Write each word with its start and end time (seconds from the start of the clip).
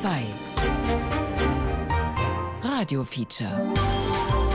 2 0.00 0.06
Radio 2.62 3.02
Feature 3.02 4.47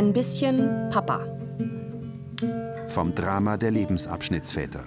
Ein 0.00 0.14
bisschen 0.14 0.88
Papa. 0.88 1.26
Vom 2.88 3.14
Drama 3.14 3.58
der 3.58 3.70
Lebensabschnittsväter. 3.70 4.84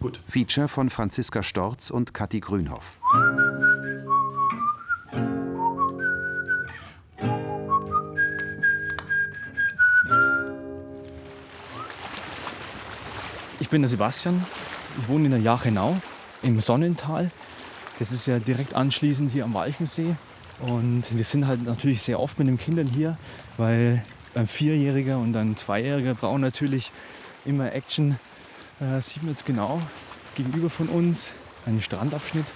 Gut. 0.00 0.20
Feature 0.26 0.66
von 0.66 0.90
Franziska 0.90 1.44
Storz 1.44 1.90
und 1.90 2.14
Kathi 2.14 2.40
Grünhoff. 2.40 2.98
Ich 13.60 13.68
bin 13.68 13.82
der 13.82 13.88
Sebastian, 13.88 14.44
ich 15.00 15.08
wohne 15.08 15.26
in 15.26 15.30
der 15.30 15.40
Jachenau 15.40 15.96
im 16.42 16.60
Sonnental. 16.60 17.30
Das 17.98 18.12
ist 18.12 18.26
ja 18.26 18.38
direkt 18.38 18.74
anschließend 18.74 19.30
hier 19.30 19.44
am 19.44 19.54
Walchensee. 19.54 20.16
Und 20.60 21.16
wir 21.16 21.24
sind 21.24 21.46
halt 21.46 21.64
natürlich 21.64 22.02
sehr 22.02 22.20
oft 22.20 22.38
mit 22.38 22.48
den 22.48 22.58
Kindern 22.58 22.86
hier, 22.86 23.16
weil 23.56 24.02
ein 24.34 24.46
Vierjähriger 24.46 25.18
und 25.18 25.36
ein 25.36 25.56
Zweijähriger 25.56 26.14
brauchen 26.14 26.40
natürlich 26.40 26.92
immer 27.44 27.72
Action. 27.72 28.18
Äh, 28.80 29.00
sieht 29.00 29.22
man 29.22 29.32
jetzt 29.32 29.44
genau 29.44 29.80
gegenüber 30.36 30.70
von 30.70 30.88
uns 30.88 31.32
einen 31.66 31.80
Strandabschnitt. 31.80 32.46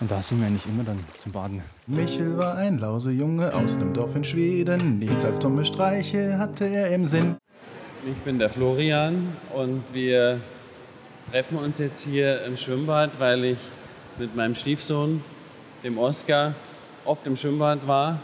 Und 0.00 0.10
da 0.10 0.22
sind 0.22 0.40
wir 0.40 0.46
eigentlich 0.46 0.66
immer 0.66 0.84
dann 0.84 0.98
zum 1.18 1.32
Baden. 1.32 1.62
Michel 1.86 2.38
war 2.38 2.56
ein 2.56 2.78
Lausejunge 2.78 3.52
aus 3.52 3.76
nem 3.76 3.92
Dorf 3.92 4.16
in 4.16 4.24
Schweden. 4.24 4.98
Nichts 4.98 5.26
als 5.26 5.38
dumme 5.38 5.64
Streiche 5.64 6.38
hatte 6.38 6.64
er 6.64 6.90
im 6.90 7.04
Sinn. 7.04 7.36
Ich 8.06 8.16
bin 8.22 8.38
der 8.38 8.48
Florian 8.48 9.36
und 9.54 9.82
wir 9.92 10.40
treffen 11.30 11.58
uns 11.58 11.78
jetzt 11.78 12.06
hier 12.06 12.44
im 12.46 12.56
Schwimmbad, 12.56 13.20
weil 13.20 13.44
ich 13.44 13.58
mit 14.20 14.36
meinem 14.36 14.54
Stiefsohn, 14.54 15.22
dem 15.82 15.96
Oscar, 15.96 16.54
oft 17.06 17.26
im 17.26 17.36
Schwimmbad 17.36 17.88
war. 17.88 18.18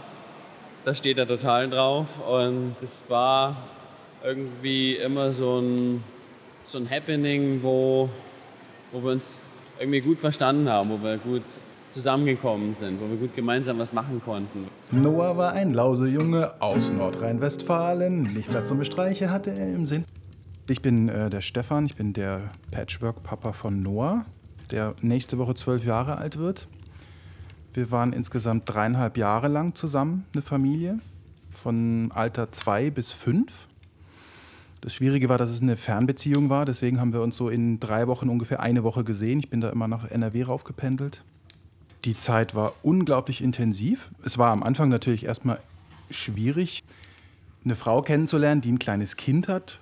Da 0.84 0.94
steht 0.94 1.16
er 1.16 1.26
total 1.26 1.70
drauf 1.70 2.06
und 2.28 2.76
es 2.82 3.04
war 3.08 3.56
irgendwie 4.22 4.96
immer 4.96 5.32
so 5.32 5.58
ein, 5.58 6.04
so 6.64 6.78
ein 6.78 6.88
Happening, 6.90 7.60
wo, 7.62 8.10
wo 8.92 9.02
wir 9.02 9.12
uns 9.12 9.42
irgendwie 9.80 10.00
gut 10.00 10.20
verstanden 10.20 10.68
haben, 10.68 10.90
wo 10.90 11.02
wir 11.02 11.16
gut 11.16 11.42
zusammengekommen 11.88 12.74
sind, 12.74 13.00
wo 13.00 13.08
wir 13.08 13.16
gut 13.16 13.34
gemeinsam 13.34 13.78
was 13.78 13.94
machen 13.94 14.20
konnten. 14.22 14.68
Noah 14.90 15.36
war 15.38 15.52
ein 15.52 15.72
Lausejunge 15.72 16.60
aus 16.60 16.92
Nordrhein-Westfalen. 16.92 18.22
Nichts 18.34 18.54
als 18.54 18.68
dumme 18.68 18.84
Streiche 18.84 19.30
hatte 19.30 19.50
er 19.50 19.74
im 19.74 19.86
Sinn. 19.86 20.04
Ich 20.68 20.82
bin 20.82 21.08
äh, 21.08 21.30
der 21.30 21.40
Stefan, 21.40 21.86
ich 21.86 21.96
bin 21.96 22.12
der 22.12 22.50
Patchwork-Papa 22.70 23.52
von 23.52 23.80
Noah, 23.82 24.26
der 24.70 24.94
nächste 25.02 25.38
Woche 25.38 25.54
zwölf 25.54 25.84
Jahre 25.84 26.18
alt 26.18 26.38
wird. 26.38 26.68
Wir 27.74 27.90
waren 27.90 28.12
insgesamt 28.12 28.62
dreieinhalb 28.66 29.16
Jahre 29.16 29.48
lang 29.48 29.74
zusammen, 29.74 30.24
eine 30.32 30.42
Familie, 30.42 30.98
von 31.52 32.10
Alter 32.14 32.52
zwei 32.52 32.90
bis 32.90 33.10
fünf. 33.10 33.66
Das 34.80 34.94
Schwierige 34.94 35.28
war, 35.28 35.38
dass 35.38 35.50
es 35.50 35.62
eine 35.62 35.76
Fernbeziehung 35.76 36.48
war, 36.48 36.64
deswegen 36.64 37.00
haben 37.00 37.12
wir 37.12 37.22
uns 37.22 37.36
so 37.36 37.48
in 37.48 37.80
drei 37.80 38.06
Wochen 38.06 38.28
ungefähr 38.28 38.60
eine 38.60 38.84
Woche 38.84 39.04
gesehen. 39.04 39.40
Ich 39.40 39.50
bin 39.50 39.60
da 39.60 39.70
immer 39.70 39.88
nach 39.88 40.10
NRW 40.10 40.44
raufgependelt. 40.44 41.22
Die 42.04 42.16
Zeit 42.16 42.54
war 42.54 42.72
unglaublich 42.82 43.42
intensiv. 43.42 44.10
Es 44.24 44.38
war 44.38 44.52
am 44.52 44.62
Anfang 44.62 44.88
natürlich 44.88 45.24
erstmal 45.24 45.60
schwierig, 46.10 46.84
eine 47.64 47.74
Frau 47.74 48.00
kennenzulernen, 48.00 48.60
die 48.60 48.70
ein 48.70 48.78
kleines 48.78 49.16
Kind 49.16 49.48
hat. 49.48 49.80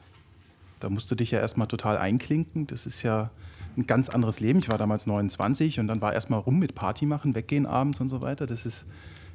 Da 0.80 0.88
musst 0.88 1.10
du 1.10 1.14
dich 1.14 1.30
ja 1.30 1.38
erstmal 1.38 1.68
total 1.68 1.98
einklinken. 1.98 2.66
Das 2.66 2.86
ist 2.86 3.02
ja 3.02 3.30
ein 3.76 3.86
ganz 3.86 4.08
anderes 4.08 4.40
Leben. 4.40 4.58
Ich 4.58 4.68
war 4.68 4.78
damals 4.78 5.06
29 5.06 5.80
und 5.80 5.88
dann 5.88 6.00
war 6.00 6.12
erstmal 6.12 6.40
rum 6.40 6.58
mit 6.58 6.74
Party 6.74 7.06
machen, 7.06 7.34
weggehen 7.34 7.66
abends 7.66 8.00
und 8.00 8.08
so 8.08 8.22
weiter. 8.22 8.46
Das 8.46 8.66
ist 8.66 8.86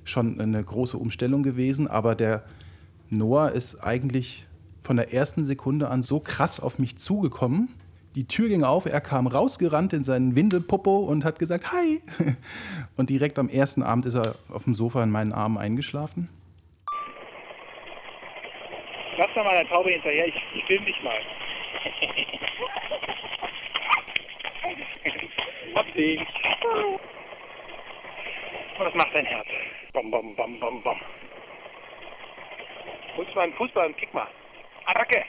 schon 0.03 0.39
eine 0.39 0.63
große 0.63 0.97
Umstellung 0.97 1.43
gewesen. 1.43 1.87
Aber 1.87 2.15
der 2.15 2.43
Noah 3.09 3.49
ist 3.49 3.83
eigentlich 3.83 4.47
von 4.81 4.97
der 4.97 5.13
ersten 5.13 5.43
Sekunde 5.43 5.89
an 5.89 6.01
so 6.01 6.19
krass 6.19 6.59
auf 6.59 6.79
mich 6.79 6.97
zugekommen. 6.97 7.69
Die 8.15 8.25
Tür 8.25 8.49
ging 8.49 8.63
auf, 8.63 8.85
er 8.85 9.01
kam 9.01 9.27
rausgerannt 9.27 9.93
in 9.93 10.03
seinen 10.03 10.35
Windelpopo 10.35 10.97
und 10.97 11.23
hat 11.23 11.37
gesagt, 11.37 11.71
hi. 11.71 12.01
Und 12.97 13.09
direkt 13.09 13.37
am 13.37 13.49
ersten 13.49 13.83
Abend 13.83 14.05
ist 14.07 14.15
er 14.15 14.35
auf 14.51 14.63
dem 14.63 14.73
Sofa 14.73 15.03
in 15.03 15.11
meinen 15.11 15.31
Armen 15.31 15.57
eingeschlafen. 15.57 16.27
Lass 19.17 19.29
doch 19.35 19.43
mal 19.43 19.51
der 19.51 19.69
Taube 19.69 19.91
hinterher, 19.91 20.27
ich, 20.27 20.35
ich 20.55 20.65
film 20.65 20.85
dich 20.85 20.95
mal. 21.03 21.13
Dich. 25.95 26.19
Und 28.77 28.85
das 28.85 28.93
macht 28.93 29.13
dein 29.13 29.25
Herz. 29.25 29.47
Bom, 29.93 30.11
bom, 30.11 30.35
bom, 30.35 30.59
bom, 30.59 30.83
bom. 30.83 30.99
Holst 33.17 33.31
du 33.31 33.35
mal 33.35 33.41
einen 33.43 33.53
Fußball 33.53 33.87
und 33.87 33.97
kick 33.97 34.13
mal. 34.13 34.27
Attacke. 34.85 35.23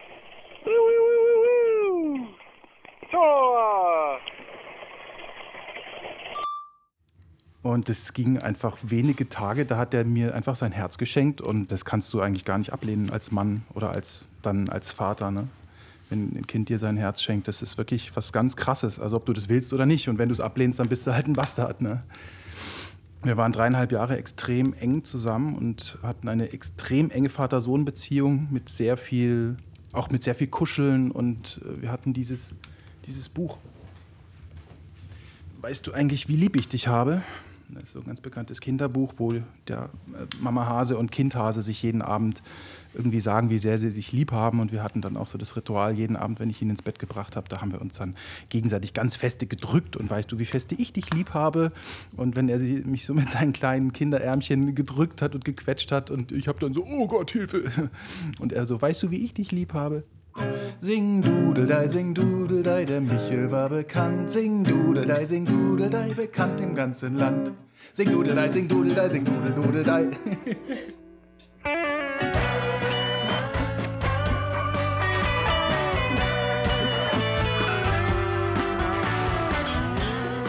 Tor. 3.10 4.20
Und 7.62 7.90
es 7.90 8.14
ging 8.14 8.38
einfach 8.38 8.78
wenige 8.82 9.28
Tage, 9.28 9.66
da 9.66 9.76
hat 9.76 9.92
er 9.92 10.04
mir 10.04 10.34
einfach 10.34 10.56
sein 10.56 10.72
Herz 10.72 10.96
geschenkt 10.96 11.40
und 11.40 11.70
das 11.70 11.84
kannst 11.84 12.12
du 12.14 12.20
eigentlich 12.20 12.44
gar 12.44 12.58
nicht 12.58 12.72
ablehnen 12.72 13.10
als 13.10 13.32
Mann 13.32 13.64
oder 13.74 13.90
als 13.90 14.24
dann 14.42 14.68
als 14.68 14.92
Vater, 14.92 15.30
ne? 15.30 15.48
Wenn 16.10 16.36
ein 16.36 16.46
Kind 16.46 16.68
dir 16.68 16.78
sein 16.78 16.96
Herz 16.96 17.22
schenkt, 17.22 17.48
das 17.48 17.62
ist 17.62 17.78
wirklich 17.78 18.14
was 18.16 18.32
ganz 18.32 18.56
krasses, 18.56 18.98
also 18.98 19.16
ob 19.16 19.26
du 19.26 19.32
das 19.32 19.48
willst 19.48 19.72
oder 19.72 19.86
nicht 19.86 20.08
und 20.08 20.18
wenn 20.18 20.28
du 20.28 20.34
es 20.34 20.40
ablehnst, 20.40 20.78
dann 20.80 20.88
bist 20.88 21.06
du 21.06 21.14
halt 21.14 21.26
ein 21.26 21.32
Bastard, 21.32 21.80
ne? 21.80 22.02
Wir 23.22 23.36
waren 23.36 23.52
dreieinhalb 23.52 23.92
Jahre 23.92 24.16
extrem 24.16 24.72
eng 24.72 25.04
zusammen 25.04 25.54
und 25.54 25.98
hatten 26.02 26.26
eine 26.28 26.52
extrem 26.52 27.10
enge 27.10 27.28
Vater-Sohn-Beziehung 27.28 28.48
mit 28.50 28.70
sehr 28.70 28.96
viel, 28.96 29.56
auch 29.92 30.08
mit 30.08 30.24
sehr 30.24 30.34
viel 30.34 30.46
Kuscheln 30.46 31.10
und 31.10 31.60
äh, 31.62 31.82
wir 31.82 31.92
hatten 31.92 32.14
dieses, 32.14 32.50
dieses 33.06 33.28
Buch. 33.28 33.58
Weißt 35.60 35.86
du 35.86 35.92
eigentlich, 35.92 36.28
wie 36.28 36.36
lieb 36.36 36.56
ich 36.56 36.68
dich 36.68 36.88
habe? 36.88 37.22
Das 37.74 37.84
ist 37.84 37.92
so 37.92 38.00
ein 38.00 38.06
ganz 38.06 38.20
bekanntes 38.20 38.60
Kinderbuch, 38.60 39.14
wo 39.18 39.32
der 39.68 39.90
äh, 40.12 40.26
Mama 40.42 40.66
Hase 40.66 40.96
und 40.96 41.10
Kind 41.10 41.34
Hase 41.34 41.62
sich 41.62 41.82
jeden 41.82 42.02
Abend 42.02 42.42
irgendwie 42.94 43.20
sagen, 43.20 43.50
wie 43.50 43.58
sehr 43.58 43.78
sie 43.78 43.90
sich 43.90 44.12
lieb 44.12 44.32
haben. 44.32 44.60
Und 44.60 44.72
wir 44.72 44.82
hatten 44.82 45.00
dann 45.00 45.16
auch 45.16 45.26
so 45.26 45.38
das 45.38 45.56
Ritual, 45.56 45.96
jeden 45.96 46.16
Abend, 46.16 46.40
wenn 46.40 46.50
ich 46.50 46.60
ihn 46.60 46.70
ins 46.70 46.82
Bett 46.82 46.98
gebracht 46.98 47.36
habe, 47.36 47.48
da 47.48 47.60
haben 47.60 47.72
wir 47.72 47.80
uns 47.80 47.98
dann 47.98 48.16
gegenseitig 48.48 48.94
ganz 48.94 49.16
feste 49.16 49.46
gedrückt. 49.46 49.96
Und 49.96 50.10
weißt 50.10 50.30
du, 50.30 50.38
wie 50.38 50.44
feste 50.44 50.74
ich 50.74 50.92
dich 50.92 51.12
lieb 51.12 51.34
habe? 51.34 51.72
Und 52.16 52.36
wenn 52.36 52.48
er 52.48 52.58
mich 52.58 53.06
so 53.06 53.14
mit 53.14 53.30
seinen 53.30 53.52
kleinen 53.52 53.92
Kinderärmchen 53.92 54.74
gedrückt 54.74 55.22
hat 55.22 55.34
und 55.34 55.44
gequetscht 55.44 55.92
hat 55.92 56.10
und 56.10 56.32
ich 56.32 56.48
habe 56.48 56.58
dann 56.58 56.74
so, 56.74 56.84
oh 56.84 57.06
Gott, 57.06 57.30
Hilfe. 57.30 57.90
Und 58.40 58.52
er 58.52 58.66
so, 58.66 58.80
weißt 58.80 59.02
du, 59.02 59.10
wie 59.10 59.24
ich 59.24 59.34
dich 59.34 59.52
lieb 59.52 59.74
habe? 59.74 60.04
Sing 60.80 61.20
Dudeldei, 61.20 61.88
sing 61.88 62.14
Dudeldei, 62.14 62.84
der 62.84 63.00
Michel 63.00 63.50
war 63.50 63.68
bekannt. 63.68 64.30
Sing 64.30 64.64
Dudeldei, 64.64 65.24
sing 65.24 65.44
Dudeldei, 65.44 66.14
bekannt 66.14 66.60
im 66.60 66.74
ganzen 66.74 67.16
Land. 67.16 67.52
Sing 67.92 68.08
Dudeldei, 68.08 68.48
sing 68.48 68.68
Dudeldei, 68.68 69.08
sing 69.08 69.24
Dudel, 69.24 69.52
Dudeldei. 69.52 70.10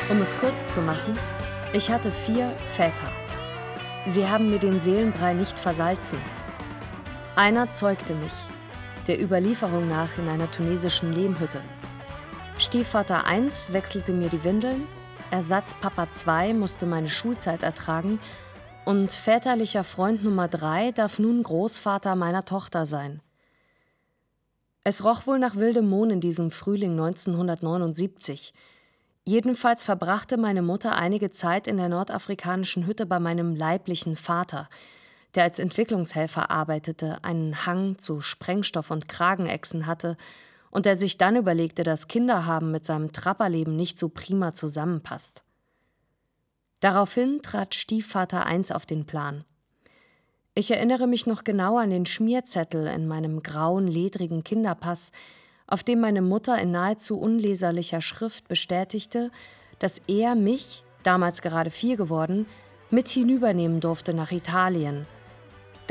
Um 0.10 0.22
es 0.22 0.38
kurz 0.38 0.72
zu 0.72 0.82
machen, 0.82 1.18
ich 1.74 1.90
hatte 1.90 2.12
vier 2.12 2.56
Väter. 2.68 3.12
Sie 4.06 4.28
haben 4.28 4.52
mir 4.52 4.60
den 4.60 4.80
Seelenbrei 4.80 5.34
nicht 5.34 5.58
versalzen. 5.58 6.20
Einer 7.36 7.72
zeugte 7.72 8.14
mich, 8.14 8.34
der 9.08 9.20
Überlieferung 9.20 9.88
nach 9.88 10.16
in 10.20 10.28
einer 10.28 10.52
tunesischen 10.52 11.12
Lehmhütte. 11.12 11.62
Stiefvater 12.60 13.26
1 13.26 13.74
wechselte 13.74 14.14
mir 14.14 14.30
die 14.30 14.44
Windeln, 14.44 14.84
Ersatzpapa 15.32 16.12
2 16.12 16.54
musste 16.54 16.86
meine 16.86 17.10
Schulzeit 17.10 17.64
ertragen 17.64 18.20
und 18.84 19.14
väterlicher 19.14 19.86
Freund 19.86 20.26
Nummer 20.26 20.50
3 20.50 20.92
darf 20.92 21.20
nun 21.20 21.42
Großvater 21.42 22.16
meiner 22.16 22.44
Tochter 22.44 22.86
sein. 22.86 23.22
Es 24.84 25.06
roch 25.06 25.26
wohl 25.28 25.40
nach 25.40 25.56
wildem 25.56 25.88
Mohn 25.88 26.10
in 26.10 26.20
diesem 26.20 26.52
Frühling 26.52 26.92
1979. 27.00 28.54
Jedenfalls 29.24 29.84
verbrachte 29.84 30.36
meine 30.36 30.62
Mutter 30.62 30.98
einige 30.98 31.32
Zeit 31.32 31.66
in 31.66 31.78
der 31.78 31.88
nordafrikanischen 31.88 32.86
Hütte 32.86 33.06
bei 33.06 33.20
meinem 33.20 33.56
leiblichen 33.56 34.18
Vater, 34.18 34.68
der 35.36 35.44
als 35.44 35.60
Entwicklungshelfer 35.60 36.52
arbeitete, 36.52 37.24
einen 37.24 37.66
Hang 37.66 38.00
zu 38.00 38.20
Sprengstoff 38.20 38.92
und 38.92 39.08
Kragenechsen 39.08 39.86
hatte 39.86 40.18
und 40.72 40.86
der 40.86 40.98
sich 40.98 41.18
dann 41.18 41.36
überlegte, 41.36 41.84
dass 41.84 42.08
Kinderhaben 42.08 42.72
mit 42.72 42.86
seinem 42.86 43.12
Trapperleben 43.12 43.76
nicht 43.76 44.00
so 44.00 44.10
prima 44.10 44.54
zusammenpasst. 44.54 45.44
Daraufhin 46.80 47.42
trat 47.44 47.76
Stiefvater 47.76 48.46
1 48.46 48.72
auf 48.72 48.88
den 48.88 49.06
Plan. 49.06 49.44
Ich 50.56 50.72
erinnere 50.72 51.08
mich 51.08 51.28
noch 51.28 51.44
genau 51.44 51.78
an 51.78 51.92
den 51.92 52.06
Schmierzettel 52.06 52.88
in 52.88 53.08
meinem 53.08 53.44
grauen, 53.44 53.88
ledrigen 53.88 54.44
Kinderpass, 54.44 55.12
auf 55.68 55.84
dem 55.84 56.02
meine 56.02 56.22
Mutter 56.22 56.60
in 56.60 56.72
nahezu 56.72 57.20
unleserlicher 57.20 58.02
Schrift 58.02 58.48
bestätigte, 58.48 59.32
dass 59.80 60.02
er 60.08 60.36
mich, 60.36 60.84
damals 61.04 61.42
gerade 61.42 61.70
vier 61.70 61.96
geworden, 61.96 62.46
mit 62.90 63.08
hinübernehmen 63.08 63.80
durfte 63.80 64.14
nach 64.14 64.32
Italien. 64.32 65.08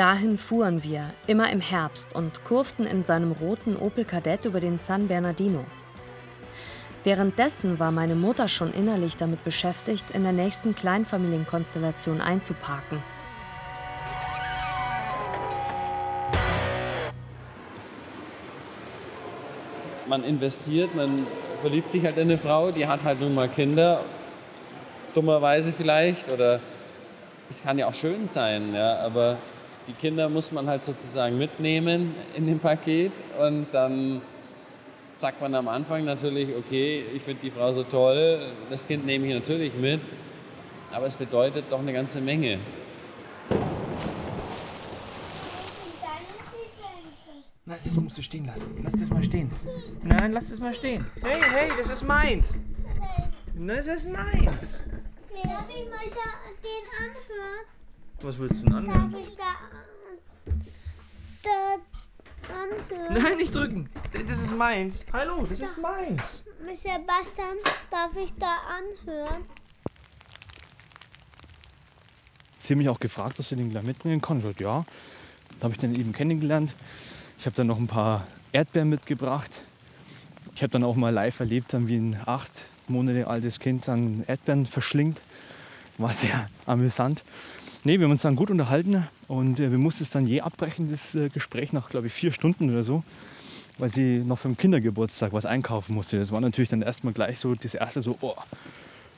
Dahin 0.01 0.39
fuhren 0.39 0.83
wir, 0.83 1.11
immer 1.27 1.53
im 1.53 1.61
Herbst, 1.61 2.15
und 2.15 2.43
kurften 2.47 2.87
in 2.87 3.05
seinem 3.05 3.33
roten 3.33 3.77
Opel 3.77 4.07
Kadett 4.07 4.47
über 4.47 4.59
den 4.59 4.79
San 4.79 5.09
Bernardino. 5.09 5.63
Währenddessen 7.05 7.79
war 7.79 7.93
meine 7.93 8.15
Mutter 8.15 8.49
schon 8.49 8.73
innerlich 8.73 9.19
damit 9.19 9.45
beschäftigt, 9.45 10.11
in 10.13 10.23
der 10.23 10.33
nächsten 10.33 10.75
Kleinfamilienkonstellation 10.75 12.23
einzuparken. 12.23 13.03
man 20.09 20.25
investiert, 20.25 20.95
man 20.95 21.27
verliebt 21.61 21.91
sich 21.91 22.07
halt 22.07 22.17
in 22.17 22.23
eine 22.23 22.39
Frau, 22.39 22.71
die 22.71 22.87
hat 22.87 23.05
halt 23.05 23.21
nun 23.21 23.35
mal 23.35 23.51
Kinder, 23.51 24.01
dummerweise 25.15 25.75
vielleicht, 25.75 26.27
oder 26.31 26.59
es 27.51 27.63
kann 27.63 27.77
ja 27.77 27.87
auch 27.87 27.93
schön 27.93 28.29
sein, 28.29 28.75
ja, 28.75 28.97
aber 29.01 29.37
die 29.91 29.95
Kinder 29.95 30.29
muss 30.29 30.53
man 30.53 30.69
halt 30.69 30.85
sozusagen 30.85 31.37
mitnehmen 31.37 32.15
in 32.37 32.47
dem 32.47 32.61
Paket 32.61 33.13
und 33.41 33.67
dann 33.73 34.23
sagt 35.19 35.41
man 35.41 35.53
am 35.55 35.67
Anfang 35.67 36.05
natürlich, 36.05 36.49
okay, 36.57 37.05
ich 37.13 37.23
finde 37.23 37.43
die 37.43 37.51
Frau 37.51 37.73
so 37.73 37.83
toll, 37.83 38.53
das 38.71 38.87
Kind 38.87 39.05
nehme 39.05 39.27
ich 39.27 39.35
natürlich 39.35 39.75
mit, 39.75 40.01
aber 40.93 41.07
es 41.07 41.17
bedeutet 41.17 41.65
doch 41.71 41.81
eine 41.81 41.93
ganze 41.93 42.21
Menge. 42.21 42.59
Nein, 47.67 47.79
das 47.85 47.97
musst 47.97 48.19
du 48.19 48.23
stehen 48.23 48.47
lassen. 48.47 48.77
Lass 48.83 48.93
das 48.95 49.11
mal 49.11 49.23
stehen. 49.23 49.51
Nein, 50.03 50.33
lass 50.33 50.51
das 50.51 50.59
mal 50.61 50.75
stehen. 50.75 51.05
Hey, 51.23 51.41
hey, 51.53 51.69
das 51.77 51.91
ist 51.91 52.03
meins. 52.03 52.59
Das 53.55 53.87
ist 53.87 54.09
meins. 54.09 54.79
Darf 55.43 55.67
ich 55.69 55.85
mal 55.89 56.07
den 56.63 56.85
anhören? 56.99 57.80
Was 58.23 58.39
willst 58.39 58.61
du 58.61 58.67
denn 58.67 58.75
anhören? 58.75 59.13
Darf 59.13 59.21
ich 59.21 59.37
da, 59.37 59.51
da 61.43 62.55
anhören? 62.55 63.23
Nein, 63.23 63.37
nicht 63.39 63.55
drücken. 63.55 63.89
Das 64.29 64.39
ist 64.39 64.55
meins. 64.55 65.07
Hallo, 65.13 65.47
das 65.49 65.61
ist 65.61 65.79
meins. 65.79 66.45
Sebastian, 66.75 67.57
darf 67.91 68.15
ich 68.23 68.33
da 68.39 68.57
anhören? 68.69 69.45
Sie 72.59 72.75
haben 72.75 72.79
mich 72.79 72.91
auch 72.91 73.01
gefragt, 73.01 73.39
dass 73.39 73.49
sie 73.49 73.57
den 73.57 73.71
gleich 73.71 73.85
mitbringen 73.85 74.21
kann. 74.21 74.39
Ich 74.39 74.45
sagte, 74.45 74.65
ja. 74.65 74.85
Da 75.59 75.65
habe 75.65 75.75
ich 75.75 75.81
den 75.81 75.95
eben 75.95 76.13
kennengelernt. 76.13 76.75
Ich 77.39 77.47
habe 77.47 77.57
dann 77.57 77.67
noch 77.69 77.79
ein 77.79 77.87
paar 77.87 78.27
Erdbeeren 78.53 78.91
mitgebracht. 78.91 79.63
Ich 80.55 80.63
habe 80.63 80.71
dann 80.71 80.85
auch 80.85 80.95
mal 80.95 81.11
live 81.11 81.41
erlebt, 81.41 81.75
wie 81.75 81.97
ein 81.97 82.21
acht 82.27 82.67
Monate 82.87 83.27
altes 83.27 83.61
Kind 83.61 83.89
dann 83.89 84.25
Erdbeeren 84.27 84.67
verschlingt. 84.67 85.21
War 85.97 86.13
sehr 86.13 86.49
amüsant. 86.67 87.25
Nee, 87.83 87.99
wir 87.99 88.05
haben 88.05 88.11
uns 88.11 88.21
dann 88.21 88.37
gut 88.37 88.51
unterhalten 88.51 89.07
und 89.27 89.59
äh, 89.59 89.71
wir 89.71 89.79
mussten 89.79 90.03
es 90.03 90.11
dann 90.11 90.27
je 90.27 90.43
abbrechen, 90.43 90.91
das 90.91 91.15
äh, 91.15 91.31
Gespräch 91.31 91.73
nach, 91.73 91.89
glaube 91.89 92.09
ich, 92.09 92.13
vier 92.13 92.31
Stunden 92.31 92.69
oder 92.69 92.83
so, 92.83 93.03
weil 93.79 93.89
sie 93.89 94.19
noch 94.19 94.39
für 94.39 94.49
den 94.49 94.59
Kindergeburtstag 94.59 95.33
was 95.33 95.47
einkaufen 95.47 95.95
musste. 95.95 96.19
Das 96.19 96.31
war 96.31 96.43
natürlich 96.43 96.69
dann 96.69 96.83
erstmal 96.83 97.15
gleich 97.15 97.39
so 97.39 97.55
das 97.55 97.75
erste 97.75 98.03
so, 98.03 98.19
oh, 98.21 98.35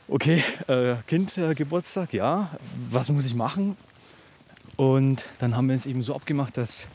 okay, 0.06 0.44
äh, 0.68 0.94
Kindgeburtstag, 1.08 2.12
ja, 2.12 2.50
was 2.88 3.08
muss 3.08 3.26
ich 3.26 3.34
machen? 3.34 3.76
Und 4.76 5.24
dann 5.40 5.56
haben 5.56 5.68
wir 5.68 5.74
es 5.74 5.84
eben 5.84 6.04
so 6.04 6.14
abgemacht, 6.14 6.56
dass 6.56 6.86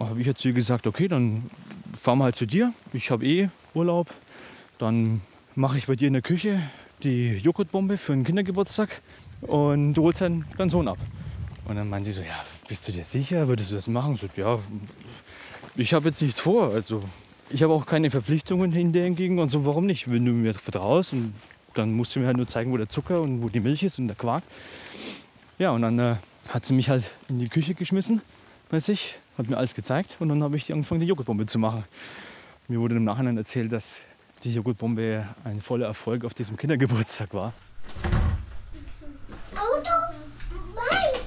habe 0.00 0.20
ich 0.20 0.26
jetzt 0.26 0.40
zu 0.40 0.48
ihr 0.48 0.54
gesagt, 0.54 0.88
okay, 0.88 1.06
dann 1.06 1.48
fahren 2.02 2.18
wir 2.18 2.24
halt 2.24 2.34
zu 2.34 2.44
dir. 2.44 2.72
Ich 2.92 3.12
habe 3.12 3.24
eh 3.24 3.50
Urlaub. 3.72 4.12
Dann 4.78 5.20
mache 5.54 5.78
ich 5.78 5.86
bei 5.86 5.94
dir 5.94 6.08
in 6.08 6.14
der 6.14 6.22
Küche 6.22 6.60
die 7.04 7.36
Joghurtbombe 7.36 7.96
für 7.98 8.12
den 8.12 8.24
Kindergeburtstag 8.24 9.00
und 9.46 9.94
du 9.94 10.02
holst 10.02 10.20
deinen, 10.20 10.44
deinen 10.56 10.70
Sohn 10.70 10.88
ab. 10.88 10.98
Und 11.66 11.76
dann 11.76 11.88
meint 11.88 12.06
sie 12.06 12.12
so, 12.12 12.22
ja, 12.22 12.44
bist 12.68 12.86
du 12.86 12.92
dir 12.92 13.04
sicher, 13.04 13.48
würdest 13.48 13.70
du 13.70 13.74
das 13.74 13.88
machen? 13.88 14.16
So, 14.16 14.28
ja, 14.36 14.58
ich 15.76 15.94
habe 15.94 16.08
jetzt 16.08 16.22
nichts 16.22 16.40
vor. 16.40 16.72
Also 16.72 17.02
ich 17.50 17.62
habe 17.62 17.72
auch 17.72 17.86
keine 17.86 18.10
Verpflichtungen 18.10 18.72
entgegen 18.74 19.38
und 19.38 19.48
so, 19.48 19.64
warum 19.66 19.86
nicht? 19.86 20.10
Wenn 20.10 20.24
du 20.24 20.32
mir 20.32 20.54
vertraust 20.54 21.12
und 21.12 21.34
dann 21.74 21.92
musst 21.92 22.14
du 22.14 22.20
mir 22.20 22.26
halt 22.26 22.36
nur 22.36 22.46
zeigen, 22.46 22.72
wo 22.72 22.76
der 22.76 22.88
Zucker 22.88 23.20
und 23.20 23.42
wo 23.42 23.48
die 23.48 23.60
Milch 23.60 23.82
ist 23.82 23.98
und 23.98 24.06
der 24.06 24.16
Quark. 24.16 24.44
Ja, 25.58 25.70
und 25.70 25.82
dann 25.82 25.98
äh, 25.98 26.16
hat 26.48 26.64
sie 26.66 26.74
mich 26.74 26.88
halt 26.88 27.10
in 27.28 27.38
die 27.38 27.48
Küche 27.48 27.74
geschmissen 27.74 28.20
bei 28.68 28.80
sich 28.80 29.18
hat 29.38 29.48
mir 29.48 29.56
alles 29.58 29.74
gezeigt 29.74 30.16
und 30.18 30.28
dann 30.28 30.42
habe 30.42 30.56
ich 30.56 30.72
angefangen, 30.72 31.00
die 31.00 31.06
Joghurtbombe 31.06 31.46
zu 31.46 31.58
machen. 31.58 31.84
Mir 32.68 32.80
wurde 32.80 32.96
im 32.96 33.04
Nachhinein 33.04 33.36
erzählt, 33.36 33.70
dass 33.70 34.00
die 34.44 34.52
Joghurtbombe 34.52 35.26
ein 35.44 35.60
voller 35.60 35.86
Erfolg 35.86 36.24
auf 36.24 36.34
diesem 36.34 36.56
Kindergeburtstag 36.56 37.32
war. 37.34 37.52
Auto? 39.54 39.90
Nein! 40.74 41.20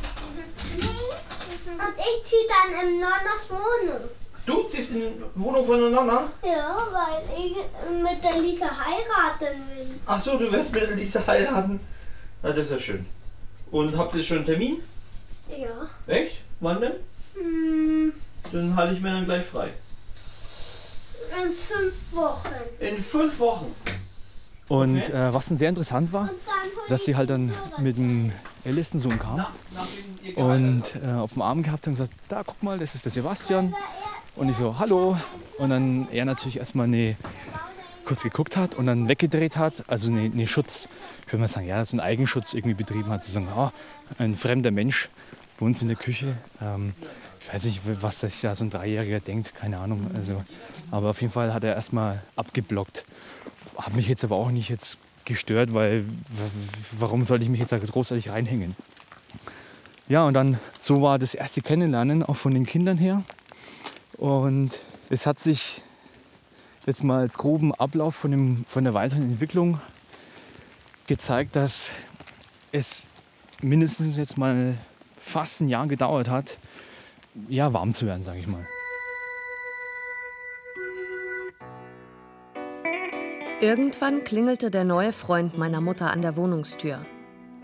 Und 1.90 1.96
ich 1.98 2.30
ziehe 2.30 2.46
dann 2.48 2.88
in 2.88 3.00
Nonnas 3.00 3.50
Wohnung. 3.50 4.02
Du 4.46 4.64
ziehst 4.64 4.92
in 4.92 5.02
die 5.02 5.24
Wohnung 5.36 5.66
von 5.66 5.80
der 5.80 5.90
Nonna? 5.90 6.30
Ja, 6.44 6.78
weil 6.92 7.24
ich 7.40 7.56
mit 8.02 8.24
der 8.24 8.40
Lisa 8.42 8.66
heiraten 8.68 9.64
will. 9.76 10.00
Ach 10.06 10.22
so, 10.22 10.38
du 10.38 10.52
wirst 10.52 10.72
mit 10.74 10.84
der 10.84 10.96
Lisa 10.96 11.26
heiraten. 11.26 11.80
Na, 12.44 12.50
das 12.52 12.66
ist 12.66 12.72
ja 12.72 12.80
schön. 12.80 13.06
Und 13.72 13.98
habt 13.98 14.14
ihr 14.16 14.24
schon 14.24 14.38
einen 14.38 14.46
Termin? 14.46 14.84
Ja. 15.50 15.90
Echt? 16.14 16.42
Wann 16.60 16.82
denn? 16.82 16.94
Hm, 17.36 18.14
Dann 18.52 18.76
halte 18.76 18.94
ich 18.94 19.02
mir 19.02 19.12
dann 19.12 19.26
gleich 19.26 19.46
frei. 19.46 19.72
in 21.44 21.52
fünf 21.54 21.94
Wochen. 22.12 22.50
In 22.80 23.02
fünf 23.04 23.40
Wochen. 23.40 23.76
Und 24.70 25.10
Okay. 25.10 25.30
äh, 25.30 25.34
was 25.34 25.48
dann 25.48 25.58
sehr 25.58 25.70
interessant 25.70 26.14
war, 26.14 26.30
dass 26.88 27.04
sie 27.04 27.16
halt 27.16 27.30
dann 27.30 27.52
mit 27.78 27.98
dem 27.98 28.32
ältesten 28.64 29.00
Sohn 29.00 29.20
kam 29.20 29.46
und 30.36 30.84
äh, 31.04 31.12
auf 31.12 31.34
dem 31.34 31.42
Arm 31.42 31.64
gehabt 31.64 31.88
und 31.88 31.94
gesagt, 31.94 32.12
da 32.30 32.44
guck 32.46 32.62
mal, 32.64 32.78
das 32.78 32.96
ist 32.96 33.04
der 33.06 33.12
Sebastian. 33.12 33.76
Und 34.36 34.50
ich 34.50 34.56
so, 34.58 34.80
hallo. 34.80 35.18
Und 35.58 35.72
dann 35.72 36.08
er 36.12 36.24
natürlich 36.26 36.58
erstmal 36.58 36.86
eine, 36.88 37.18
kurz 38.06 38.24
geguckt 38.24 38.56
hat 38.58 38.76
und 38.76 38.86
dann 38.86 39.10
weggedreht 39.10 39.58
hat, 39.58 39.84
also 39.88 40.10
eine, 40.10 40.22
eine 40.22 40.48
Schutz, 40.48 40.88
würde 41.26 41.40
mal 41.42 41.48
sagen, 41.48 41.68
ja, 41.68 41.78
das 41.78 41.90
ist 41.90 41.94
ein 41.94 42.00
Eigenschutz 42.00 42.54
irgendwie 42.54 42.76
betrieben 42.76 43.10
hat, 43.10 43.24
zu 43.24 43.32
sagen, 43.32 43.48
ah, 43.50 43.74
ein 44.18 44.36
fremder 44.36 44.72
Mensch 44.72 45.10
bei 45.60 45.66
uns 45.66 45.82
in 45.82 45.90
der 45.90 45.98
Küche. 45.98 46.38
Ähm, 46.62 46.94
ich 47.42 47.54
weiß 47.54 47.64
nicht, 47.66 47.82
was 48.02 48.20
das 48.20 48.42
ja 48.42 48.56
so 48.56 48.64
ein 48.64 48.70
Dreijähriger 48.70 49.20
denkt, 49.20 49.56
keine 49.56 49.80
Ahnung. 49.80 50.10
Also, 50.16 50.44
aber 50.92 51.10
auf 51.10 51.22
jeden 51.22 51.34
Fall 51.34 51.54
hat 51.54 51.64
er 51.64 51.76
erstmal 51.76 52.22
abgeblockt. 52.36 53.06
Hat 53.80 53.96
mich 53.96 54.08
jetzt 54.08 54.24
aber 54.24 54.36
auch 54.36 54.52
nicht 54.52 54.70
jetzt 54.70 54.98
gestört, 55.26 55.74
weil 55.74 56.06
warum 56.92 57.24
sollte 57.24 57.44
ich 57.44 57.50
mich 57.50 57.60
jetzt 57.60 57.72
da 57.72 57.78
großartig 57.78 58.30
reinhängen? 58.32 58.76
Ja, 60.08 60.26
und 60.26 60.34
dann 60.34 60.60
so 60.80 61.02
war 61.02 61.20
das 61.20 61.34
erste 61.34 61.62
Kennenlernen 61.62 62.24
auch 62.24 62.36
von 62.36 62.54
den 62.54 62.66
Kindern 62.66 62.98
her. 62.98 63.24
Und 64.18 64.80
es 65.10 65.26
hat 65.26 65.40
sich 65.40 65.82
jetzt 66.86 67.04
mal 67.04 67.20
als 67.20 67.38
groben 67.38 67.74
Ablauf 67.74 68.16
von, 68.16 68.32
dem, 68.32 68.66
von 68.68 68.84
der 68.84 68.94
weiteren 68.94 69.24
Entwicklung 69.24 69.80
gezeigt, 71.08 71.56
dass 71.56 71.92
es 72.72 73.06
mindestens 73.62 74.18
jetzt 74.18 74.38
mal 74.38 74.78
fast 75.18 75.62
ein 75.62 75.70
Jahr 75.70 75.88
gedauert 75.88 76.30
hat, 76.30 76.58
ja, 77.48 77.72
warm 77.74 77.94
zu 77.94 78.06
werden, 78.06 78.24
sage 78.24 78.40
ich 78.40 78.48
mal. 78.48 78.68
Irgendwann 83.62 84.24
klingelte 84.24 84.72
der 84.72 84.86
neue 84.86 85.12
Freund 85.12 85.58
meiner 85.58 85.82
Mutter 85.82 86.12
an 86.12 86.22
der 86.22 86.38
Wohnungstür. 86.38 87.06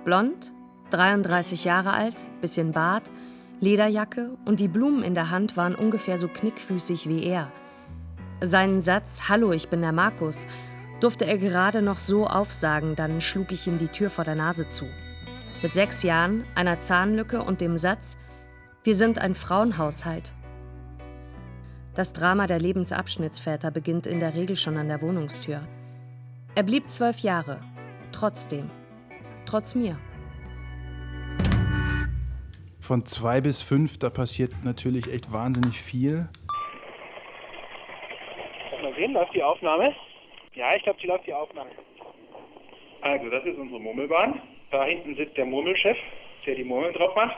Blond, 0.04 0.52
33 0.90 1.64
Jahre 1.64 1.94
alt, 1.94 2.16
bisschen 2.42 2.74
Bart, 2.74 3.12
Lederjacke 3.62 4.36
und 4.44 4.60
die 4.60 4.68
Blumen 4.68 5.04
in 5.04 5.14
der 5.14 5.30
Hand 5.30 5.56
waren 5.56 5.74
ungefähr 5.74 6.18
so 6.18 6.28
knickfüßig 6.28 7.08
wie 7.08 7.24
er. 7.24 7.50
Seinen 8.42 8.82
Satz 8.82 9.30
Hallo, 9.30 9.54
ich 9.54 9.70
bin 9.70 9.82
der 9.82 9.94
Markus 9.94 10.48
durfte 11.00 11.25
er 11.25 11.38
gerade 11.38 11.82
noch 11.82 12.00
so 12.00 12.28
aufsagen, 12.28 12.96
dann 12.96 13.22
schlug 13.22 13.52
ich 13.52 13.68
ihm 13.68 13.78
die 13.78 13.90
Tür 13.90 14.10
vor 14.10 14.24
der 14.24 14.36
Nase 14.36 14.70
zu. 14.70 14.86
Mit 15.62 15.74
sechs 15.74 16.04
Jahren, 16.04 16.46
einer 16.56 16.80
Zahnlücke 16.80 17.42
und 17.42 17.62
dem 17.62 17.78
Satz 17.78 18.18
Wir 18.84 18.96
sind 18.96 19.20
ein 19.20 19.36
Frauenhaushalt. 19.36 20.34
Das 21.94 22.12
Drama 22.12 22.48
der 22.48 22.60
Lebensabschnittsväter 22.60 23.72
beginnt 23.72 24.08
in 24.08 24.20
der 24.20 24.34
Regel 24.34 24.56
schon 24.56 24.78
an 24.78 24.90
der 24.90 25.02
Wohnungstür. 25.02 25.62
Er 26.58 26.64
blieb 26.64 26.88
zwölf 26.90 27.20
Jahre. 27.20 27.60
Trotzdem. 28.14 28.72
Trotz 29.46 29.76
mir. 29.76 29.98
Von 32.80 33.06
zwei 33.06 33.42
bis 33.42 33.62
fünf, 33.62 33.98
da 33.98 34.10
passiert 34.10 34.52
natürlich 34.64 35.12
echt 35.12 35.34
wahnsinnig 35.34 35.82
viel. 35.82 36.30
Mal 38.82 38.96
sehen, 38.96 39.12
läuft 39.12 39.36
die 39.36 39.44
Aufnahme? 39.44 39.94
Ja, 40.54 40.74
ich 40.76 40.84
glaube, 40.84 40.98
die 41.02 41.08
läuft 41.08 41.28
die 41.28 41.34
Aufnahme. 41.34 41.72
Also, 43.02 43.30
das 43.30 43.44
ist 43.44 43.58
unsere 43.58 43.82
Murmelbahn. 43.82 44.42
Da 44.72 44.86
hinten 44.86 45.14
sitzt 45.18 45.36
der 45.36 45.46
Murmelchef, 45.46 45.98
der 46.46 46.56
die 46.56 46.64
Murmeln 46.64 46.94
drauf 46.94 47.14
macht. 47.18 47.36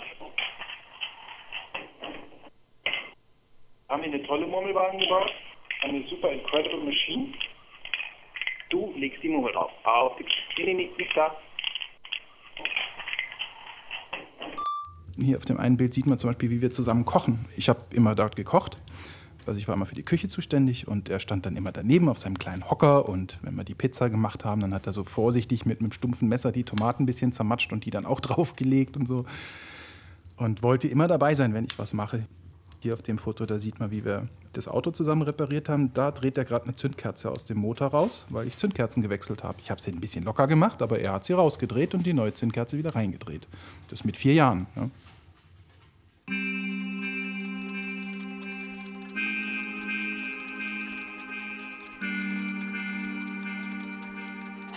Haben 3.89 4.03
wir 4.03 4.13
eine 4.13 4.23
tolle 4.27 4.45
Murmelbahn 4.45 4.99
gebaut. 4.99 5.31
Eine 5.81 6.03
super 6.07 6.31
incredible 6.31 6.83
Machine. 6.83 7.33
Du 8.69 8.93
legst 8.95 9.23
die 9.23 9.29
Murmel 9.29 9.53
drauf. 9.53 9.71
Auf 9.83 10.17
die. 10.17 10.73
Nicht 10.73 11.15
da. 11.15 11.35
Hier 15.19 15.37
auf 15.37 15.45
dem 15.45 15.59
einen 15.59 15.77
Bild 15.77 15.93
sieht 15.93 16.05
man 16.05 16.17
zum 16.17 16.29
Beispiel, 16.29 16.49
wie 16.49 16.61
wir 16.61 16.71
zusammen 16.71 17.05
kochen. 17.05 17.45
Ich 17.55 17.69
habe 17.69 17.81
immer 17.91 18.13
dort 18.15 18.35
gekocht. 18.35 18.77
Also 19.47 19.59
ich 19.59 19.67
war 19.67 19.75
immer 19.75 19.85
für 19.85 19.95
die 19.95 20.03
Küche 20.03 20.27
zuständig 20.27 20.87
und 20.87 21.09
er 21.09 21.19
stand 21.19 21.45
dann 21.45 21.55
immer 21.55 21.71
daneben 21.71 22.09
auf 22.09 22.17
seinem 22.17 22.37
kleinen 22.37 22.69
Hocker 22.69 23.07
und 23.07 23.37
wenn 23.43 23.55
wir 23.55 23.63
die 23.63 23.75
Pizza 23.75 24.09
gemacht 24.09 24.43
haben, 24.43 24.59
dann 24.59 24.73
hat 24.73 24.85
er 24.87 24.93
so 24.93 25.05
vorsichtig 25.05 25.65
mit 25.65 25.79
einem 25.79 25.93
stumpfen 25.93 26.27
Messer 26.27 26.51
die 26.51 26.65
Tomaten 26.65 27.03
ein 27.03 27.05
bisschen 27.05 27.31
zermatscht 27.31 27.71
und 27.71 27.85
die 27.85 27.89
dann 27.89 28.05
auch 28.05 28.19
draufgelegt 28.21 28.97
und 28.97 29.07
so. 29.07 29.25
Und 30.35 30.63
wollte 30.63 30.87
immer 30.87 31.07
dabei 31.07 31.33
sein, 31.33 31.53
wenn 31.53 31.63
ich 31.63 31.79
was 31.79 31.93
mache. 31.93 32.27
Hier 32.79 32.93
auf 32.93 33.01
dem 33.01 33.17
Foto, 33.17 33.45
da 33.45 33.57
sieht 33.57 33.79
man, 33.79 33.91
wie 33.91 34.05
wir 34.05 34.27
das 34.53 34.67
Auto 34.67 34.91
zusammen 34.91 35.23
repariert 35.23 35.67
haben. 35.69 35.93
Da 35.93 36.11
dreht 36.11 36.37
er 36.37 36.45
gerade 36.45 36.65
eine 36.65 36.75
Zündkerze 36.75 37.31
aus 37.31 37.43
dem 37.43 37.57
Motor 37.57 37.87
raus, 37.87 38.25
weil 38.29 38.47
ich 38.47 38.57
Zündkerzen 38.57 39.01
gewechselt 39.01 39.43
habe. 39.43 39.57
Ich 39.61 39.71
habe 39.71 39.81
sie 39.81 39.91
ein 39.91 39.99
bisschen 39.99 40.23
locker 40.23 40.47
gemacht, 40.47 40.81
aber 40.81 40.99
er 40.99 41.13
hat 41.13 41.25
sie 41.25 41.33
rausgedreht 41.33 41.93
und 41.95 42.05
die 42.05 42.13
neue 42.13 42.33
Zündkerze 42.33 42.77
wieder 42.77 42.95
reingedreht. 42.95 43.47
Das 43.89 44.03
mit 44.03 44.17
vier 44.17 44.33
Jahren. 44.33 44.67
Ja. 44.75 44.89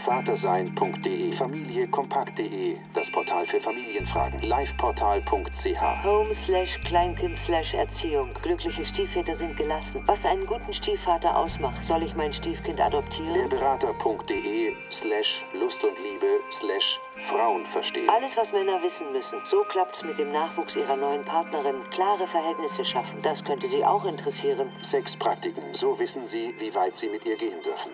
Vatersein.de, 0.00 1.30
familiekompakt.de, 1.30 2.78
das 2.95 3.11
Portal 3.11 3.45
für 3.45 3.61
Familienfragen, 3.61 4.40
liveportal.ch. 4.40 6.04
Home 6.04 6.33
slash 6.33 6.80
Kleinkind 6.85 7.37
slash 7.37 7.75
Erziehung. 7.75 8.33
Glückliche 8.42 8.83
Stiefväter 8.83 9.35
sind 9.35 9.59
gelassen. 9.59 10.02
Was 10.07 10.25
einen 10.25 10.47
guten 10.47 10.73
Stiefvater 10.73 11.37
ausmacht, 11.37 11.85
soll 11.85 12.02
ich 12.02 12.14
mein 12.14 12.33
Stiefkind 12.33 12.80
adoptieren? 12.80 13.35
Der 13.35 13.49
Berater.de 13.49 14.75
slash 14.90 15.45
Lust 15.52 15.85
und 15.85 15.99
Liebe 15.99 16.40
slash 16.50 16.99
Frauen 17.19 17.66
verstehen. 17.66 18.09
Alles, 18.09 18.38
was 18.38 18.54
Männer 18.54 18.83
wissen 18.83 19.12
müssen. 19.12 19.38
So 19.45 19.64
klappt's 19.64 20.02
mit 20.02 20.19
dem 20.19 20.33
Nachwuchs 20.33 20.76
ihrer 20.76 20.97
neuen 20.97 21.26
Partnerin. 21.26 21.85
Klare 21.90 22.26
Verhältnisse 22.26 22.87
schaffen. 22.87 23.21
Das 23.21 23.45
könnte 23.45 23.69
Sie 23.69 23.85
auch 23.85 24.07
interessieren. 24.07 24.71
Sexpraktiken. 24.80 25.75
So 25.75 25.99
wissen 25.99 26.25
Sie, 26.25 26.54
wie 26.59 26.75
weit 26.75 26.97
Sie 26.97 27.11
mit 27.11 27.26
ihr 27.26 27.37
gehen 27.37 27.61
dürfen. 27.62 27.90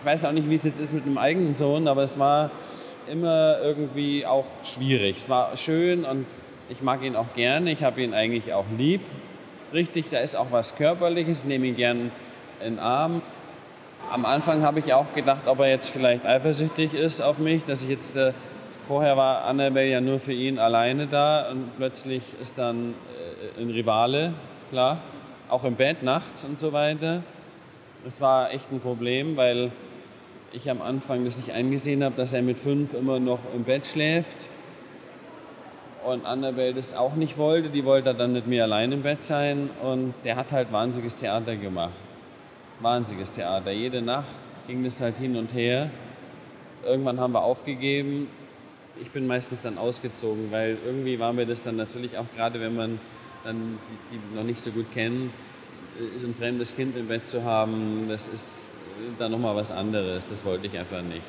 Ich 0.00 0.06
weiß 0.06 0.24
auch 0.24 0.32
nicht, 0.32 0.48
wie 0.48 0.54
es 0.54 0.64
jetzt 0.64 0.80
ist 0.80 0.94
mit 0.94 1.04
dem 1.04 1.18
eigenen 1.18 1.52
Sohn, 1.52 1.86
aber 1.86 2.02
es 2.02 2.18
war 2.18 2.50
immer 3.06 3.58
irgendwie 3.60 4.24
auch 4.24 4.46
schwierig. 4.64 5.18
Es 5.18 5.28
war 5.28 5.54
schön 5.58 6.06
und 6.06 6.24
ich 6.70 6.80
mag 6.80 7.02
ihn 7.02 7.16
auch 7.16 7.34
gerne. 7.34 7.70
Ich 7.70 7.84
habe 7.84 8.00
ihn 8.00 8.14
eigentlich 8.14 8.54
auch 8.54 8.64
lieb. 8.78 9.02
Richtig, 9.74 10.06
da 10.10 10.20
ist 10.20 10.36
auch 10.36 10.46
was 10.52 10.74
Körperliches. 10.74 11.40
Ich 11.40 11.44
nehme 11.44 11.66
ihn 11.66 11.76
gern 11.76 12.10
in 12.60 12.76
den 12.76 12.78
Arm. 12.78 13.20
Am 14.10 14.24
Anfang 14.24 14.62
habe 14.62 14.78
ich 14.78 14.94
auch 14.94 15.12
gedacht, 15.14 15.42
ob 15.44 15.60
er 15.60 15.68
jetzt 15.68 15.90
vielleicht 15.90 16.24
eifersüchtig 16.24 16.94
ist 16.94 17.20
auf 17.20 17.36
mich, 17.36 17.60
dass 17.66 17.84
ich 17.84 17.90
jetzt 17.90 18.16
äh, 18.16 18.32
vorher 18.88 19.18
war 19.18 19.44
Annabelle 19.44 19.90
ja 19.90 20.00
nur 20.00 20.18
für 20.18 20.32
ihn 20.32 20.58
alleine 20.58 21.08
da 21.08 21.50
und 21.50 21.76
plötzlich 21.76 22.22
ist 22.40 22.56
dann 22.56 22.94
äh, 23.58 23.60
ein 23.60 23.68
Rivale, 23.68 24.32
klar, 24.70 24.96
auch 25.50 25.64
im 25.64 25.74
Bett 25.74 26.02
nachts 26.02 26.46
und 26.46 26.58
so 26.58 26.72
weiter. 26.72 27.22
Das 28.02 28.18
war 28.22 28.50
echt 28.50 28.72
ein 28.72 28.80
Problem, 28.80 29.36
weil 29.36 29.70
ich 30.52 30.70
am 30.70 30.82
Anfang 30.82 31.24
das 31.24 31.38
nicht 31.38 31.52
eingesehen 31.52 32.02
habe, 32.02 32.16
dass 32.16 32.32
er 32.32 32.42
mit 32.42 32.58
fünf 32.58 32.94
immer 32.94 33.20
noch 33.20 33.40
im 33.54 33.64
Bett 33.64 33.86
schläft. 33.86 34.36
Und 36.04 36.24
Annabelle 36.24 36.74
das 36.74 36.94
auch 36.94 37.14
nicht 37.14 37.36
wollte. 37.36 37.68
Die 37.68 37.84
wollte 37.84 38.14
dann 38.14 38.32
mit 38.32 38.46
mir 38.46 38.64
allein 38.64 38.90
im 38.92 39.02
Bett 39.02 39.22
sein. 39.22 39.70
Und 39.82 40.14
der 40.24 40.36
hat 40.36 40.50
halt 40.50 40.72
wahnsinniges 40.72 41.16
Theater 41.16 41.56
gemacht. 41.56 41.92
Wahnsinniges 42.80 43.32
Theater. 43.32 43.70
Jede 43.70 44.00
Nacht 44.00 44.28
ging 44.66 44.82
das 44.82 45.00
halt 45.00 45.18
hin 45.18 45.36
und 45.36 45.52
her. 45.52 45.90
Irgendwann 46.84 47.20
haben 47.20 47.34
wir 47.34 47.42
aufgegeben. 47.42 48.28
Ich 49.00 49.10
bin 49.10 49.26
meistens 49.26 49.62
dann 49.62 49.78
ausgezogen, 49.78 50.50
weil 50.50 50.76
irgendwie 50.84 51.18
war 51.18 51.32
mir 51.32 51.46
das 51.46 51.62
dann 51.62 51.76
natürlich 51.76 52.16
auch 52.16 52.26
gerade, 52.34 52.60
wenn 52.60 52.74
man 52.74 52.98
dann 53.44 53.78
die, 54.10 54.36
noch 54.36 54.44
nicht 54.44 54.60
so 54.60 54.70
gut 54.70 54.86
kennt, 54.92 55.30
so 56.18 56.26
ein 56.26 56.34
fremdes 56.34 56.74
Kind 56.74 56.96
im 56.96 57.08
Bett 57.08 57.28
zu 57.28 57.44
haben, 57.44 58.06
das 58.08 58.28
ist 58.28 58.68
dann 59.18 59.32
nochmal 59.32 59.56
was 59.56 59.72
anderes. 59.72 60.28
Das 60.28 60.44
wollte 60.44 60.66
ich 60.66 60.78
einfach 60.78 61.02
nicht. 61.02 61.22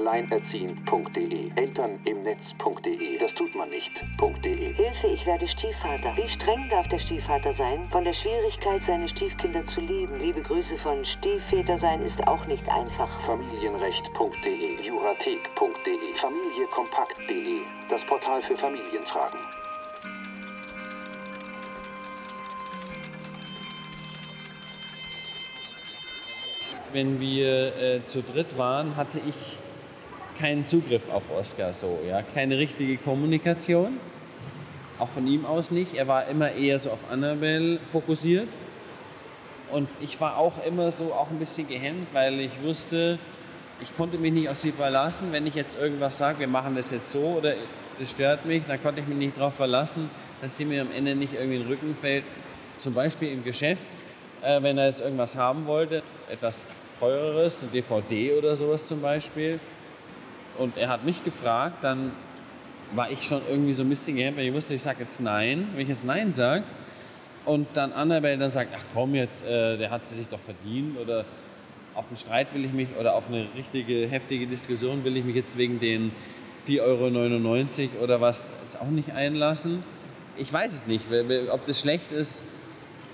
Alleinerziehend.de, 0.00 1.50
Elternimnetz.de, 1.56 3.18
das 3.18 3.34
tut 3.34 3.54
man 3.54 3.68
nicht.de. 3.68 4.74
Hilfe, 4.74 5.08
ich 5.08 5.26
werde 5.26 5.46
Stiefvater. 5.46 6.16
Wie 6.16 6.26
streng 6.26 6.70
darf 6.70 6.88
der 6.88 6.98
Stiefvater 6.98 7.52
sein? 7.52 7.86
Von 7.90 8.04
der 8.04 8.14
Schwierigkeit, 8.14 8.82
seine 8.82 9.06
Stiefkinder 9.08 9.66
zu 9.66 9.82
lieben. 9.82 10.18
Liebe 10.18 10.40
Grüße 10.40 10.78
von 10.78 11.04
Stiefväter 11.04 11.76
sein 11.76 12.00
ist 12.00 12.26
auch 12.26 12.46
nicht 12.46 12.66
einfach. 12.70 13.20
Familienrecht.de, 13.20 14.82
Jurathek.de, 14.82 16.14
Familiekompakt.de, 16.14 17.60
das 17.90 18.02
Portal 18.02 18.40
für 18.40 18.56
Familienfragen. 18.56 19.38
Wenn 26.90 27.20
wir 27.20 27.76
äh, 27.76 28.04
zu 28.06 28.22
dritt 28.22 28.56
waren, 28.56 28.96
hatte 28.96 29.20
ich 29.28 29.58
keinen 30.40 30.64
Zugriff 30.64 31.10
auf 31.12 31.24
Oscar 31.38 31.72
so, 31.72 31.98
ja, 32.08 32.22
keine 32.22 32.56
richtige 32.56 32.96
Kommunikation. 32.96 33.98
Auch 34.98 35.08
von 35.08 35.26
ihm 35.26 35.44
aus 35.44 35.70
nicht. 35.70 35.94
Er 35.94 36.08
war 36.08 36.26
immer 36.28 36.52
eher 36.52 36.78
so 36.78 36.90
auf 36.90 37.10
Annabelle 37.10 37.78
fokussiert. 37.92 38.48
Und 39.70 39.88
ich 40.00 40.20
war 40.20 40.36
auch 40.36 40.64
immer 40.66 40.90
so 40.90 41.12
auch 41.12 41.30
ein 41.30 41.38
bisschen 41.38 41.68
gehemmt, 41.68 42.08
weil 42.12 42.40
ich 42.40 42.50
wusste, 42.62 43.18
ich 43.80 43.96
konnte 43.96 44.18
mich 44.18 44.32
nicht 44.32 44.48
auf 44.48 44.58
sie 44.58 44.72
verlassen. 44.72 45.28
Wenn 45.30 45.46
ich 45.46 45.54
jetzt 45.54 45.78
irgendwas 45.78 46.18
sage, 46.18 46.40
wir 46.40 46.48
machen 46.48 46.74
das 46.74 46.90
jetzt 46.90 47.12
so 47.12 47.36
oder 47.38 47.54
das 47.98 48.10
stört 48.10 48.46
mich, 48.46 48.62
dann 48.66 48.82
konnte 48.82 49.00
ich 49.00 49.06
mich 49.06 49.18
nicht 49.18 49.38
darauf 49.38 49.54
verlassen, 49.54 50.10
dass 50.42 50.56
sie 50.56 50.64
mir 50.64 50.82
am 50.82 50.88
Ende 50.96 51.14
nicht 51.14 51.34
irgendwie 51.34 51.56
in 51.56 51.62
den 51.62 51.70
Rücken 51.70 51.96
fällt. 52.00 52.24
Zum 52.78 52.94
Beispiel 52.94 53.30
im 53.32 53.44
Geschäft, 53.44 53.82
äh, 54.42 54.62
wenn 54.62 54.78
er 54.78 54.86
jetzt 54.86 55.02
irgendwas 55.02 55.36
haben 55.36 55.66
wollte, 55.66 56.02
etwas 56.30 56.62
teureres, 56.98 57.58
eine 57.60 57.70
DVD 57.70 58.34
oder 58.34 58.56
sowas 58.56 58.86
zum 58.86 59.00
Beispiel, 59.00 59.60
und 60.60 60.76
er 60.76 60.90
hat 60.90 61.04
mich 61.06 61.24
gefragt, 61.24 61.78
dann 61.82 62.12
war 62.94 63.10
ich 63.10 63.22
schon 63.22 63.40
irgendwie 63.48 63.72
so 63.72 63.82
ein 63.82 63.88
bisschen 63.88 64.16
gehemmt, 64.16 64.36
weil 64.36 64.44
ich 64.44 64.52
wusste, 64.52 64.74
ich 64.74 64.82
sage 64.82 64.98
jetzt 65.00 65.20
Nein. 65.20 65.68
Wenn 65.72 65.82
ich 65.82 65.88
jetzt 65.88 66.04
Nein 66.04 66.34
sage 66.34 66.64
und 67.46 67.66
dann 67.72 67.92
Annabelle 67.94 68.36
dann 68.36 68.50
sagt, 68.50 68.70
ach 68.76 68.84
komm 68.92 69.14
jetzt, 69.14 69.42
äh, 69.44 69.78
der 69.78 69.90
hat 69.90 70.06
sie 70.06 70.16
sich 70.16 70.28
doch 70.28 70.38
verdient 70.38 70.98
oder 70.98 71.24
auf 71.94 72.08
einen 72.08 72.18
Streit 72.18 72.48
will 72.52 72.64
ich 72.66 72.72
mich 72.72 72.88
oder 72.98 73.14
auf 73.14 73.28
eine 73.28 73.48
richtige 73.56 74.06
heftige 74.06 74.46
Diskussion 74.46 75.02
will 75.02 75.16
ich 75.16 75.24
mich 75.24 75.34
jetzt 75.34 75.56
wegen 75.56 75.80
den 75.80 76.12
4,99 76.68 77.88
Euro 77.94 78.04
oder 78.04 78.20
was 78.20 78.50
jetzt 78.60 78.78
auch 78.82 78.90
nicht 78.90 79.12
einlassen. 79.12 79.82
Ich 80.36 80.52
weiß 80.52 80.74
es 80.74 80.86
nicht, 80.86 81.04
ob 81.50 81.66
das 81.66 81.80
schlecht 81.80 82.12
ist, 82.12 82.44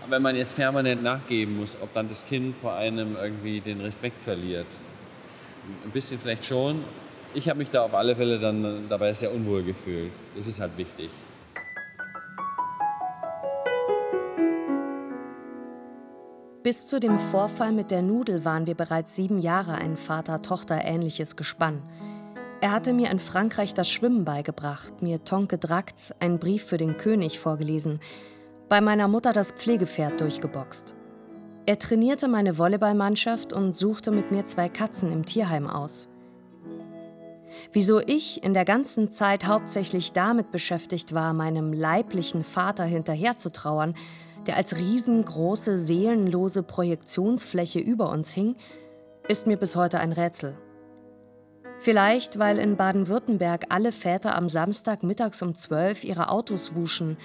wenn 0.09 0.21
man 0.21 0.35
jetzt 0.35 0.57
permanent 0.57 1.03
nachgeben 1.05 1.59
muss, 1.59 1.77
ob 1.81 1.95
dann 1.95 2.09
das 2.09 2.27
Kind 2.27 2.57
vor 2.57 2.75
einem 2.75 3.17
irgendwie 3.17 3.61
den 3.61 3.81
Respekt 3.81 4.21
verliert. 4.25 4.67
Ein 5.85 5.91
bisschen 5.91 6.19
vielleicht 6.19 6.45
schon, 6.45 6.83
ich 7.37 7.51
habe 7.51 7.59
mich 7.59 7.71
da 7.71 7.83
auf 7.83 7.95
alle 7.95 8.17
Fälle 8.17 8.41
dann 8.41 8.89
dabei 8.89 9.13
sehr 9.13 9.33
unwohl 9.33 9.63
gefühlt. 9.63 10.11
Das 10.35 10.47
ist 10.47 10.59
halt 10.59 10.77
wichtig. 10.79 11.11
Bis 16.63 16.89
zu 16.89 16.99
dem 16.99 17.19
Vorfall 17.19 17.73
mit 17.73 17.91
der 17.91 18.03
Nudel 18.03 18.45
waren 18.45 18.67
wir 18.67 18.75
bereits 18.75 19.15
sieben 19.15 19.39
Jahre 19.39 19.75
ein 19.75 19.97
Vater-Tochter-ähnliches 19.97 21.37
Gespann. 21.37 21.83
Er 22.61 22.73
hatte 22.73 22.93
mir 22.93 23.11
in 23.11 23.21
Frankreich 23.21 23.75
das 23.75 23.89
Schwimmen 23.89 24.25
beigebracht, 24.25 25.03
mir 25.03 25.23
Tonke 25.23 25.59
Dracts, 25.59 26.13
einen 26.21 26.39
Brief 26.39 26.65
für 26.65 26.79
den 26.79 26.97
König, 26.97 27.39
vorgelesen, 27.39 28.01
bei 28.69 28.81
meiner 28.81 29.07
Mutter 29.07 29.33
das 29.33 29.53
Pflegepferd 29.53 30.21
durchgeboxt. 30.21 30.95
Er 31.67 31.79
trainierte 31.79 32.27
meine 32.27 32.59
Volleyballmannschaft 32.59 33.53
und 33.53 33.77
suchte 33.77 34.11
mit 34.11 34.33
mir 34.33 34.47
zwei 34.47 34.69
Katzen 34.69 35.13
im 35.13 35.25
Tierheim 35.25 35.69
aus. 35.69 36.09
Wieso 37.73 38.01
ich 38.01 38.43
in 38.43 38.55
der 38.55 38.65
ganzen 38.65 39.11
Zeit 39.13 39.47
hauptsächlich 39.47 40.13
damit 40.13 40.51
beschäftigt 40.51 41.15
war, 41.15 41.33
meinem 41.33 41.73
leiblichen 41.73 42.43
Vater 42.43 42.85
hinterherzutrauern, 42.85 43.95
der 44.47 44.57
als 44.57 44.77
riesengroße, 44.77 45.79
seelenlose 45.79 46.63
Projektionsfläche 46.63 47.81
über 47.81 48.11
uns 48.11 48.31
hing, 48.33 48.57
ist 49.29 49.47
mir 49.47 49.57
bis 49.57 49.77
heute 49.77 49.99
ein 49.99 50.13
Rätsel. 50.13 50.57
Vielleicht, 51.79 52.39
weil 52.39 52.59
in 52.59 52.77
Baden-Württemberg 52.77 53.67
alle 53.69 53.93
Väter 53.93 54.35
am 54.35 54.49
Samstag 54.49 55.03
mittags 55.03 55.43
um 55.43 55.57
zwölf 55.57 56.05
ihre 56.05 56.31
Autos 56.31 56.75
wuschen 56.75 57.19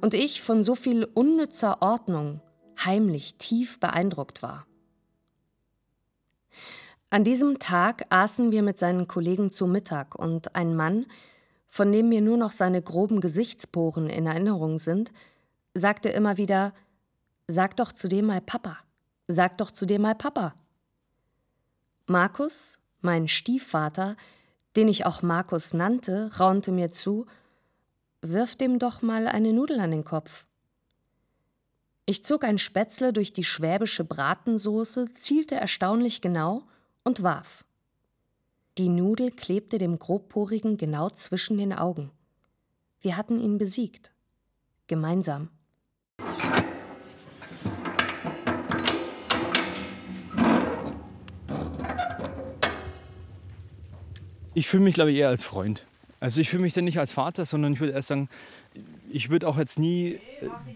und 0.00 0.14
ich 0.14 0.40
von 0.40 0.62
so 0.62 0.74
viel 0.74 1.04
unnützer 1.04 1.82
Ordnung 1.82 2.40
heimlich 2.82 3.36
tief 3.36 3.78
beeindruckt 3.78 4.42
war. 4.42 4.66
An 7.12 7.24
diesem 7.24 7.58
Tag 7.58 8.06
aßen 8.10 8.52
wir 8.52 8.62
mit 8.62 8.78
seinen 8.78 9.08
Kollegen 9.08 9.50
zu 9.50 9.66
Mittag 9.66 10.14
und 10.14 10.54
ein 10.54 10.76
Mann, 10.76 11.06
von 11.66 11.90
dem 11.90 12.08
mir 12.08 12.20
nur 12.20 12.36
noch 12.36 12.52
seine 12.52 12.82
groben 12.82 13.20
Gesichtsporen 13.20 14.08
in 14.08 14.26
Erinnerung 14.26 14.78
sind, 14.78 15.10
sagte 15.74 16.08
immer 16.08 16.36
wieder: 16.36 16.72
Sag 17.48 17.76
doch 17.76 17.90
zu 17.90 18.06
dem 18.08 18.26
mal 18.26 18.40
Papa, 18.40 18.78
sag 19.26 19.58
doch 19.58 19.72
zu 19.72 19.86
dem 19.86 20.02
mal 20.02 20.14
Papa. 20.14 20.54
Markus, 22.06 22.78
mein 23.00 23.26
Stiefvater, 23.26 24.16
den 24.76 24.86
ich 24.86 25.04
auch 25.04 25.20
Markus 25.20 25.74
nannte, 25.74 26.30
raunte 26.38 26.70
mir 26.70 26.92
zu: 26.92 27.26
Wirf 28.22 28.54
dem 28.54 28.78
doch 28.78 29.02
mal 29.02 29.26
eine 29.26 29.52
Nudel 29.52 29.80
an 29.80 29.90
den 29.90 30.04
Kopf. 30.04 30.46
Ich 32.06 32.24
zog 32.24 32.44
ein 32.44 32.58
Spätzle 32.58 33.12
durch 33.12 33.32
die 33.32 33.44
schwäbische 33.44 34.04
Bratensoße, 34.04 35.12
zielte 35.14 35.56
erstaunlich 35.56 36.20
genau 36.20 36.69
und 37.04 37.22
warf. 37.22 37.64
Die 38.78 38.88
Nudel 38.88 39.30
klebte 39.30 39.78
dem 39.78 39.98
Grobporigen 39.98 40.76
genau 40.76 41.10
zwischen 41.10 41.58
den 41.58 41.72
Augen. 41.72 42.10
Wir 43.00 43.16
hatten 43.16 43.40
ihn 43.40 43.58
besiegt. 43.58 44.12
Gemeinsam. 44.86 45.48
Ich 54.52 54.68
fühle 54.68 54.82
mich, 54.82 54.94
glaube 54.94 55.12
ich, 55.12 55.18
eher 55.18 55.28
als 55.28 55.44
Freund. 55.44 55.86
Also 56.18 56.40
ich 56.40 56.50
fühle 56.50 56.62
mich 56.62 56.74
dann 56.74 56.84
nicht 56.84 56.98
als 56.98 57.12
Vater, 57.12 57.46
sondern 57.46 57.72
ich 57.72 57.80
würde 57.80 57.94
erst 57.94 58.08
sagen, 58.08 58.28
ich 59.10 59.30
würde 59.30 59.48
auch 59.48 59.58
jetzt 59.58 59.78
nie 59.78 60.12
äh, 60.14 60.20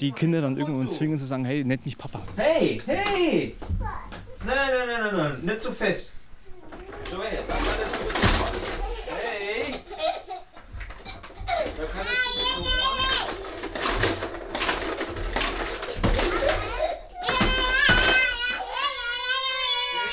die 0.01 0.13
Kinder 0.13 0.41
dann 0.41 0.57
irgendwo 0.57 0.85
zwingen 0.87 1.19
zu 1.19 1.27
sagen, 1.27 1.45
hey, 1.45 1.65
nennt 1.65 1.85
mich 1.85 1.99
Papa. 1.99 2.23
Hey, 2.37 2.81
hey! 2.87 3.55
Nein, 4.47 4.57
nein, 4.57 4.87
nein, 4.87 5.01
nein, 5.01 5.17
nein, 5.17 5.41
nicht 5.41 5.63
so 5.63 5.73
fest. 5.73 6.13
So 7.11 7.23
her, 7.23 7.43
das 7.49 7.67
war 7.67 7.77
nicht 7.77 7.93
so 7.93 8.05
gut. 8.05 8.15
Hey! 9.07 9.81
Da 11.47 11.85
kann 11.87 12.07
nicht 12.07 12.23
so 12.25 12.31
gut 12.61 12.67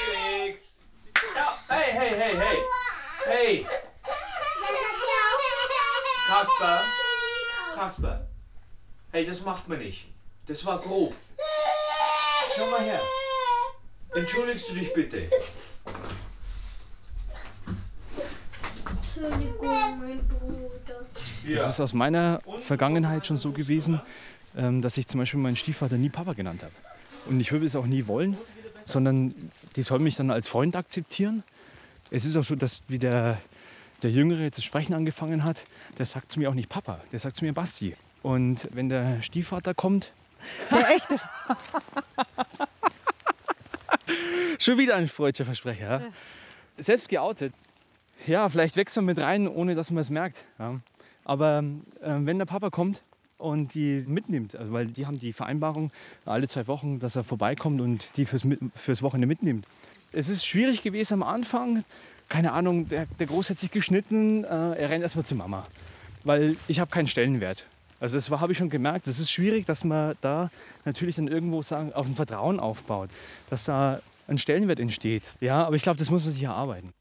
Felix! 0.05 0.61
Ja, 1.35 1.57
hey, 1.67 1.91
hey, 1.91 2.15
hey, 2.15 2.37
hey! 2.37 2.57
Hey! 3.25 3.65
Kasper! 6.27 6.83
Kasper! 7.75 8.27
Hey, 9.11 9.25
das 9.25 9.41
macht 9.41 9.67
man 9.67 9.79
nicht. 9.79 10.07
Das 10.47 10.65
war 10.65 10.79
grob. 10.79 11.13
Schau 12.55 12.65
mal 12.67 12.81
her. 12.81 13.01
Entschuldigst 14.13 14.69
du 14.69 14.73
dich 14.73 14.93
bitte? 14.93 15.29
Entschuldigung, 18.89 19.99
mein 19.99 20.19
Bruder. 20.27 21.05
Das 21.49 21.69
ist 21.69 21.79
aus 21.79 21.93
meiner 21.93 22.41
Vergangenheit 22.59 23.25
schon 23.25 23.37
so 23.37 23.51
gewesen, 23.51 24.01
ähm, 24.55 24.81
dass 24.81 24.97
ich 24.97 25.07
zum 25.07 25.19
Beispiel 25.19 25.39
meinen 25.39 25.55
Stiefvater 25.55 25.97
nie 25.97 26.09
Papa 26.09 26.33
genannt 26.33 26.63
habe. 26.63 26.73
Und 27.27 27.39
ich 27.39 27.51
würde 27.51 27.65
es 27.65 27.75
auch 27.75 27.85
nie 27.85 28.07
wollen, 28.07 28.37
sondern 28.85 29.33
die 29.75 29.83
soll 29.83 29.99
mich 29.99 30.15
dann 30.15 30.29
als 30.31 30.47
Freund 30.47 30.75
akzeptieren. 30.75 31.43
Es 32.09 32.25
ist 32.25 32.35
auch 32.35 32.43
so, 32.43 32.55
dass 32.55 32.81
wie 32.89 32.99
der, 32.99 33.37
der 34.03 34.11
Jüngere 34.11 34.41
jetzt 34.41 34.57
das 34.57 34.65
Sprechen 34.65 34.93
angefangen 34.93 35.43
hat, 35.43 35.63
der 35.97 36.05
sagt 36.05 36.31
zu 36.31 36.39
mir 36.39 36.49
auch 36.49 36.53
nicht 36.53 36.69
Papa, 36.69 36.99
der 37.11 37.19
sagt 37.19 37.37
zu 37.37 37.45
mir 37.45 37.53
Basti. 37.53 37.95
Und 38.23 38.67
wenn 38.73 38.89
der 38.89 39.21
Stiefvater 39.21 39.73
kommt, 39.73 40.11
Der 40.71 40.89
echte. 40.89 41.15
schon 44.59 44.77
wieder 44.77 44.95
ein 44.95 45.07
freudscher 45.07 45.45
Versprecher. 45.45 46.01
Ja? 46.01 46.01
Selbst 46.77 47.09
geoutet. 47.09 47.53
Ja, 48.27 48.49
vielleicht 48.49 48.75
wächst 48.75 48.95
man 48.97 49.05
mit 49.05 49.19
rein, 49.19 49.47
ohne 49.47 49.75
dass 49.75 49.91
man 49.91 50.01
es 50.01 50.09
merkt. 50.09 50.45
Ja? 50.59 50.79
Aber 51.25 51.59
ähm, 51.59 52.25
wenn 52.25 52.37
der 52.37 52.45
Papa 52.45 52.69
kommt 52.69 53.01
und 53.37 53.73
die 53.73 54.03
mitnimmt, 54.07 54.55
also 54.55 54.71
weil 54.73 54.87
die 54.87 55.05
haben 55.05 55.19
die 55.19 55.33
Vereinbarung 55.33 55.91
alle 56.25 56.47
zwei 56.47 56.67
Wochen, 56.67 56.99
dass 56.99 57.15
er 57.15 57.23
vorbeikommt 57.23 57.81
und 57.81 58.15
die 58.17 58.25
fürs, 58.25 58.43
fürs 58.75 59.01
Wochenende 59.01 59.27
mitnimmt. 59.27 59.65
Es 60.11 60.29
ist 60.29 60.45
schwierig 60.45 60.83
gewesen 60.83 61.15
am 61.15 61.23
Anfang. 61.23 61.83
Keine 62.29 62.53
Ahnung, 62.53 62.87
der, 62.89 63.05
der 63.19 63.27
Groß 63.27 63.49
hat 63.49 63.59
sich 63.59 63.71
geschnitten, 63.71 64.43
äh, 64.43 64.47
er 64.47 64.89
rennt 64.89 65.03
erstmal 65.03 65.25
zu 65.25 65.35
Mama. 65.35 65.63
Weil 66.23 66.55
ich 66.67 66.79
habe 66.79 66.91
keinen 66.91 67.07
Stellenwert. 67.07 67.65
Also 68.01 68.17
das 68.17 68.29
habe 68.31 68.51
ich 68.51 68.57
schon 68.57 68.71
gemerkt. 68.71 69.07
Es 69.07 69.19
ist 69.19 69.31
schwierig, 69.31 69.65
dass 69.65 69.83
man 69.83 70.15
da 70.21 70.49
natürlich 70.85 71.15
dann 71.15 71.27
irgendwo 71.27 71.61
sagen, 71.61 71.93
auf 71.93 72.07
ein 72.07 72.15
Vertrauen 72.15 72.59
aufbaut, 72.59 73.09
dass 73.51 73.65
da 73.65 74.01
ein 74.27 74.39
Stellenwert 74.39 74.79
entsteht. 74.79 75.35
Ja, 75.39 75.63
aber 75.63 75.75
ich 75.75 75.83
glaube, 75.83 75.99
das 75.99 76.09
muss 76.09 76.23
man 76.23 76.33
sich 76.33 76.43
erarbeiten. 76.43 76.93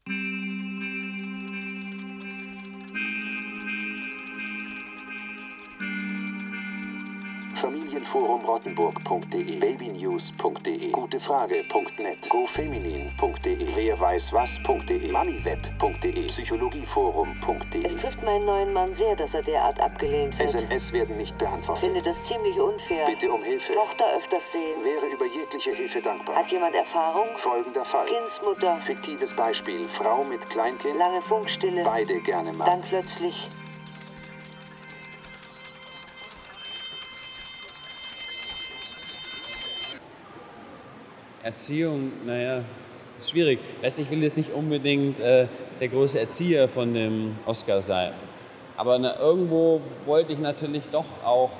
Familienforum-Rottenburg.de, 8.11 9.59
babynews.de, 9.59 10.91
gutefrage.net, 10.91 12.29
gofeminin.de, 12.29 13.67
wer 13.75 13.99
weiß 13.99 14.33
was.de, 14.33 15.11
mamiweb.de, 15.11 16.25
psychologieforum.de. 16.27 17.85
Es 17.85 17.95
trifft 17.97 18.21
meinen 18.23 18.45
neuen 18.45 18.73
Mann 18.73 18.93
sehr, 18.93 19.15
dass 19.15 19.33
er 19.33 19.43
derart 19.43 19.79
abgelehnt 19.79 20.37
wird. 20.37 20.49
SMS 20.49 20.91
werden 20.91 21.15
nicht 21.17 21.31
Ich 21.31 21.37
beantwortet. 21.37 21.85
finde 21.85 22.01
das 22.01 22.25
ziemlich 22.25 22.59
unfair. 22.59 23.05
Bitte 23.05 23.31
um 23.31 23.41
Hilfe. 23.43 23.73
Tochter 23.73 24.05
öfters 24.17 24.51
sehen. 24.51 24.83
Wäre 24.83 25.05
über 25.13 25.25
jegliche 25.25 25.71
Hilfe 25.71 26.01
dankbar. 26.01 26.35
Hat 26.35 26.51
jemand 26.51 26.75
Erfahrung? 26.75 27.27
Folgender 27.35 27.85
Fall. 27.85 28.07
Kindsmutter. 28.07 28.75
Fiktives 28.81 29.33
Beispiel. 29.33 29.87
Frau 29.87 30.23
mit 30.25 30.49
Kleinkind. 30.49 30.97
Lange 30.97 31.21
Funkstille. 31.21 31.83
Beide 31.85 32.19
gerne 32.19 32.51
mal. 32.51 32.65
Dann 32.65 32.81
plötzlich. 32.81 33.49
Erziehung, 41.43 42.11
naja, 42.25 42.61
ist 43.17 43.31
schwierig. 43.31 43.59
Weißt, 43.81 43.99
ich 43.99 44.09
will 44.09 44.21
jetzt 44.21 44.37
nicht 44.37 44.53
unbedingt 44.53 45.19
äh, 45.19 45.47
der 45.79 45.87
große 45.87 46.19
Erzieher 46.19 46.67
von 46.67 46.93
dem 46.93 47.35
Oscar 47.45 47.81
sein. 47.81 48.13
Aber 48.77 48.97
na, 48.99 49.17
irgendwo 49.19 49.81
wollte 50.05 50.33
ich 50.33 50.39
natürlich 50.39 50.83
doch 50.91 51.05
auch 51.23 51.51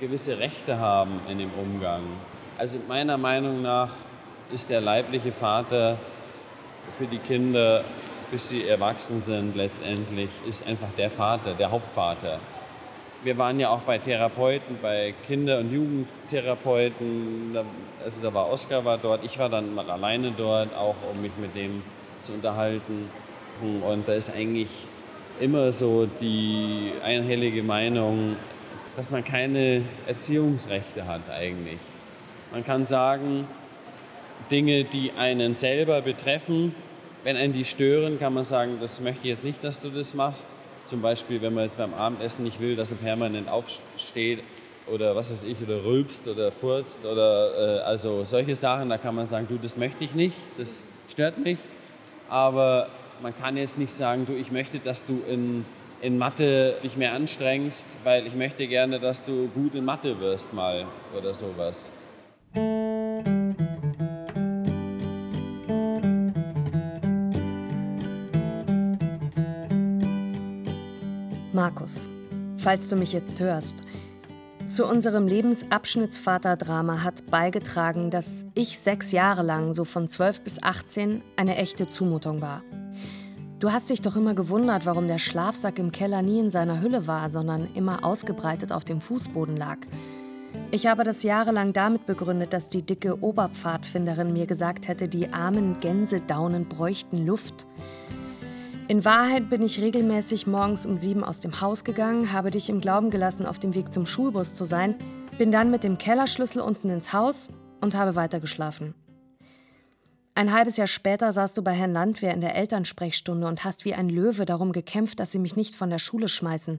gewisse 0.00 0.38
Rechte 0.38 0.78
haben 0.78 1.20
in 1.28 1.38
dem 1.38 1.50
Umgang. 1.60 2.02
Also 2.58 2.78
meiner 2.88 3.16
Meinung 3.16 3.62
nach 3.62 3.90
ist 4.52 4.70
der 4.70 4.80
leibliche 4.80 5.32
Vater 5.32 5.98
für 6.96 7.06
die 7.06 7.18
Kinder, 7.18 7.84
bis 8.30 8.48
sie 8.48 8.66
erwachsen 8.66 9.20
sind 9.20 9.56
letztendlich, 9.56 10.28
ist 10.46 10.66
einfach 10.66 10.88
der 10.96 11.10
Vater, 11.10 11.54
der 11.54 11.70
Hauptvater. 11.70 12.38
Wir 13.24 13.38
waren 13.38 13.58
ja 13.58 13.70
auch 13.70 13.80
bei 13.80 13.96
Therapeuten, 13.96 14.76
bei 14.82 15.14
Kinder- 15.26 15.60
und 15.60 15.72
Jugendtherapeuten. 15.72 17.56
Also 18.04 18.20
da 18.20 18.34
war 18.34 18.52
Oskar 18.52 18.84
war 18.84 18.98
dort, 18.98 19.24
ich 19.24 19.38
war 19.38 19.48
dann 19.48 19.74
mal 19.74 19.90
alleine 19.90 20.30
dort, 20.36 20.76
auch 20.76 20.96
um 21.10 21.22
mich 21.22 21.32
mit 21.40 21.56
dem 21.56 21.82
zu 22.20 22.34
unterhalten. 22.34 23.08
Und 23.62 24.06
da 24.06 24.12
ist 24.12 24.30
eigentlich 24.30 24.68
immer 25.40 25.72
so 25.72 26.06
die 26.20 26.92
einhellige 27.02 27.62
Meinung, 27.62 28.36
dass 28.94 29.10
man 29.10 29.24
keine 29.24 29.80
Erziehungsrechte 30.06 31.06
hat 31.06 31.22
eigentlich. 31.30 31.78
Man 32.52 32.62
kann 32.62 32.84
sagen, 32.84 33.46
Dinge, 34.50 34.84
die 34.84 35.12
einen 35.12 35.54
selber 35.54 36.02
betreffen, 36.02 36.74
wenn 37.22 37.38
einen 37.38 37.54
die 37.54 37.64
stören, 37.64 38.18
kann 38.18 38.34
man 38.34 38.44
sagen, 38.44 38.76
das 38.82 39.00
möchte 39.00 39.20
ich 39.22 39.30
jetzt 39.30 39.44
nicht, 39.44 39.64
dass 39.64 39.80
du 39.80 39.88
das 39.88 40.14
machst. 40.14 40.50
Zum 40.86 41.00
Beispiel, 41.00 41.40
wenn 41.40 41.54
man 41.54 41.64
jetzt 41.64 41.78
beim 41.78 41.94
Abendessen 41.94 42.44
nicht 42.44 42.60
will, 42.60 42.76
dass 42.76 42.90
er 42.90 42.98
permanent 42.98 43.48
aufsteht 43.48 44.40
oder 44.86 45.16
was 45.16 45.30
weiß 45.30 45.44
ich, 45.44 45.56
oder 45.62 45.82
rülpst 45.82 46.28
oder 46.28 46.52
furzt 46.52 47.04
oder 47.04 47.78
äh, 47.78 47.80
also 47.80 48.24
solche 48.24 48.54
Sachen, 48.54 48.90
da 48.90 48.98
kann 48.98 49.14
man 49.14 49.26
sagen, 49.26 49.46
du, 49.48 49.56
das 49.56 49.76
möchte 49.76 50.04
ich 50.04 50.14
nicht, 50.14 50.36
das 50.58 50.84
stört 51.08 51.38
mich. 51.38 51.58
Aber 52.28 52.88
man 53.22 53.36
kann 53.36 53.56
jetzt 53.56 53.78
nicht 53.78 53.92
sagen, 53.92 54.26
du, 54.26 54.34
ich 54.34 54.50
möchte, 54.50 54.78
dass 54.78 55.06
du 55.06 55.22
in, 55.30 55.64
in 56.02 56.18
Mathe 56.18 56.76
dich 56.82 56.96
mehr 56.96 57.12
anstrengst, 57.12 57.88
weil 58.04 58.26
ich 58.26 58.34
möchte 58.34 58.66
gerne, 58.66 59.00
dass 59.00 59.24
du 59.24 59.48
gut 59.54 59.74
in 59.74 59.84
Mathe 59.84 60.20
wirst 60.20 60.52
mal 60.52 60.84
oder 61.16 61.32
sowas. 61.32 61.92
Falls 72.64 72.88
du 72.88 72.96
mich 72.96 73.12
jetzt 73.12 73.40
hörst. 73.40 73.82
Zu 74.68 74.86
unserem 74.86 75.26
Lebensabschnittsvater-Drama 75.28 77.04
hat 77.04 77.26
beigetragen, 77.26 78.10
dass 78.10 78.46
ich 78.54 78.78
sechs 78.78 79.12
Jahre 79.12 79.42
lang, 79.42 79.74
so 79.74 79.84
von 79.84 80.08
12 80.08 80.40
bis 80.40 80.62
18, 80.62 81.20
eine 81.36 81.58
echte 81.58 81.90
Zumutung 81.90 82.40
war. 82.40 82.62
Du 83.58 83.70
hast 83.70 83.90
dich 83.90 84.00
doch 84.00 84.16
immer 84.16 84.32
gewundert, 84.32 84.86
warum 84.86 85.08
der 85.08 85.18
Schlafsack 85.18 85.78
im 85.78 85.92
Keller 85.92 86.22
nie 86.22 86.40
in 86.40 86.50
seiner 86.50 86.80
Hülle 86.80 87.06
war, 87.06 87.28
sondern 87.28 87.68
immer 87.74 88.02
ausgebreitet 88.02 88.72
auf 88.72 88.86
dem 88.86 89.02
Fußboden 89.02 89.58
lag. 89.58 89.76
Ich 90.70 90.86
habe 90.86 91.04
das 91.04 91.22
jahrelang 91.22 91.74
damit 91.74 92.06
begründet, 92.06 92.54
dass 92.54 92.70
die 92.70 92.82
dicke 92.82 93.22
Oberpfadfinderin 93.22 94.32
mir 94.32 94.46
gesagt 94.46 94.88
hätte, 94.88 95.06
die 95.06 95.34
armen 95.34 95.80
Gänsedaunen 95.80 96.64
bräuchten 96.64 97.26
Luft. 97.26 97.66
In 98.86 99.02
Wahrheit 99.06 99.48
bin 99.48 99.62
ich 99.62 99.80
regelmäßig 99.80 100.46
morgens 100.46 100.84
um 100.84 100.98
sieben 100.98 101.24
aus 101.24 101.40
dem 101.40 101.62
Haus 101.62 101.84
gegangen, 101.84 102.32
habe 102.32 102.50
dich 102.50 102.68
im 102.68 102.82
Glauben 102.82 103.08
gelassen, 103.08 103.46
auf 103.46 103.58
dem 103.58 103.74
Weg 103.74 103.94
zum 103.94 104.04
Schulbus 104.04 104.54
zu 104.54 104.66
sein, 104.66 104.94
bin 105.38 105.50
dann 105.50 105.70
mit 105.70 105.84
dem 105.84 105.96
Kellerschlüssel 105.96 106.60
unten 106.60 106.90
ins 106.90 107.14
Haus 107.14 107.48
und 107.80 107.94
habe 107.94 108.14
weitergeschlafen. 108.14 108.94
Ein 110.34 110.52
halbes 110.52 110.76
Jahr 110.76 110.86
später 110.86 111.32
saßt 111.32 111.56
du 111.56 111.62
bei 111.62 111.72
Herrn 111.72 111.94
Landwehr 111.94 112.34
in 112.34 112.42
der 112.42 112.56
Elternsprechstunde 112.56 113.46
und 113.46 113.64
hast 113.64 113.86
wie 113.86 113.94
ein 113.94 114.10
Löwe 114.10 114.44
darum 114.44 114.72
gekämpft, 114.72 115.18
dass 115.18 115.32
sie 115.32 115.38
mich 115.38 115.56
nicht 115.56 115.74
von 115.74 115.88
der 115.88 115.98
Schule 115.98 116.28
schmeißen. 116.28 116.78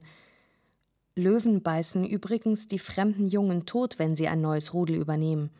Löwen 1.16 1.60
beißen 1.60 2.04
übrigens 2.04 2.68
die 2.68 2.78
fremden 2.78 3.26
Jungen 3.26 3.66
tot, 3.66 3.98
wenn 3.98 4.14
sie 4.14 4.28
ein 4.28 4.40
neues 4.40 4.74
Rudel 4.74 4.94
übernehmen. 4.94 5.50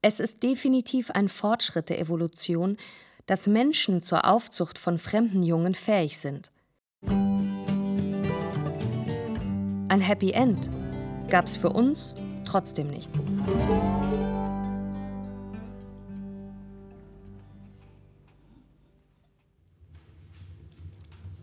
Es 0.00 0.18
ist 0.18 0.42
definitiv 0.42 1.12
ein 1.12 1.28
Fortschritt 1.28 1.88
der 1.88 2.00
Evolution, 2.00 2.78
dass 3.26 3.46
Menschen 3.46 4.02
zur 4.02 4.24
Aufzucht 4.26 4.78
von 4.78 4.98
fremden 4.98 5.42
Jungen 5.42 5.74
fähig 5.74 6.18
sind. 6.18 6.50
Ein 9.88 10.00
Happy 10.00 10.32
End 10.32 10.70
gab's 11.28 11.56
für 11.56 11.70
uns 11.70 12.14
trotzdem 12.44 12.88
nicht. 12.88 13.10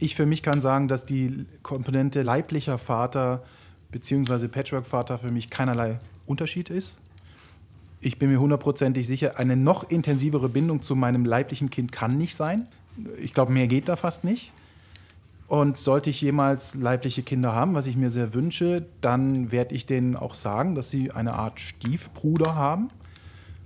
Ich 0.02 0.16
für 0.16 0.26
mich 0.26 0.44
kann 0.44 0.62
sagen, 0.62 0.88
dass 0.88 1.06
die 1.06 1.46
Komponente 1.62 2.22
leiblicher 2.22 2.78
Vater 2.78 3.44
bzw. 3.92 4.48
Patchwork-Vater 4.48 5.20
für 5.20 5.32
mich 5.32 5.50
keinerlei 5.50 6.00
Unterschied 6.26 6.70
ist. 6.70 6.98
Ich 8.02 8.18
bin 8.18 8.30
mir 8.30 8.40
hundertprozentig 8.40 9.08
sicher, 9.08 9.38
eine 9.38 9.58
noch 9.58 9.90
intensivere 9.90 10.48
Bindung 10.48 10.82
zu 10.82 10.96
meinem 10.96 11.26
leiblichen 11.26 11.70
Kind 11.70 11.92
kann 11.92 12.18
nicht 12.18 12.36
sein. 12.36 12.68
Ich 13.22 13.34
glaube, 13.34 13.52
mehr 13.52 13.68
geht 13.68 13.90
da 13.90 13.96
fast 13.96 14.24
nicht. 14.24 14.54
Und 15.48 15.78
sollte 15.78 16.10
ich 16.12 16.22
jemals 16.22 16.76
leibliche 16.76 17.24
Kinder 17.24 17.54
haben, 17.54 17.74
was 17.74 17.88
ich 17.88 17.98
mir 17.98 18.12
sehr 18.12 18.34
wünsche, 18.34 18.86
dann 19.02 19.52
werde 19.52 19.74
ich 19.74 19.86
denen 19.86 20.16
auch 20.16 20.36
sagen, 20.36 20.76
dass 20.76 20.92
sie 20.92 21.12
eine 21.12 21.34
Art 21.34 21.60
Stiefbruder 21.60 22.56
haben. 22.56 22.90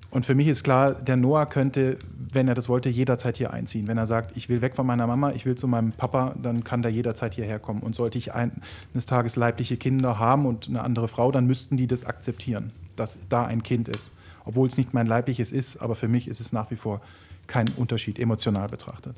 Und 0.10 0.26
für 0.26 0.34
mich 0.34 0.48
ist 0.48 0.64
klar, 0.64 0.94
der 0.94 1.18
Noah 1.18 1.46
könnte, 1.46 1.98
wenn 2.32 2.48
er 2.48 2.54
das 2.54 2.70
wollte, 2.70 2.88
jederzeit 2.88 3.36
hier 3.36 3.52
einziehen. 3.52 3.88
Wenn 3.88 3.98
er 3.98 4.06
sagt, 4.06 4.38
ich 4.38 4.48
will 4.48 4.62
weg 4.62 4.76
von 4.76 4.88
meiner 4.88 5.08
Mama, 5.08 5.32
ich 5.32 5.46
will 5.46 5.56
zu 5.56 5.68
meinem 5.68 5.92
Papa, 5.92 6.36
dann 6.42 6.64
kann 6.64 6.84
der 6.84 6.92
jederzeit 6.92 7.34
hierher 7.34 7.60
kommen. 7.60 7.82
Und 7.82 7.96
sollte 7.96 8.18
ich 8.18 8.32
eines 8.34 9.06
Tages 9.08 9.36
leibliche 9.36 9.76
Kinder 9.76 10.20
haben 10.20 10.46
und 10.46 10.70
eine 10.70 10.84
andere 10.84 11.08
Frau, 11.08 11.32
dann 11.32 11.48
müssten 11.48 11.78
die 11.78 11.88
das 11.88 12.06
akzeptieren, 12.06 12.72
dass 12.96 13.18
da 13.30 13.46
ein 13.46 13.64
Kind 13.64 13.88
ist. 13.88 14.12
Obwohl 14.46 14.68
es 14.68 14.78
nicht 14.78 14.94
mein 14.94 15.08
leibliches 15.08 15.52
ist, 15.52 15.78
aber 15.78 15.96
für 15.96 16.08
mich 16.08 16.28
ist 16.28 16.40
es 16.40 16.52
nach 16.54 16.72
wie 16.72 16.76
vor 16.76 17.02
kein 17.48 17.70
Unterschied, 17.78 18.20
emotional 18.20 18.68
betrachtet. 18.68 19.16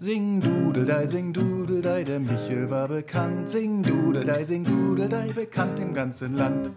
Sing 0.00 0.40
Dudeldei, 0.40 1.06
sing 1.06 1.32
Dudeldei, 1.32 1.57
der 2.18 2.36
Michel 2.36 2.70
war 2.70 2.88
bekannt. 2.88 3.48
Sing 3.48 3.82
Dudeldei, 3.82 4.44
sing 4.44 4.64
Dudeldei, 4.64 5.32
bekannt 5.32 5.78
im 5.78 5.94
ganzen 5.94 6.36
Land. 6.36 6.70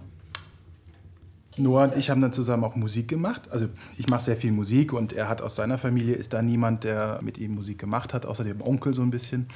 Noah 1.57 1.83
und 1.83 1.97
ich 1.97 2.09
haben 2.09 2.21
dann 2.21 2.31
zusammen 2.31 2.63
auch 2.63 2.75
Musik 2.75 3.07
gemacht. 3.07 3.43
Also 3.51 3.67
ich 3.97 4.07
mache 4.07 4.23
sehr 4.23 4.35
viel 4.35 4.51
Musik 4.51 4.93
und 4.93 5.13
er 5.13 5.27
hat 5.27 5.41
aus 5.41 5.55
seiner 5.55 5.77
Familie 5.77 6.15
ist 6.15 6.33
da 6.33 6.41
niemand, 6.41 6.83
der 6.83 7.19
mit 7.21 7.37
ihm 7.37 7.55
Musik 7.55 7.79
gemacht 7.79 8.13
hat, 8.13 8.25
außer 8.25 8.43
dem 8.43 8.61
Onkel 8.61 8.93
so 8.93 9.01
ein 9.01 9.11
bisschen. 9.11 9.47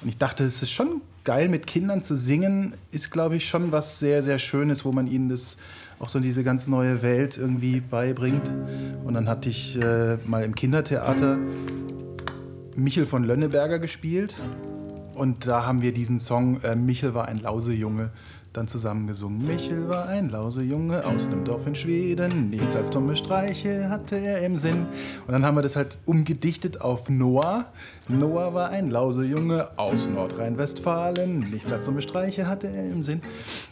Und 0.00 0.08
ich 0.08 0.16
dachte, 0.16 0.44
es 0.44 0.62
ist 0.62 0.70
schon 0.70 1.02
geil, 1.24 1.48
mit 1.48 1.66
Kindern 1.66 2.02
zu 2.02 2.16
singen, 2.16 2.74
ist 2.90 3.10
glaube 3.10 3.36
ich 3.36 3.46
schon 3.46 3.70
was 3.70 3.98
sehr, 4.00 4.22
sehr 4.22 4.38
Schönes, 4.38 4.84
wo 4.84 4.92
man 4.92 5.06
ihnen 5.06 5.28
das 5.28 5.56
auch 5.98 6.08
so 6.08 6.20
diese 6.20 6.42
ganz 6.42 6.68
neue 6.68 7.02
Welt 7.02 7.36
irgendwie 7.36 7.80
beibringt. 7.80 8.48
Und 9.04 9.14
dann 9.14 9.28
hatte 9.28 9.50
ich 9.50 9.80
äh, 9.80 10.16
mal 10.24 10.42
im 10.42 10.54
Kindertheater 10.54 11.38
Michel 12.76 13.06
von 13.06 13.24
Lönneberger 13.24 13.78
gespielt. 13.78 14.34
Und 15.14 15.46
da 15.46 15.66
haben 15.66 15.82
wir 15.82 15.92
diesen 15.92 16.18
Song 16.18 16.60
äh, 16.62 16.76
Michel 16.76 17.14
war 17.14 17.26
ein 17.26 17.38
Lausejunge 17.38 18.10
dann 18.52 18.68
zusammen 18.68 19.06
gesungen. 19.06 19.46
Michel 19.46 19.88
war 19.88 20.08
ein 20.08 20.28
Lausejunge 20.28 21.04
aus 21.06 21.26
einem 21.26 21.44
Dorf 21.44 21.66
in 21.66 21.74
Schweden. 21.74 22.50
Nichts 22.50 22.76
als 22.76 22.90
dumme 22.90 23.16
Streiche 23.16 23.88
hatte 23.88 24.16
er 24.16 24.42
im 24.44 24.56
Sinn. 24.56 24.86
Und 25.26 25.32
dann 25.32 25.44
haben 25.44 25.56
wir 25.56 25.62
das 25.62 25.76
halt 25.76 25.98
umgedichtet 26.04 26.80
auf 26.80 27.08
Noah. 27.08 27.66
Noah 28.08 28.52
war 28.52 28.68
ein 28.68 28.90
Lausejunge 28.90 29.78
aus 29.78 30.08
Nordrhein-Westfalen. 30.08 31.50
Nichts 31.50 31.72
als 31.72 31.84
dumme 31.84 32.02
Streiche 32.02 32.46
hatte 32.46 32.68
er 32.68 32.84
im 32.84 33.02
Sinn. 33.02 33.22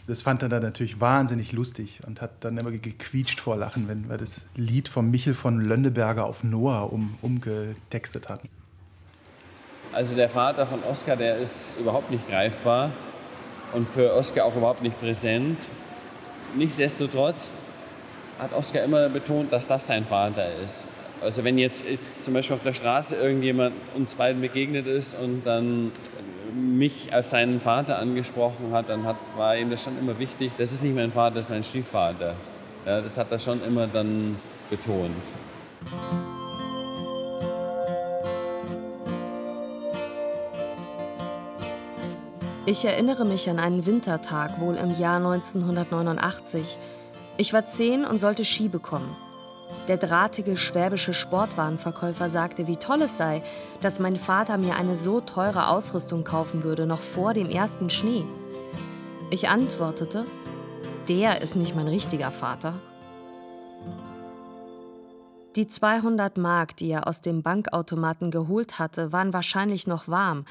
Das 0.07 0.21
fand 0.21 0.41
er 0.41 0.49
dann 0.49 0.63
natürlich 0.63 0.99
wahnsinnig 0.99 1.51
lustig 1.51 2.01
und 2.07 2.21
hat 2.21 2.31
dann 2.43 2.57
immer 2.57 2.71
gequietscht 2.71 3.39
vor 3.39 3.57
Lachen, 3.57 3.87
wenn 3.87 4.09
wir 4.09 4.17
das 4.17 4.45
Lied 4.55 4.87
von 4.87 5.11
Michel 5.11 5.33
von 5.33 5.61
Lönneberger 5.61 6.25
auf 6.25 6.43
Noah 6.43 6.91
um, 6.91 7.15
umgetextet 7.21 8.29
hatten. 8.29 8.49
Also 9.93 10.15
der 10.15 10.29
Vater 10.29 10.65
von 10.65 10.79
Oskar, 10.89 11.17
der 11.17 11.37
ist 11.37 11.77
überhaupt 11.79 12.11
nicht 12.11 12.27
greifbar 12.29 12.91
und 13.73 13.87
für 13.87 14.13
Oskar 14.13 14.45
auch 14.45 14.55
überhaupt 14.55 14.81
nicht 14.81 14.99
präsent. 14.99 15.57
Nichtsdestotrotz 16.55 17.57
hat 18.39 18.53
Oskar 18.53 18.83
immer 18.83 19.09
betont, 19.09 19.51
dass 19.51 19.67
das 19.67 19.87
sein 19.87 20.05
Vater 20.05 20.55
ist. 20.63 20.87
Also 21.21 21.43
wenn 21.43 21.57
jetzt 21.57 21.85
äh, 21.85 21.97
zum 22.21 22.33
Beispiel 22.33 22.55
auf 22.55 22.63
der 22.63 22.73
Straße 22.73 23.15
irgendjemand 23.15 23.75
uns 23.95 24.15
beiden 24.15 24.41
begegnet 24.41 24.87
ist 24.87 25.13
und 25.13 25.45
dann 25.45 25.91
mich 26.53 27.13
als 27.13 27.29
seinen 27.29 27.61
Vater 27.61 27.99
angesprochen 27.99 28.71
hat, 28.71 28.89
dann 28.89 29.05
hat, 29.05 29.17
war 29.37 29.55
ihm 29.55 29.69
das 29.69 29.83
schon 29.83 29.97
immer 29.99 30.17
wichtig. 30.19 30.51
Das 30.57 30.71
ist 30.71 30.83
nicht 30.83 30.95
mein 30.95 31.11
Vater, 31.11 31.35
das 31.35 31.45
ist 31.45 31.51
mein 31.51 31.63
Stiefvater. 31.63 32.33
Ja, 32.85 33.01
das 33.01 33.17
hat 33.17 33.31
er 33.31 33.39
schon 33.39 33.63
immer 33.63 33.87
dann 33.87 34.37
betont. 34.69 35.11
Ich 42.67 42.85
erinnere 42.85 43.25
mich 43.25 43.49
an 43.49 43.57
einen 43.57 43.87
Wintertag, 43.87 44.61
wohl 44.61 44.75
im 44.75 44.91
Jahr 44.91 45.17
1989. 45.17 46.77
Ich 47.37 47.53
war 47.53 47.65
zehn 47.65 48.05
und 48.05 48.21
sollte 48.21 48.45
Ski 48.45 48.67
bekommen. 48.67 49.15
Der 49.87 49.97
drahtige 49.97 50.55
schwäbische 50.55 51.15
Sportwarenverkäufer 51.15 52.29
sagte, 52.29 52.67
wie 52.67 52.75
toll 52.75 53.01
es 53.01 53.17
sei, 53.17 53.41
dass 53.81 53.99
mein 53.99 54.15
Vater 54.15 54.59
mir 54.59 54.75
eine 54.75 54.95
so 54.95 55.21
teure 55.21 55.69
Ausrüstung 55.69 56.23
kaufen 56.23 56.63
würde, 56.63 56.85
noch 56.85 56.99
vor 56.99 57.33
dem 57.33 57.49
ersten 57.49 57.89
Schnee. 57.89 58.25
Ich 59.31 59.49
antwortete, 59.49 60.25
der 61.09 61.41
ist 61.41 61.55
nicht 61.55 61.75
mein 61.75 61.87
richtiger 61.87 62.29
Vater. 62.29 62.75
Die 65.55 65.67
200 65.67 66.37
Mark, 66.37 66.77
die 66.77 66.91
er 66.91 67.07
aus 67.07 67.21
dem 67.21 67.41
Bankautomaten 67.41 68.29
geholt 68.29 68.77
hatte, 68.77 69.11
waren 69.11 69.33
wahrscheinlich 69.33 69.87
noch 69.87 70.07
warm, 70.07 70.45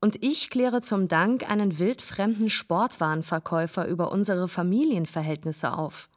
und 0.00 0.22
ich 0.22 0.50
kläre 0.50 0.80
zum 0.80 1.08
Dank 1.08 1.48
einen 1.48 1.78
wildfremden 1.78 2.48
Sportwarenverkäufer 2.48 3.86
über 3.86 4.10
unsere 4.10 4.48
Familienverhältnisse 4.48 5.72
auf. 5.72 6.08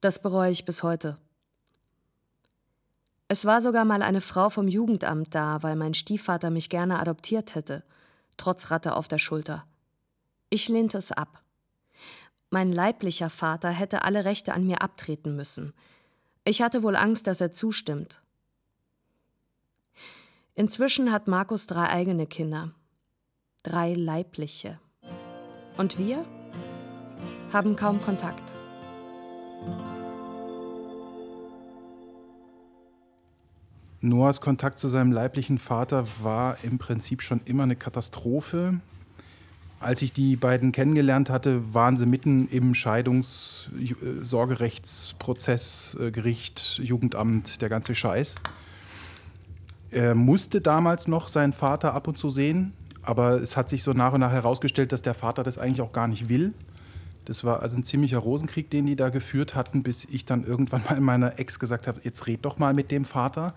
Das 0.00 0.20
bereue 0.20 0.50
ich 0.50 0.64
bis 0.64 0.82
heute. 0.82 1.18
Es 3.28 3.46
war 3.46 3.62
sogar 3.62 3.84
mal 3.84 4.02
eine 4.02 4.20
Frau 4.20 4.50
vom 4.50 4.68
Jugendamt 4.68 5.34
da, 5.34 5.62
weil 5.62 5.76
mein 5.76 5.94
Stiefvater 5.94 6.50
mich 6.50 6.68
gerne 6.68 6.98
adoptiert 6.98 7.54
hätte, 7.54 7.82
trotz 8.36 8.70
Ratte 8.70 8.94
auf 8.94 9.08
der 9.08 9.18
Schulter. 9.18 9.64
Ich 10.50 10.68
lehnte 10.68 10.98
es 10.98 11.12
ab. 11.12 11.42
Mein 12.50 12.72
leiblicher 12.72 13.30
Vater 13.30 13.70
hätte 13.70 14.02
alle 14.02 14.26
Rechte 14.26 14.52
an 14.52 14.66
mir 14.66 14.82
abtreten 14.82 15.34
müssen. 15.34 15.72
Ich 16.44 16.60
hatte 16.60 16.82
wohl 16.82 16.96
Angst, 16.96 17.26
dass 17.26 17.40
er 17.40 17.52
zustimmt. 17.52 18.21
Inzwischen 20.54 21.10
hat 21.10 21.28
Markus 21.28 21.66
drei 21.66 21.88
eigene 21.88 22.26
Kinder. 22.26 22.72
Drei 23.62 23.94
leibliche. 23.94 24.78
Und 25.78 25.98
wir 25.98 26.24
haben 27.54 27.74
kaum 27.74 28.02
Kontakt. 28.02 28.42
Noahs 34.02 34.42
Kontakt 34.42 34.78
zu 34.78 34.88
seinem 34.88 35.10
leiblichen 35.10 35.58
Vater 35.58 36.04
war 36.22 36.58
im 36.64 36.76
Prinzip 36.76 37.22
schon 37.22 37.40
immer 37.46 37.62
eine 37.62 37.76
Katastrophe. 37.76 38.80
Als 39.80 40.02
ich 40.02 40.12
die 40.12 40.36
beiden 40.36 40.72
kennengelernt 40.72 41.30
hatte, 41.30 41.72
waren 41.72 41.96
sie 41.96 42.04
mitten 42.04 42.46
im 42.48 42.74
Scheidungs-, 42.74 43.70
äh, 43.80 44.22
Sorgerechtsprozess, 44.22 45.96
äh, 45.98 46.10
Gericht, 46.10 46.78
Jugendamt, 46.82 47.62
der 47.62 47.70
ganze 47.70 47.94
Scheiß. 47.94 48.34
Er 49.92 50.14
musste 50.14 50.62
damals 50.62 51.06
noch 51.06 51.28
seinen 51.28 51.52
Vater 51.52 51.92
ab 51.92 52.08
und 52.08 52.16
zu 52.16 52.30
sehen, 52.30 52.72
aber 53.02 53.42
es 53.42 53.56
hat 53.58 53.68
sich 53.68 53.82
so 53.82 53.92
nach 53.92 54.14
und 54.14 54.20
nach 54.20 54.32
herausgestellt, 54.32 54.90
dass 54.90 55.02
der 55.02 55.12
Vater 55.12 55.42
das 55.42 55.58
eigentlich 55.58 55.82
auch 55.82 55.92
gar 55.92 56.08
nicht 56.08 56.30
will. 56.30 56.54
Das 57.26 57.44
war 57.44 57.60
also 57.60 57.76
ein 57.76 57.84
ziemlicher 57.84 58.18
Rosenkrieg, 58.18 58.70
den 58.70 58.86
die 58.86 58.96
da 58.96 59.10
geführt 59.10 59.54
hatten, 59.54 59.82
bis 59.82 60.06
ich 60.06 60.24
dann 60.24 60.44
irgendwann 60.44 60.82
mal 60.88 60.98
meiner 61.00 61.38
Ex 61.38 61.58
gesagt 61.58 61.86
habe, 61.86 62.00
jetzt 62.04 62.26
red 62.26 62.44
doch 62.44 62.58
mal 62.58 62.72
mit 62.72 62.90
dem 62.90 63.04
Vater. 63.04 63.54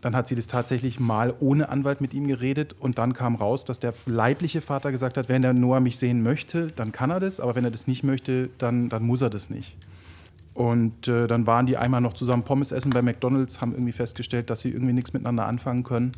Dann 0.00 0.14
hat 0.14 0.28
sie 0.28 0.36
das 0.36 0.46
tatsächlich 0.46 1.00
mal 1.00 1.34
ohne 1.40 1.70
Anwalt 1.70 2.00
mit 2.00 2.14
ihm 2.14 2.28
geredet 2.28 2.76
und 2.78 2.98
dann 2.98 3.12
kam 3.12 3.34
raus, 3.34 3.64
dass 3.64 3.80
der 3.80 3.94
leibliche 4.06 4.60
Vater 4.60 4.92
gesagt 4.92 5.16
hat, 5.16 5.28
wenn 5.28 5.42
der 5.42 5.54
Noah 5.54 5.80
mich 5.80 5.98
sehen 5.98 6.22
möchte, 6.22 6.68
dann 6.68 6.92
kann 6.92 7.10
er 7.10 7.20
das, 7.20 7.40
aber 7.40 7.56
wenn 7.56 7.64
er 7.64 7.70
das 7.70 7.86
nicht 7.86 8.04
möchte, 8.04 8.50
dann, 8.58 8.90
dann 8.90 9.02
muss 9.02 9.22
er 9.22 9.30
das 9.30 9.50
nicht. 9.50 9.76
Und 10.54 11.08
äh, 11.08 11.26
dann 11.26 11.46
waren 11.46 11.66
die 11.66 11.76
einmal 11.76 12.00
noch 12.00 12.14
zusammen 12.14 12.44
Pommes 12.44 12.70
essen 12.70 12.90
bei 12.90 13.02
McDonald's, 13.02 13.60
haben 13.60 13.72
irgendwie 13.72 13.92
festgestellt, 13.92 14.50
dass 14.50 14.60
sie 14.60 14.70
irgendwie 14.70 14.92
nichts 14.92 15.12
miteinander 15.12 15.46
anfangen 15.46 15.82
können 15.82 16.12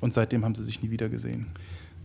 und 0.00 0.12
seitdem 0.12 0.44
haben 0.44 0.54
sie 0.54 0.64
sich 0.64 0.82
nie 0.82 0.90
wieder 0.90 1.08
gesehen. 1.08 1.46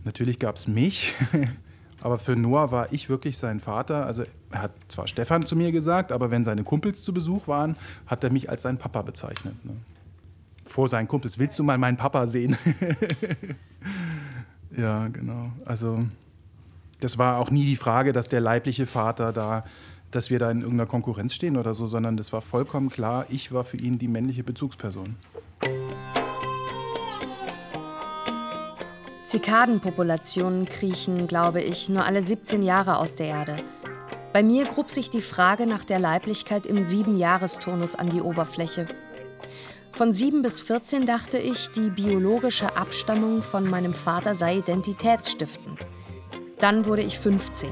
Natürlich 0.04 0.38
gab 0.38 0.56
es 0.56 0.66
mich, 0.66 1.12
aber 2.00 2.18
für 2.18 2.36
Noah 2.36 2.70
war 2.72 2.92
ich 2.92 3.10
wirklich 3.10 3.36
sein 3.36 3.60
Vater. 3.60 4.06
Also 4.06 4.22
er 4.50 4.62
hat 4.62 4.72
zwar 4.88 5.06
Stefan 5.08 5.42
zu 5.42 5.56
mir 5.56 5.72
gesagt, 5.72 6.10
aber 6.10 6.30
wenn 6.30 6.42
seine 6.42 6.64
Kumpels 6.64 7.02
zu 7.02 7.12
Besuch 7.12 7.48
waren, 7.48 7.76
hat 8.06 8.24
er 8.24 8.30
mich 8.30 8.48
als 8.48 8.62
seinen 8.62 8.78
Papa 8.78 9.02
bezeichnet. 9.02 9.54
Ne? 9.64 9.76
vor 10.64 10.88
seinen 10.88 11.08
Kumpels. 11.08 11.38
Willst 11.38 11.58
du 11.58 11.62
mal 11.62 11.78
meinen 11.78 11.96
Papa 11.96 12.26
sehen? 12.26 12.56
ja, 14.76 15.08
genau. 15.08 15.52
Also 15.64 16.00
das 17.00 17.18
war 17.18 17.38
auch 17.38 17.50
nie 17.50 17.66
die 17.66 17.76
Frage, 17.76 18.12
dass 18.12 18.28
der 18.28 18.40
leibliche 18.40 18.86
Vater 18.86 19.32
da, 19.32 19.62
dass 20.14 20.30
wir 20.30 20.38
da 20.38 20.50
in 20.50 20.60
irgendeiner 20.60 20.88
Konkurrenz 20.88 21.34
stehen 21.34 21.56
oder 21.56 21.74
so, 21.74 21.86
sondern 21.86 22.16
das 22.16 22.32
war 22.32 22.40
vollkommen 22.40 22.90
klar, 22.90 23.26
ich 23.28 23.52
war 23.52 23.64
für 23.64 23.76
ihn 23.76 23.98
die 23.98 24.08
männliche 24.08 24.44
Bezugsperson. 24.44 25.16
Zikadenpopulationen 29.26 30.66
kriechen, 30.66 31.26
glaube 31.26 31.60
ich, 31.60 31.88
nur 31.88 32.04
alle 32.04 32.22
17 32.22 32.62
Jahre 32.62 32.98
aus 32.98 33.14
der 33.14 33.26
Erde. 33.26 33.56
Bei 34.32 34.42
mir 34.42 34.64
grub 34.64 34.90
sich 34.90 35.10
die 35.10 35.20
Frage 35.20 35.66
nach 35.66 35.84
der 35.84 35.98
Leiblichkeit 35.98 36.66
im 36.66 36.86
Siebenjahresturnus 36.86 37.94
an 37.94 38.10
die 38.10 38.20
Oberfläche. 38.20 38.86
Von 39.92 40.12
7 40.12 40.42
bis 40.42 40.60
14 40.60 41.06
dachte 41.06 41.38
ich, 41.38 41.68
die 41.70 41.90
biologische 41.90 42.76
Abstammung 42.76 43.42
von 43.42 43.64
meinem 43.64 43.94
Vater 43.94 44.34
sei 44.34 44.58
identitätsstiftend. 44.58 45.86
Dann 46.58 46.84
wurde 46.86 47.02
ich 47.02 47.18
15. 47.18 47.70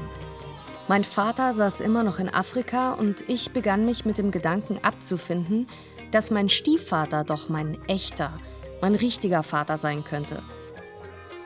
Mein 0.93 1.03
Vater 1.03 1.53
saß 1.53 1.81
immer 1.81 2.03
noch 2.03 2.19
in 2.19 2.31
Afrika 2.31 2.93
und 2.93 3.27
ich 3.27 3.49
begann 3.49 3.83
mich 3.83 4.05
mit 4.05 4.19
dem 4.19 4.29
Gedanken 4.29 4.77
abzufinden, 4.83 5.65
dass 6.11 6.29
mein 6.29 6.49
Stiefvater 6.49 7.23
doch 7.23 7.49
mein 7.49 7.83
echter, 7.87 8.39
mein 8.79 8.93
richtiger 8.93 9.41
Vater 9.41 9.79
sein 9.79 10.03
könnte. 10.03 10.43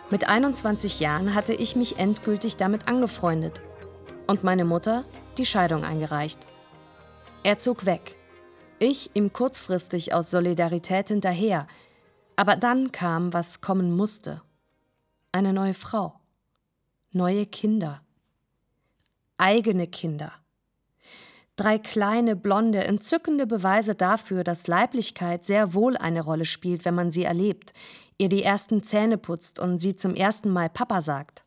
Mit 0.10 0.27
21 0.27 0.99
Jahren 0.99 1.33
hatte 1.33 1.53
ich 1.53 1.77
mich 1.77 1.97
endgültig 1.97 2.57
damit 2.57 2.89
angefreundet 2.89 3.62
und 4.27 4.43
meine 4.43 4.65
Mutter 4.65 5.05
die 5.38 5.45
Scheidung 5.45 5.86
eingereicht. 5.86 6.45
Er 7.43 7.57
zog 7.57 7.86
weg. 7.86 8.17
Ich 8.79 9.12
ihm 9.13 9.31
kurzfristig 9.31 10.13
aus 10.13 10.29
Solidarität 10.29 11.07
hinterher. 11.07 11.67
Aber 12.36 12.57
dann 12.57 12.91
kam, 12.91 13.31
was 13.31 13.62
kommen 13.62 13.95
musste. 13.95 14.41
Eine 15.31 15.53
neue 15.53 15.73
Frau. 15.73 16.19
Neue 17.13 17.45
Kinder. 17.45 18.01
Eigene 19.38 19.88
Kinder. 19.88 20.34
Drei 21.56 21.80
kleine, 21.80 22.36
blonde, 22.36 22.84
entzückende 22.84 23.47
Beweise 23.47 23.95
dafür, 23.95 24.43
dass 24.43 24.67
Leiblichkeit 24.67 25.45
sehr 25.45 25.73
wohl 25.73 25.97
eine 25.97 26.21
Rolle 26.21 26.45
spielt, 26.45 26.86
wenn 26.86 26.93
man 26.93 27.12
sie 27.12 27.23
erlebt, 27.23 27.73
ihr 28.17 28.30
die 28.30 28.43
ersten 28.43 28.84
Zähne 28.84 29.17
putzt 29.17 29.60
und 29.60 29.80
sie 29.80 29.95
zum 29.95 30.13
ersten 30.13 30.50
Mal 30.50 30.69
Papa 30.69 31.02
sagt. 31.02 31.45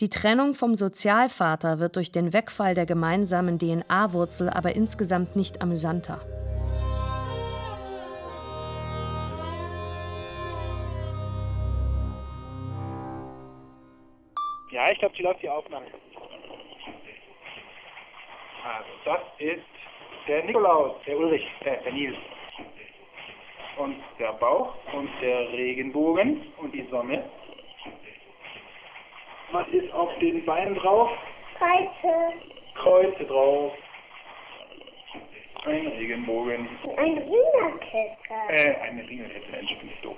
Die 0.00 0.10
Trennung 0.10 0.52
vom 0.52 0.74
Sozialvater 0.74 1.78
wird 1.78 1.96
durch 1.96 2.12
den 2.12 2.32
Wegfall 2.32 2.74
der 2.74 2.86
gemeinsamen 2.86 3.58
DNA-Wurzel 3.58 4.50
aber 4.50 4.74
insgesamt 4.74 5.36
nicht 5.36 5.62
amüsanter. 5.62 6.41
Ja, 14.72 14.90
ich 14.90 14.98
glaube, 14.98 15.14
die 15.16 15.22
läuft 15.22 15.42
die 15.42 15.48
Aufnahme. 15.48 15.86
Also, 18.64 18.90
das 19.04 19.20
ist 19.38 19.62
der 20.26 20.44
Nikolaus, 20.44 20.96
der 21.06 21.16
Ulrich, 21.16 21.46
äh, 21.60 21.82
der 21.84 21.92
Nils. 21.92 22.16
Und 23.76 23.96
der 24.18 24.32
Bauch 24.34 24.74
und 24.92 25.08
der 25.22 25.52
Regenbogen 25.52 26.52
und 26.58 26.74
die 26.74 26.86
Sonne 26.90 27.24
was 29.52 29.68
ist 29.68 29.92
auf 29.92 30.10
den 30.18 30.44
Beinen 30.44 30.74
drauf? 30.76 31.10
Kreuze. 31.58 32.32
Kreuze 32.74 33.24
drauf. 33.24 33.72
Ein 35.66 35.86
Regenbogen. 35.88 36.68
Ein 36.96 37.18
Ringerkette. 37.18 38.16
Äh, 38.48 38.74
eine 38.80 39.02
bin 39.04 39.20
ich 39.22 40.00
doof. 40.02 40.16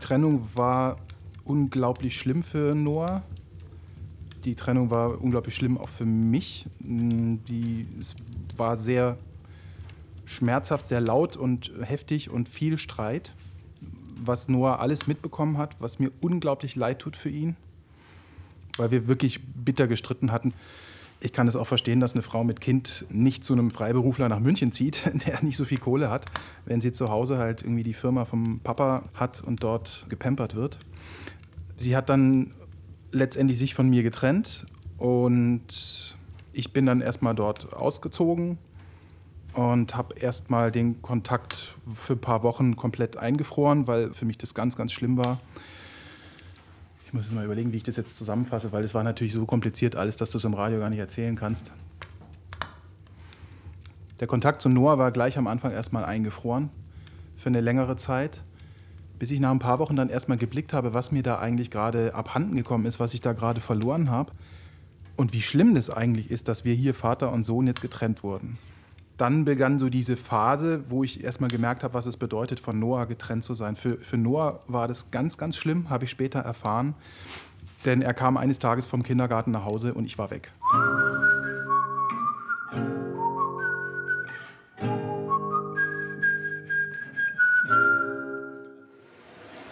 Trennung 0.00 0.48
war 0.54 0.96
unglaublich 1.44 2.18
schlimm 2.18 2.42
für 2.42 2.74
Noah. 2.74 3.22
Die 4.44 4.54
Trennung 4.54 4.90
war 4.90 5.20
unglaublich 5.20 5.54
schlimm 5.54 5.78
auch 5.78 5.88
für 5.88 6.06
mich. 6.06 6.66
Die, 6.80 7.86
es 7.98 8.16
war 8.56 8.76
sehr 8.76 9.18
schmerzhaft, 10.24 10.86
sehr 10.86 11.00
laut 11.00 11.36
und 11.36 11.72
heftig 11.82 12.30
und 12.30 12.48
viel 12.48 12.78
Streit 12.78 13.32
was 14.24 14.48
Noah 14.48 14.80
alles 14.80 15.06
mitbekommen 15.06 15.58
hat, 15.58 15.76
was 15.80 15.98
mir 15.98 16.10
unglaublich 16.20 16.76
leid 16.76 17.00
tut 17.00 17.16
für 17.16 17.30
ihn, 17.30 17.56
weil 18.76 18.90
wir 18.90 19.08
wirklich 19.08 19.40
bitter 19.42 19.86
gestritten 19.86 20.32
hatten. 20.32 20.52
Ich 21.20 21.32
kann 21.32 21.46
es 21.46 21.56
auch 21.56 21.66
verstehen, 21.66 22.00
dass 22.00 22.14
eine 22.14 22.22
Frau 22.22 22.44
mit 22.44 22.60
Kind 22.60 23.04
nicht 23.10 23.44
zu 23.44 23.52
einem 23.52 23.70
Freiberufler 23.70 24.28
nach 24.28 24.40
München 24.40 24.72
zieht, 24.72 25.10
der 25.26 25.42
nicht 25.42 25.56
so 25.56 25.64
viel 25.64 25.78
Kohle 25.78 26.10
hat, 26.10 26.24
wenn 26.64 26.80
sie 26.80 26.92
zu 26.92 27.08
Hause 27.08 27.38
halt 27.38 27.62
irgendwie 27.62 27.82
die 27.82 27.94
Firma 27.94 28.24
vom 28.24 28.60
Papa 28.60 29.02
hat 29.14 29.42
und 29.42 29.62
dort 29.62 30.06
gepampert 30.08 30.54
wird. 30.54 30.78
Sie 31.76 31.96
hat 31.96 32.08
dann 32.08 32.52
letztendlich 33.12 33.58
sich 33.58 33.74
von 33.74 33.88
mir 33.88 34.02
getrennt 34.02 34.66
und 34.98 36.16
ich 36.52 36.72
bin 36.72 36.86
dann 36.86 37.00
erstmal 37.00 37.34
dort 37.34 37.74
ausgezogen, 37.74 38.58
und 39.52 39.96
habe 39.96 40.18
erstmal 40.18 40.70
den 40.70 41.02
Kontakt 41.02 41.74
für 41.92 42.14
ein 42.14 42.20
paar 42.20 42.42
Wochen 42.42 42.76
komplett 42.76 43.16
eingefroren, 43.16 43.86
weil 43.86 44.12
für 44.12 44.24
mich 44.24 44.38
das 44.38 44.54
ganz, 44.54 44.76
ganz 44.76 44.92
schlimm 44.92 45.16
war. 45.16 45.40
Ich 47.10 47.14
muss 47.14 47.24
jetzt 47.24 47.34
mal 47.34 47.44
überlegen, 47.44 47.72
wie 47.72 47.78
ich 47.78 47.82
das 47.82 47.96
jetzt 47.96 48.16
zusammenfasse, 48.16 48.70
weil 48.70 48.84
es 48.84 48.94
war 48.94 49.02
natürlich 49.02 49.32
so 49.32 49.44
kompliziert 49.44 49.96
alles, 49.96 50.16
dass 50.16 50.30
du 50.30 50.38
es 50.38 50.44
im 50.44 50.54
Radio 50.54 50.78
gar 50.78 50.90
nicht 50.90 51.00
erzählen 51.00 51.34
kannst. 51.34 51.72
Der 54.20 54.28
Kontakt 54.28 54.62
zu 54.62 54.68
Noah 54.68 54.96
war 54.96 55.10
gleich 55.10 55.36
am 55.36 55.48
Anfang 55.48 55.72
erstmal 55.72 56.04
eingefroren 56.04 56.70
für 57.36 57.48
eine 57.48 57.60
längere 57.60 57.96
Zeit, 57.96 58.44
bis 59.18 59.32
ich 59.32 59.40
nach 59.40 59.50
ein 59.50 59.58
paar 59.58 59.80
Wochen 59.80 59.96
dann 59.96 60.08
erstmal 60.08 60.38
geblickt 60.38 60.72
habe, 60.72 60.94
was 60.94 61.10
mir 61.10 61.24
da 61.24 61.40
eigentlich 61.40 61.72
gerade 61.72 62.14
abhanden 62.14 62.54
gekommen 62.54 62.86
ist, 62.86 63.00
was 63.00 63.12
ich 63.12 63.20
da 63.20 63.32
gerade 63.32 63.60
verloren 63.60 64.08
habe 64.08 64.30
und 65.16 65.32
wie 65.32 65.42
schlimm 65.42 65.74
das 65.74 65.90
eigentlich 65.90 66.30
ist, 66.30 66.46
dass 66.46 66.64
wir 66.64 66.74
hier 66.74 66.94
Vater 66.94 67.32
und 67.32 67.42
Sohn 67.42 67.66
jetzt 67.66 67.82
getrennt 67.82 68.22
wurden 68.22 68.56
dann 69.20 69.44
begann 69.44 69.78
so 69.78 69.90
diese 69.90 70.16
Phase, 70.16 70.82
wo 70.88 71.04
ich 71.04 71.22
erstmal 71.22 71.50
gemerkt 71.50 71.84
habe, 71.84 71.92
was 71.92 72.06
es 72.06 72.16
bedeutet, 72.16 72.58
von 72.58 72.78
Noah 72.78 73.04
getrennt 73.06 73.44
zu 73.44 73.54
sein. 73.54 73.76
Für, 73.76 73.98
für 73.98 74.16
Noah 74.16 74.60
war 74.66 74.88
das 74.88 75.10
ganz, 75.10 75.36
ganz 75.36 75.56
schlimm, 75.56 75.90
habe 75.90 76.04
ich 76.04 76.10
später 76.10 76.40
erfahren. 76.40 76.94
Denn 77.84 78.00
er 78.02 78.14
kam 78.14 78.36
eines 78.36 78.58
Tages 78.58 78.86
vom 78.86 79.02
Kindergarten 79.02 79.50
nach 79.50 79.64
Hause 79.64 79.92
und 79.92 80.06
ich 80.06 80.16
war 80.16 80.30
weg. 80.30 80.50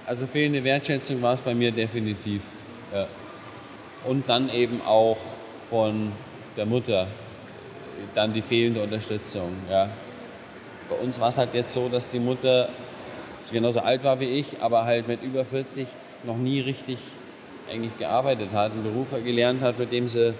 Also 0.06 0.26
fehlende 0.26 0.64
Wertschätzung 0.64 1.20
war 1.22 1.34
es 1.34 1.42
bei 1.42 1.54
mir 1.54 1.70
definitiv. 1.70 2.42
Ja. 2.92 3.06
Und 4.06 4.28
dann 4.28 4.50
eben 4.50 4.80
auch 4.82 5.18
von 5.68 6.12
der 6.56 6.64
Mutter, 6.66 7.06
dann 8.14 8.32
die 8.32 8.42
fehlende 8.42 8.82
Unterstützung. 8.82 9.52
Ja. 9.70 9.88
Bei 10.88 10.96
uns 10.96 11.20
war 11.20 11.28
es 11.28 11.38
halt 11.38 11.54
jetzt 11.54 11.72
so, 11.72 11.88
dass 11.88 12.10
die 12.10 12.20
Mutter 12.20 12.68
genauso 13.50 13.80
alt 13.80 14.04
war 14.04 14.20
wie 14.20 14.38
ich, 14.38 14.60
aber 14.60 14.84
halt 14.84 15.08
mit 15.08 15.22
über 15.22 15.44
40 15.44 15.86
noch 16.24 16.36
nie 16.36 16.60
richtig 16.60 16.98
eigentlich 17.70 17.96
gearbeitet 17.98 18.50
hat, 18.52 18.72
einen 18.72 18.82
Beruf 18.82 19.14
gelernt 19.24 19.60
hat, 19.62 19.78
mit 19.78 19.92
dem 19.92 20.08
sie 20.08 20.34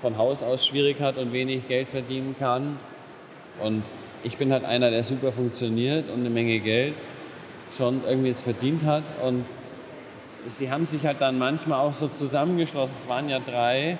von 0.00 0.16
Haus 0.16 0.42
aus 0.42 0.66
schwierig 0.66 1.00
hat 1.00 1.16
und 1.18 1.32
wenig 1.32 1.68
Geld 1.68 1.88
verdienen 1.88 2.34
kann. 2.38 2.78
Und 3.62 3.84
ich 4.24 4.36
bin 4.36 4.52
halt 4.52 4.64
einer, 4.64 4.90
der 4.90 5.02
super 5.02 5.32
funktioniert 5.32 6.08
und 6.10 6.20
eine 6.20 6.30
Menge 6.30 6.58
Geld 6.60 6.94
schon 7.70 8.02
irgendwie 8.06 8.28
jetzt 8.28 8.42
verdient 8.42 8.84
hat. 8.84 9.02
Und 9.22 9.44
sie 10.46 10.70
haben 10.70 10.86
sich 10.86 11.04
halt 11.04 11.20
dann 11.20 11.38
manchmal 11.38 11.80
auch 11.80 11.94
so 11.94 12.08
zusammengeschlossen. 12.08 12.94
Es 13.00 13.08
waren 13.08 13.28
ja 13.28 13.38
drei, 13.38 13.98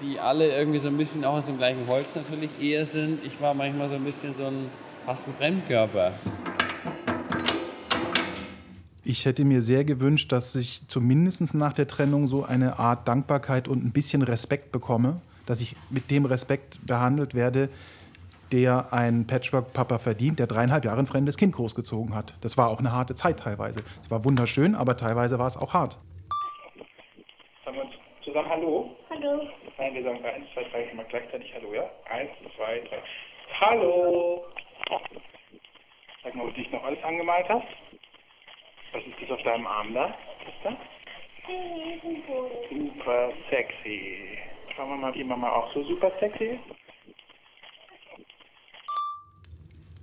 die 0.00 0.18
alle 0.18 0.54
irgendwie 0.54 0.78
so 0.78 0.88
ein 0.88 0.96
bisschen 0.96 1.24
auch 1.24 1.34
aus 1.34 1.46
dem 1.46 1.56
gleichen 1.56 1.86
Holz 1.88 2.16
natürlich 2.16 2.50
eher 2.60 2.84
sind. 2.84 3.24
Ich 3.24 3.40
war 3.40 3.54
manchmal 3.54 3.88
so 3.88 3.96
ein 3.96 4.04
bisschen 4.04 4.34
so 4.34 4.44
ein 4.44 4.70
fast 5.04 5.28
ein 5.28 5.34
Fremdkörper. 5.34 6.12
Ich 9.04 9.24
hätte 9.24 9.44
mir 9.44 9.62
sehr 9.62 9.84
gewünscht, 9.84 10.32
dass 10.32 10.56
ich 10.56 10.88
zumindest 10.88 11.54
nach 11.54 11.72
der 11.72 11.86
Trennung 11.86 12.26
so 12.26 12.44
eine 12.44 12.80
Art 12.80 13.06
Dankbarkeit 13.06 13.68
und 13.68 13.84
ein 13.84 13.92
bisschen 13.92 14.22
Respekt 14.22 14.72
bekomme, 14.72 15.20
dass 15.46 15.60
ich 15.60 15.76
mit 15.90 16.10
dem 16.10 16.24
Respekt 16.24 16.84
behandelt 16.84 17.34
werde, 17.34 17.68
der 18.50 18.92
ein 18.92 19.26
Patchwork-Papa 19.26 19.98
verdient, 19.98 20.40
der 20.40 20.48
dreieinhalb 20.48 20.84
Jahre 20.84 20.98
ein 20.98 21.06
fremdes 21.06 21.36
Kind 21.36 21.54
großgezogen 21.54 22.14
hat. 22.14 22.34
Das 22.40 22.58
war 22.58 22.68
auch 22.68 22.80
eine 22.80 22.92
harte 22.92 23.14
Zeit 23.14 23.38
teilweise. 23.38 23.80
Es 24.02 24.10
war 24.10 24.24
wunderschön, 24.24 24.74
aber 24.74 24.96
teilweise 24.96 25.38
war 25.38 25.46
es 25.46 25.56
auch 25.56 25.72
hart. 25.72 25.98
Sagen 27.64 27.76
wir 27.76 27.84
uns 27.84 27.92
zusammen 28.24 28.48
Hallo? 28.48 28.90
Hallo. 29.08 29.40
Nein, 29.78 29.94
wir 29.94 30.02
sagen 30.04 30.24
1, 30.24 30.46
2, 30.54 30.64
3 30.64 30.94
mal 30.94 31.04
gleichzeitig 31.08 31.52
Hallo, 31.54 31.74
ja? 31.74 31.90
1, 32.08 32.30
2, 32.56 32.80
3. 32.88 33.02
Hallo! 33.60 34.46
Sag 36.22 36.34
mal, 36.34 36.46
ob 36.46 36.54
du 36.54 36.62
dich 36.62 36.72
noch 36.72 36.82
alles 36.82 37.02
angemalt 37.04 37.46
hast. 37.48 37.66
Was 38.92 39.02
ist 39.04 39.20
das 39.20 39.30
auf 39.30 39.42
deinem 39.42 39.66
Arm 39.66 39.92
da? 39.92 40.14
Super 42.70 43.32
sexy. 43.50 44.38
Schauen 44.74 44.88
wir 44.90 44.96
mal, 44.96 45.14
wie 45.14 45.24
Mama 45.24 45.50
auch 45.50 45.72
so 45.74 45.84
super 45.84 46.10
sexy 46.20 46.44
ist. 46.44 46.60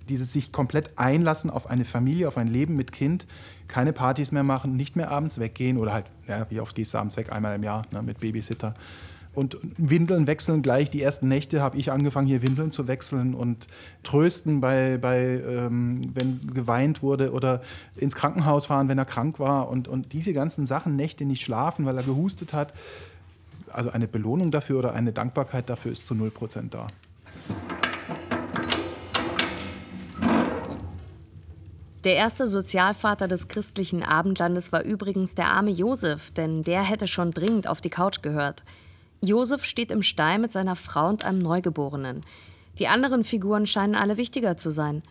Dieses 0.08 0.34
sich 0.34 0.52
komplett 0.52 1.00
einlassen 1.00 1.50
auf 1.50 1.68
eine 1.68 1.86
Familie, 1.86 2.28
auf 2.28 2.38
ein 2.38 2.48
Leben 2.48 2.76
mit 2.76 2.92
Kind, 2.92 3.26
keine 3.68 3.94
Partys 3.94 4.32
mehr 4.32 4.44
machen, 4.44 4.76
nicht 4.76 4.96
mehr 4.96 5.10
abends 5.10 5.40
weggehen 5.40 5.80
oder 5.80 5.94
halt, 5.94 6.12
ja, 6.28 6.50
wie 6.52 6.60
oft 6.60 6.76
gehst 6.76 6.94
du 6.94 7.00
abends 7.00 7.18
weg? 7.18 7.32
Einmal 7.32 7.56
im 7.56 7.64
Jahr 7.64 7.84
ne, 7.92 8.04
mit 8.04 8.20
Babysitter. 8.20 8.74
Und 9.34 9.58
Windeln 9.78 10.28
wechseln 10.28 10.62
gleich. 10.62 10.92
Die 10.92 11.02
ersten 11.02 11.28
Nächte 11.28 11.62
habe 11.62 11.78
ich 11.78 11.92
angefangen, 11.92 12.28
hier 12.28 12.44
Windeln 12.44 12.70
zu 12.70 12.88
wechseln 12.88 13.34
und 13.34 13.66
trösten, 14.04 14.62
bei, 14.62 14.98
bei, 14.98 15.42
ähm, 15.46 16.12
wenn 16.14 16.54
geweint 16.54 17.02
wurde 17.02 17.32
oder 17.32 17.62
ins 17.96 18.14
Krankenhaus 18.14 18.68
fahren, 18.68 18.90
wenn 18.90 19.00
er 19.00 19.06
krank 19.06 19.40
war. 19.40 19.70
Und, 19.70 19.88
und 19.88 20.14
diese 20.14 20.34
ganzen 20.34 20.66
Sachen, 20.66 20.96
Nächte 20.96 21.26
nicht 21.26 21.42
schlafen, 21.42 21.86
weil 21.86 21.98
er 21.98 22.04
gehustet 22.04 22.54
hat. 22.54 22.74
Also 23.72 23.90
eine 23.90 24.08
Belohnung 24.08 24.52
dafür 24.52 24.78
oder 24.78 24.94
eine 24.94 25.12
Dankbarkeit 25.12 25.68
dafür 25.68 25.92
ist 25.92 26.06
zu 26.06 26.14
0% 26.14 26.70
da. 26.70 26.86
Der 32.04 32.16
erste 32.16 32.48
Sozialvater 32.48 33.30
des 33.30 33.48
christlichen 33.48 34.04
Abendlandes 34.04 34.72
war 34.74 34.84
übrigens 34.84 35.36
der 35.36 35.48
arme 35.48 35.72
Josef, 35.72 36.32
denn 36.32 36.62
der 36.64 36.84
hätte 36.84 37.08
schon 37.08 37.32
dringend 37.32 37.66
auf 37.66 37.80
die 37.80 37.90
Couch 37.90 38.22
gehört. 38.22 38.64
Josef 39.24 39.64
steht 39.64 39.90
im 39.90 40.04
Stall 40.04 40.38
mit 40.38 40.52
seiner 40.52 40.76
Frau 40.76 41.08
und 41.08 41.24
einem 41.24 41.40
Neugeborenen. 41.40 42.22
Die 42.78 42.90
anderen 42.90 43.24
Figuren 43.24 43.66
scheinen 43.66 43.96
alle 43.96 44.18
wichtiger 44.18 44.58
zu 44.58 44.70
sein. 44.70 45.02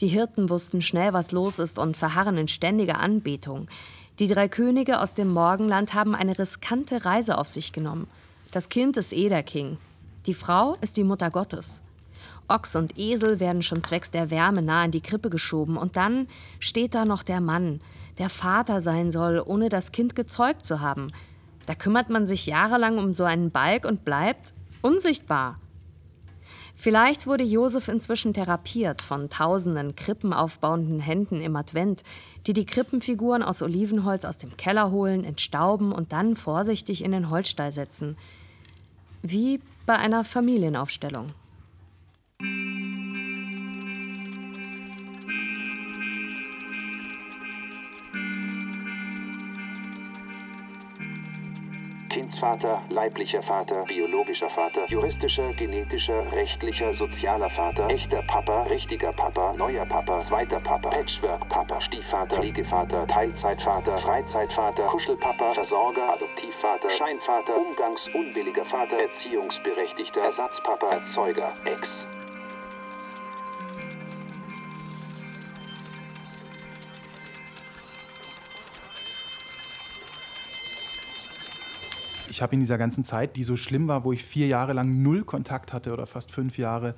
Die 0.00 0.06
Hirten 0.06 0.48
wussten 0.48 0.80
schnell, 0.80 1.12
was 1.12 1.32
los 1.32 1.58
ist 1.58 1.78
und 1.78 1.94
verharren 1.94 2.38
in 2.38 2.48
ständiger 2.48 2.98
Anbetung. 2.98 3.68
Die 4.20 4.26
drei 4.26 4.48
Könige 4.48 5.00
aus 5.00 5.12
dem 5.12 5.28
Morgenland 5.28 5.92
haben 5.92 6.14
eine 6.14 6.38
riskante 6.38 7.04
Reise 7.04 7.36
auf 7.36 7.48
sich 7.48 7.72
genommen. 7.72 8.08
Das 8.52 8.70
Kind 8.70 8.96
ist 8.96 9.12
eh 9.12 9.28
der 9.28 9.42
King. 9.42 9.76
Die 10.24 10.32
Frau 10.32 10.74
ist 10.80 10.96
die 10.96 11.04
Mutter 11.04 11.30
Gottes. 11.30 11.82
Ochs 12.48 12.74
und 12.74 12.98
Esel 12.98 13.38
werden 13.38 13.62
schon 13.62 13.84
zwecks 13.84 14.10
der 14.10 14.30
Wärme 14.30 14.62
nah 14.62 14.82
in 14.82 14.92
die 14.92 15.02
Krippe 15.02 15.28
geschoben. 15.28 15.76
Und 15.76 15.96
dann 15.96 16.26
steht 16.58 16.94
da 16.94 17.04
noch 17.04 17.22
der 17.22 17.42
Mann, 17.42 17.82
der 18.16 18.30
Vater 18.30 18.80
sein 18.80 19.12
soll, 19.12 19.42
ohne 19.44 19.68
das 19.68 19.92
Kind 19.92 20.16
gezeugt 20.16 20.64
zu 20.64 20.80
haben. 20.80 21.08
Da 21.68 21.74
kümmert 21.74 22.08
man 22.08 22.26
sich 22.26 22.46
jahrelang 22.46 22.96
um 22.96 23.12
so 23.12 23.24
einen 23.24 23.50
Balk 23.50 23.84
und 23.84 24.02
bleibt 24.02 24.54
unsichtbar. 24.80 25.60
Vielleicht 26.74 27.26
wurde 27.26 27.44
Josef 27.44 27.88
inzwischen 27.88 28.32
therapiert 28.32 29.02
von 29.02 29.28
tausenden 29.28 29.94
krippenaufbauenden 29.94 30.98
Händen 30.98 31.42
im 31.42 31.56
Advent, 31.56 32.04
die 32.46 32.54
die 32.54 32.64
Krippenfiguren 32.64 33.42
aus 33.42 33.60
Olivenholz 33.60 34.24
aus 34.24 34.38
dem 34.38 34.56
Keller 34.56 34.90
holen, 34.90 35.24
entstauben 35.24 35.92
und 35.92 36.12
dann 36.12 36.36
vorsichtig 36.36 37.04
in 37.04 37.12
den 37.12 37.28
Holzstall 37.28 37.70
setzen. 37.70 38.16
Wie 39.20 39.60
bei 39.84 39.96
einer 39.96 40.24
Familienaufstellung. 40.24 41.26
Kindsvater, 52.28 52.82
leiblicher 52.90 53.40
Vater, 53.40 53.84
biologischer 53.84 54.50
Vater, 54.50 54.84
juristischer, 54.86 55.54
genetischer, 55.54 56.30
rechtlicher, 56.34 56.92
sozialer 56.92 57.48
Vater, 57.48 57.88
echter 57.90 58.20
Papa, 58.20 58.64
richtiger 58.64 59.12
Papa, 59.12 59.54
neuer 59.54 59.86
Papa, 59.86 60.18
zweiter 60.18 60.60
Papa, 60.60 60.90
Patchwork-Papa, 60.90 61.80
Stiefvater, 61.80 62.36
Pflegevater, 62.36 63.06
Teilzeitvater, 63.06 63.96
Freizeitvater, 63.96 64.84
Kuschelpapa, 64.88 65.52
Versorger, 65.52 66.12
Adoptivvater, 66.12 66.90
Scheinvater, 66.90 67.56
umgangsunwilliger 67.56 68.66
Vater, 68.66 68.98
Erziehungsberechtigter, 68.98 70.20
Ersatzpapa, 70.20 70.90
Erzeuger, 70.90 71.54
Ex. 71.64 72.06
Ich 82.38 82.42
habe 82.42 82.54
in 82.54 82.60
dieser 82.60 82.78
ganzen 82.78 83.02
Zeit, 83.02 83.34
die 83.34 83.42
so 83.42 83.56
schlimm 83.56 83.88
war, 83.88 84.04
wo 84.04 84.12
ich 84.12 84.22
vier 84.22 84.46
Jahre 84.46 84.72
lang 84.72 85.02
null 85.02 85.24
Kontakt 85.24 85.72
hatte 85.72 85.92
oder 85.92 86.06
fast 86.06 86.30
fünf 86.30 86.56
Jahre, 86.56 86.94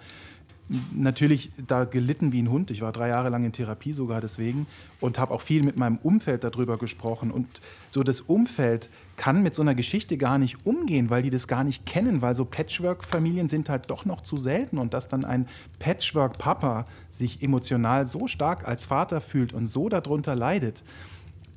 natürlich 0.94 1.50
da 1.66 1.84
gelitten 1.84 2.32
wie 2.32 2.42
ein 2.42 2.50
Hund. 2.50 2.70
Ich 2.70 2.82
war 2.82 2.92
drei 2.92 3.08
Jahre 3.08 3.30
lang 3.30 3.42
in 3.44 3.52
Therapie 3.52 3.94
sogar 3.94 4.20
deswegen 4.20 4.66
und 5.00 5.18
habe 5.18 5.32
auch 5.32 5.40
viel 5.40 5.64
mit 5.64 5.78
meinem 5.78 5.96
Umfeld 6.02 6.44
darüber 6.44 6.76
gesprochen. 6.76 7.30
Und 7.30 7.46
so 7.90 8.02
das 8.02 8.20
Umfeld 8.20 8.90
kann 9.16 9.42
mit 9.42 9.54
so 9.54 9.62
einer 9.62 9.74
Geschichte 9.74 10.18
gar 10.18 10.36
nicht 10.36 10.66
umgehen, 10.66 11.08
weil 11.08 11.22
die 11.22 11.30
das 11.30 11.48
gar 11.48 11.64
nicht 11.64 11.86
kennen, 11.86 12.20
weil 12.20 12.34
so 12.34 12.44
Patchwork-Familien 12.44 13.48
sind 13.48 13.70
halt 13.70 13.88
doch 13.88 14.04
noch 14.04 14.20
zu 14.20 14.36
selten 14.36 14.76
und 14.76 14.92
dass 14.92 15.08
dann 15.08 15.24
ein 15.24 15.48
Patchwork-Papa 15.78 16.84
sich 17.08 17.42
emotional 17.42 18.06
so 18.06 18.26
stark 18.26 18.68
als 18.68 18.84
Vater 18.84 19.22
fühlt 19.22 19.54
und 19.54 19.64
so 19.64 19.88
darunter 19.88 20.36
leidet, 20.36 20.82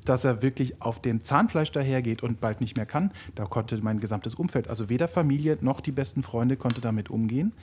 dass 0.06 0.26
er 0.26 0.42
wirklich 0.42 0.82
auf 0.82 1.02
dem 1.02 1.24
Zahnfleisch 1.24 1.72
dahergeht 1.72 2.24
und 2.24 2.42
bald 2.42 2.62
nicht 2.62 2.78
mehr 2.78 2.86
kann. 2.86 3.12
Da 3.36 3.46
konnte 3.46 3.78
mein 3.82 4.00
gesamtes 4.00 4.36
Umfeld, 4.36 4.68
also 4.68 4.90
weder 4.90 5.08
Familie 5.08 5.58
noch 5.62 5.82
die 5.82 5.92
besten 5.92 6.24
Freunde, 6.24 6.58
konnte 6.58 6.82
damit 6.82 7.10
umgehen. 7.10 7.54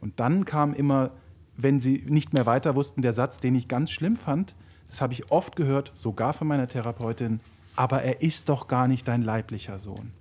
Und 0.00 0.20
dann 0.20 0.44
kam 0.44 0.74
immer, 0.74 1.10
wenn 1.56 1.80
sie 1.80 2.04
nicht 2.06 2.34
mehr 2.34 2.46
weiter 2.46 2.74
wussten, 2.74 3.02
der 3.02 3.12
Satz, 3.12 3.40
den 3.40 3.54
ich 3.54 3.68
ganz 3.68 3.90
schlimm 3.90 4.16
fand, 4.16 4.54
das 4.88 5.00
habe 5.00 5.12
ich 5.12 5.30
oft 5.30 5.56
gehört, 5.56 5.92
sogar 5.94 6.32
von 6.32 6.46
meiner 6.46 6.68
Therapeutin, 6.68 7.40
aber 7.74 8.02
er 8.02 8.22
ist 8.22 8.48
doch 8.48 8.68
gar 8.68 8.88
nicht 8.88 9.08
dein 9.08 9.22
leiblicher 9.22 9.78
Sohn. 9.78 10.12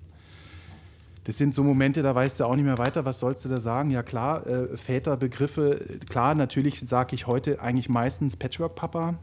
Das 1.25 1.37
sind 1.37 1.55
so 1.55 1.63
Momente, 1.63 2.03
da 2.03 2.13
weißt 2.13 2.39
du 2.39 2.45
auch 2.45 2.55
nicht 2.55 2.65
mehr 2.65 2.77
weiter, 2.77 3.03
was 3.03 3.19
sollst 3.19 3.45
du 3.45 3.49
da 3.49 3.59
sagen? 3.59 3.89
Ja 3.89 4.03
klar, 4.03 4.45
äh, 4.45 4.77
Väterbegriffe, 4.77 5.99
klar, 6.07 6.35
natürlich 6.35 6.79
sage 6.81 7.15
ich 7.15 7.25
heute 7.25 7.61
eigentlich 7.61 7.89
meistens 7.89 8.35
Patchwork-Papa 8.35 9.15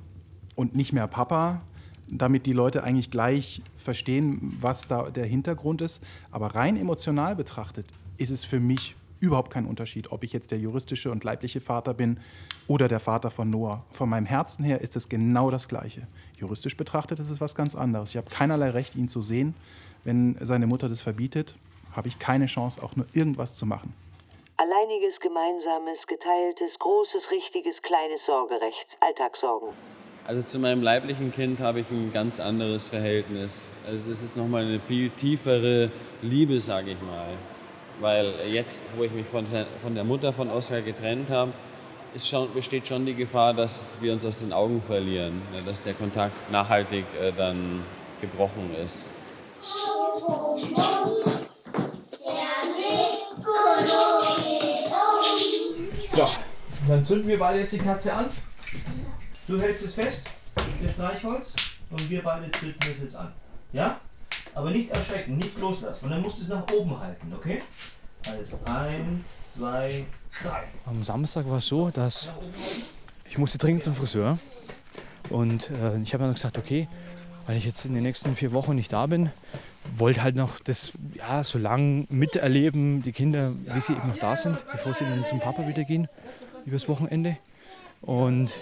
und 0.56 0.74
nicht 0.74 0.92
mehr 0.92 1.06
Papa, 1.06 1.60
damit 2.08 2.46
die 2.46 2.52
Leute 2.52 2.84
eigentlich 2.84 3.10
gleich 3.10 3.62
verstehen, 3.76 4.56
was 4.60 4.88
da 4.88 5.10
der 5.10 5.26
Hintergrund 5.26 5.80
ist. 5.80 6.00
Aber 6.30 6.54
rein 6.54 6.76
emotional 6.76 7.36
betrachtet 7.36 7.86
ist 8.18 8.30
es 8.30 8.44
für 8.44 8.60
mich 8.60 8.94
überhaupt 9.20 9.52
kein 9.52 9.66
Unterschied, 9.66 10.10
ob 10.10 10.24
ich 10.24 10.32
jetzt 10.32 10.50
der 10.50 10.58
juristische 10.58 11.10
und 11.10 11.22
leibliche 11.22 11.60
Vater 11.60 11.94
bin 11.94 12.18
oder 12.66 12.88
der 12.88 13.00
Vater 13.00 13.30
von 13.30 13.48
Noah. 13.48 13.84
Von 13.92 14.08
meinem 14.08 14.26
Herzen 14.26 14.64
her 14.64 14.80
ist 14.80 14.96
es 14.96 15.08
genau 15.08 15.50
das 15.50 15.68
Gleiche. 15.68 16.02
Juristisch 16.38 16.76
betrachtet 16.76 17.20
ist 17.20 17.30
es 17.30 17.40
was 17.40 17.54
ganz 17.54 17.76
anderes. 17.76 18.10
Ich 18.10 18.16
habe 18.16 18.28
keinerlei 18.28 18.70
Recht, 18.70 18.96
ihn 18.96 19.08
zu 19.08 19.22
sehen. 19.22 19.54
Wenn 20.04 20.36
seine 20.40 20.66
Mutter 20.66 20.88
das 20.88 21.00
verbietet, 21.00 21.54
habe 21.92 22.08
ich 22.08 22.18
keine 22.18 22.46
Chance, 22.46 22.82
auch 22.82 22.96
nur 22.96 23.06
irgendwas 23.12 23.54
zu 23.54 23.64
machen. 23.64 23.94
Alleiniges, 24.56 25.20
gemeinsames, 25.20 26.06
geteiltes, 26.06 26.78
großes, 26.78 27.30
richtiges, 27.30 27.82
kleines 27.82 28.26
Sorgerecht. 28.26 28.96
Alltagssorgen. 29.00 29.68
Also 30.24 30.42
zu 30.42 30.60
meinem 30.60 30.82
leiblichen 30.82 31.32
Kind 31.32 31.58
habe 31.58 31.80
ich 31.80 31.90
ein 31.90 32.12
ganz 32.12 32.38
anderes 32.38 32.86
Verhältnis. 32.86 33.72
Also 33.88 34.04
das 34.08 34.22
ist 34.22 34.36
nochmal 34.36 34.64
eine 34.64 34.78
viel 34.78 35.10
tiefere 35.10 35.90
Liebe, 36.22 36.60
sage 36.60 36.92
ich 36.92 37.00
mal. 37.02 37.26
Weil 38.00 38.32
jetzt, 38.48 38.86
wo 38.96 39.02
ich 39.02 39.10
mich 39.12 39.26
von, 39.26 39.44
von 39.82 39.94
der 39.94 40.04
Mutter 40.04 40.32
von 40.32 40.48
Oskar 40.48 40.80
getrennt 40.80 41.28
habe, 41.28 41.52
ist 42.14 42.28
schon, 42.28 42.52
besteht 42.54 42.86
schon 42.86 43.04
die 43.04 43.14
Gefahr, 43.14 43.52
dass 43.52 43.96
wir 44.00 44.12
uns 44.12 44.24
aus 44.24 44.38
den 44.38 44.52
Augen 44.52 44.80
verlieren, 44.80 45.42
ne, 45.52 45.62
dass 45.64 45.82
der 45.82 45.94
Kontakt 45.94 46.52
nachhaltig 46.52 47.04
äh, 47.20 47.32
dann 47.36 47.82
gebrochen 48.20 48.70
ist. 48.84 49.10
So, 56.10 56.28
dann 56.86 57.04
zünden 57.04 57.26
wir 57.26 57.38
beide 57.38 57.60
jetzt 57.60 57.72
die 57.72 57.78
Katze 57.78 58.14
an. 58.14 58.26
Du 59.48 59.60
hältst 59.60 59.84
es 59.84 59.94
fest, 59.94 60.28
das 60.54 60.92
Streichholz, 60.92 61.54
und 61.90 62.08
wir 62.08 62.22
beide 62.22 62.50
zünden 62.52 62.78
es 62.90 63.02
jetzt 63.02 63.16
an. 63.16 63.32
Ja? 63.72 64.00
Aber 64.54 64.70
nicht 64.70 64.90
erschrecken, 64.90 65.36
nicht 65.36 65.58
loslassen. 65.58 66.04
Und 66.04 66.10
dann 66.12 66.22
musst 66.22 66.38
du 66.38 66.42
es 66.42 66.48
nach 66.48 66.70
oben 66.72 66.98
halten, 66.98 67.32
okay? 67.34 67.60
Also 68.26 68.58
eins, 68.64 69.24
zwei, 69.54 70.04
drei. 70.42 70.64
Am 70.86 71.02
Samstag 71.02 71.48
war 71.48 71.58
es 71.58 71.66
so, 71.66 71.90
dass 71.90 72.32
ich 73.28 73.38
musste 73.38 73.58
dringend 73.58 73.82
zum 73.82 73.94
Friseur. 73.94 74.38
Und 75.28 75.70
äh, 75.70 75.98
ich 76.02 76.14
habe 76.14 76.24
dann 76.24 76.34
gesagt, 76.34 76.58
okay, 76.58 76.86
weil 77.46 77.56
ich 77.56 77.64
jetzt 77.64 77.84
in 77.84 77.94
den 77.94 78.02
nächsten 78.04 78.36
vier 78.36 78.52
Wochen 78.52 78.74
nicht 78.74 78.92
da 78.92 79.06
bin, 79.06 79.30
wollte 79.96 80.22
halt 80.22 80.36
noch 80.36 80.60
das 80.60 80.92
ja, 81.14 81.42
so 81.42 81.58
lang 81.58 82.06
miterleben, 82.10 83.02
die 83.02 83.12
Kinder, 83.12 83.52
wie 83.66 83.80
sie 83.80 83.94
eben 83.94 84.08
noch 84.08 84.18
da 84.18 84.36
sind, 84.36 84.58
bevor 84.70 84.94
sie 84.94 85.04
dann 85.04 85.24
zum 85.28 85.40
Papa 85.40 85.66
wieder 85.66 85.82
gehen, 85.82 86.08
übers 86.64 86.88
Wochenende. 86.88 87.38
Und 88.02 88.52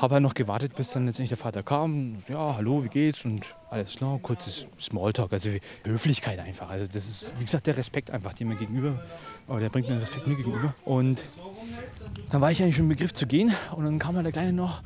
habe 0.00 0.14
halt 0.14 0.22
noch 0.22 0.34
gewartet, 0.34 0.74
bis 0.76 0.92
dann 0.92 1.06
letztendlich 1.06 1.30
der 1.30 1.38
Vater 1.38 1.62
kam. 1.62 2.18
Ja, 2.28 2.56
hallo, 2.56 2.84
wie 2.84 2.88
geht's? 2.88 3.24
Und 3.24 3.54
alles 3.70 3.96
klar, 3.96 4.18
kurzes 4.18 4.66
Smalltalk, 4.80 5.32
also 5.32 5.50
Höflichkeit 5.84 6.38
einfach. 6.38 6.68
Also 6.68 6.86
das 6.86 7.08
ist, 7.08 7.32
wie 7.38 7.44
gesagt, 7.44 7.66
der 7.66 7.76
Respekt 7.76 8.10
einfach, 8.10 8.34
dem 8.34 8.48
mir 8.48 8.56
gegenüber, 8.56 9.02
oder 9.48 9.60
der 9.60 9.68
bringt 9.70 9.88
mir 9.88 9.94
den 9.94 10.00
Respekt 10.00 10.26
mir 10.26 10.36
gegenüber. 10.36 10.74
Und 10.84 11.24
dann 12.30 12.40
war 12.40 12.50
ich 12.50 12.62
eigentlich 12.62 12.76
schon 12.76 12.84
im 12.84 12.90
Begriff 12.90 13.12
zu 13.12 13.26
gehen 13.26 13.52
und 13.72 13.84
dann 13.84 13.98
kam 13.98 14.16
halt 14.16 14.24
der 14.26 14.32
Kleine 14.32 14.52
noch, 14.52 14.82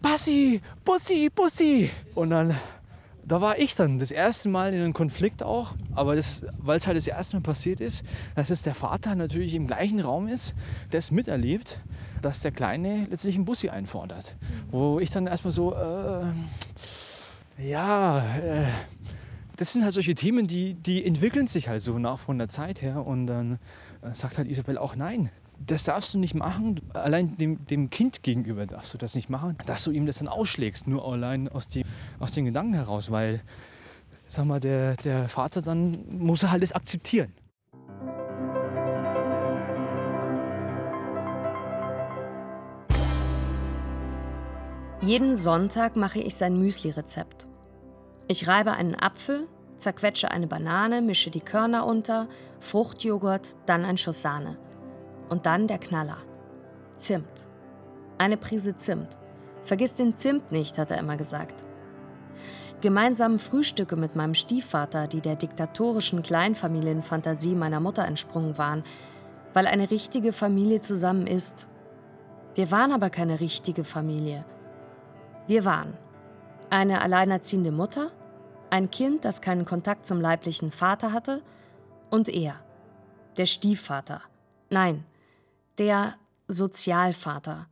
Bassi, 0.00 0.60
Bussi, 0.84 1.28
Bussi. 1.34 1.90
Und 2.14 2.30
dann, 2.30 2.54
da 3.28 3.40
war 3.42 3.58
ich 3.58 3.74
dann 3.74 3.98
das 3.98 4.10
erste 4.10 4.48
Mal 4.48 4.72
in 4.72 4.80
einem 4.80 4.94
Konflikt 4.94 5.42
auch, 5.42 5.74
aber 5.94 6.16
weil 6.16 6.76
es 6.76 6.86
halt 6.86 6.96
das 6.96 7.06
erste 7.06 7.36
Mal 7.36 7.42
passiert 7.42 7.80
ist, 7.80 8.02
dass 8.34 8.48
es 8.48 8.62
der 8.62 8.74
Vater 8.74 9.14
natürlich 9.14 9.54
im 9.54 9.66
gleichen 9.66 10.00
Raum 10.00 10.28
ist, 10.28 10.54
der 10.92 10.98
es 10.98 11.10
miterlebt, 11.10 11.80
dass 12.22 12.40
der 12.40 12.52
Kleine 12.52 13.06
letztlich 13.10 13.36
einen 13.36 13.44
Bussi 13.44 13.68
einfordert. 13.68 14.36
Wo 14.70 14.98
ich 14.98 15.10
dann 15.10 15.26
erstmal 15.26 15.52
so, 15.52 15.74
äh, 15.74 16.32
ja, 17.68 18.24
äh, 18.36 18.64
das 19.56 19.74
sind 19.74 19.84
halt 19.84 19.92
solche 19.92 20.14
Themen, 20.14 20.46
die, 20.46 20.74
die 20.74 21.04
entwickeln 21.04 21.48
sich 21.48 21.68
halt 21.68 21.82
so 21.82 21.98
nach 21.98 22.18
von 22.18 22.38
der 22.38 22.48
Zeit 22.48 22.80
her 22.80 23.06
und 23.06 23.26
dann 23.26 23.58
äh, 24.02 24.14
sagt 24.14 24.38
halt 24.38 24.48
Isabel 24.48 24.78
auch 24.78 24.96
nein 24.96 25.30
das 25.66 25.84
darfst 25.84 26.14
du 26.14 26.18
nicht 26.18 26.34
machen. 26.34 26.80
Allein 26.94 27.36
dem, 27.36 27.64
dem 27.66 27.90
Kind 27.90 28.22
gegenüber 28.22 28.66
darfst 28.66 28.94
du 28.94 28.98
das 28.98 29.14
nicht 29.14 29.28
machen, 29.28 29.56
dass 29.66 29.84
du 29.84 29.90
ihm 29.90 30.06
das 30.06 30.18
dann 30.18 30.28
ausschlägst, 30.28 30.86
nur 30.86 31.06
allein 31.06 31.48
aus, 31.48 31.66
die, 31.66 31.84
aus 32.18 32.32
den 32.32 32.44
Gedanken 32.44 32.74
heraus, 32.74 33.10
weil, 33.10 33.40
sag 34.26 34.46
mal, 34.46 34.60
der, 34.60 34.96
der 34.96 35.28
Vater 35.28 35.62
dann 35.62 36.04
muss 36.18 36.42
er 36.42 36.50
halt 36.50 36.62
das 36.62 36.72
akzeptieren. 36.72 37.32
Jeden 45.00 45.36
Sonntag 45.36 45.96
mache 45.96 46.18
ich 46.18 46.34
sein 46.34 46.58
Müsli-Rezept. 46.58 47.46
Ich 48.26 48.48
reibe 48.48 48.72
einen 48.72 48.94
Apfel, 48.94 49.46
zerquetsche 49.78 50.30
eine 50.30 50.46
Banane, 50.46 51.00
mische 51.00 51.30
die 51.30 51.40
Körner 51.40 51.86
unter, 51.86 52.28
Fruchtjoghurt, 52.60 53.56
dann 53.64 53.84
ein 53.84 53.96
Schuss 53.96 54.22
Sahne. 54.22 54.58
Und 55.28 55.46
dann 55.46 55.66
der 55.66 55.78
Knaller. 55.78 56.18
Zimt. 56.96 57.46
Eine 58.18 58.36
Prise 58.36 58.76
Zimt. 58.76 59.18
Vergiss 59.62 59.94
den 59.94 60.16
Zimt 60.16 60.50
nicht, 60.50 60.78
hat 60.78 60.90
er 60.90 60.98
immer 60.98 61.16
gesagt. 61.16 61.64
Gemeinsame 62.80 63.38
Frühstücke 63.38 63.96
mit 63.96 64.14
meinem 64.14 64.34
Stiefvater, 64.34 65.08
die 65.08 65.20
der 65.20 65.36
diktatorischen 65.36 66.22
Kleinfamilienfantasie 66.22 67.54
meiner 67.54 67.80
Mutter 67.80 68.04
entsprungen 68.04 68.56
waren, 68.56 68.84
weil 69.52 69.66
eine 69.66 69.90
richtige 69.90 70.32
Familie 70.32 70.80
zusammen 70.80 71.26
ist. 71.26 71.68
Wir 72.54 72.70
waren 72.70 72.92
aber 72.92 73.10
keine 73.10 73.40
richtige 73.40 73.84
Familie. 73.84 74.44
Wir 75.46 75.64
waren 75.64 75.94
eine 76.70 77.00
alleinerziehende 77.00 77.72
Mutter, 77.72 78.10
ein 78.70 78.90
Kind, 78.90 79.24
das 79.24 79.40
keinen 79.40 79.64
Kontakt 79.64 80.06
zum 80.06 80.20
leiblichen 80.20 80.70
Vater 80.70 81.12
hatte, 81.12 81.42
und 82.10 82.28
er, 82.28 82.56
der 83.36 83.46
Stiefvater. 83.46 84.22
Nein, 84.70 85.04
der 85.78 86.16
Sozialvater. 86.48 87.68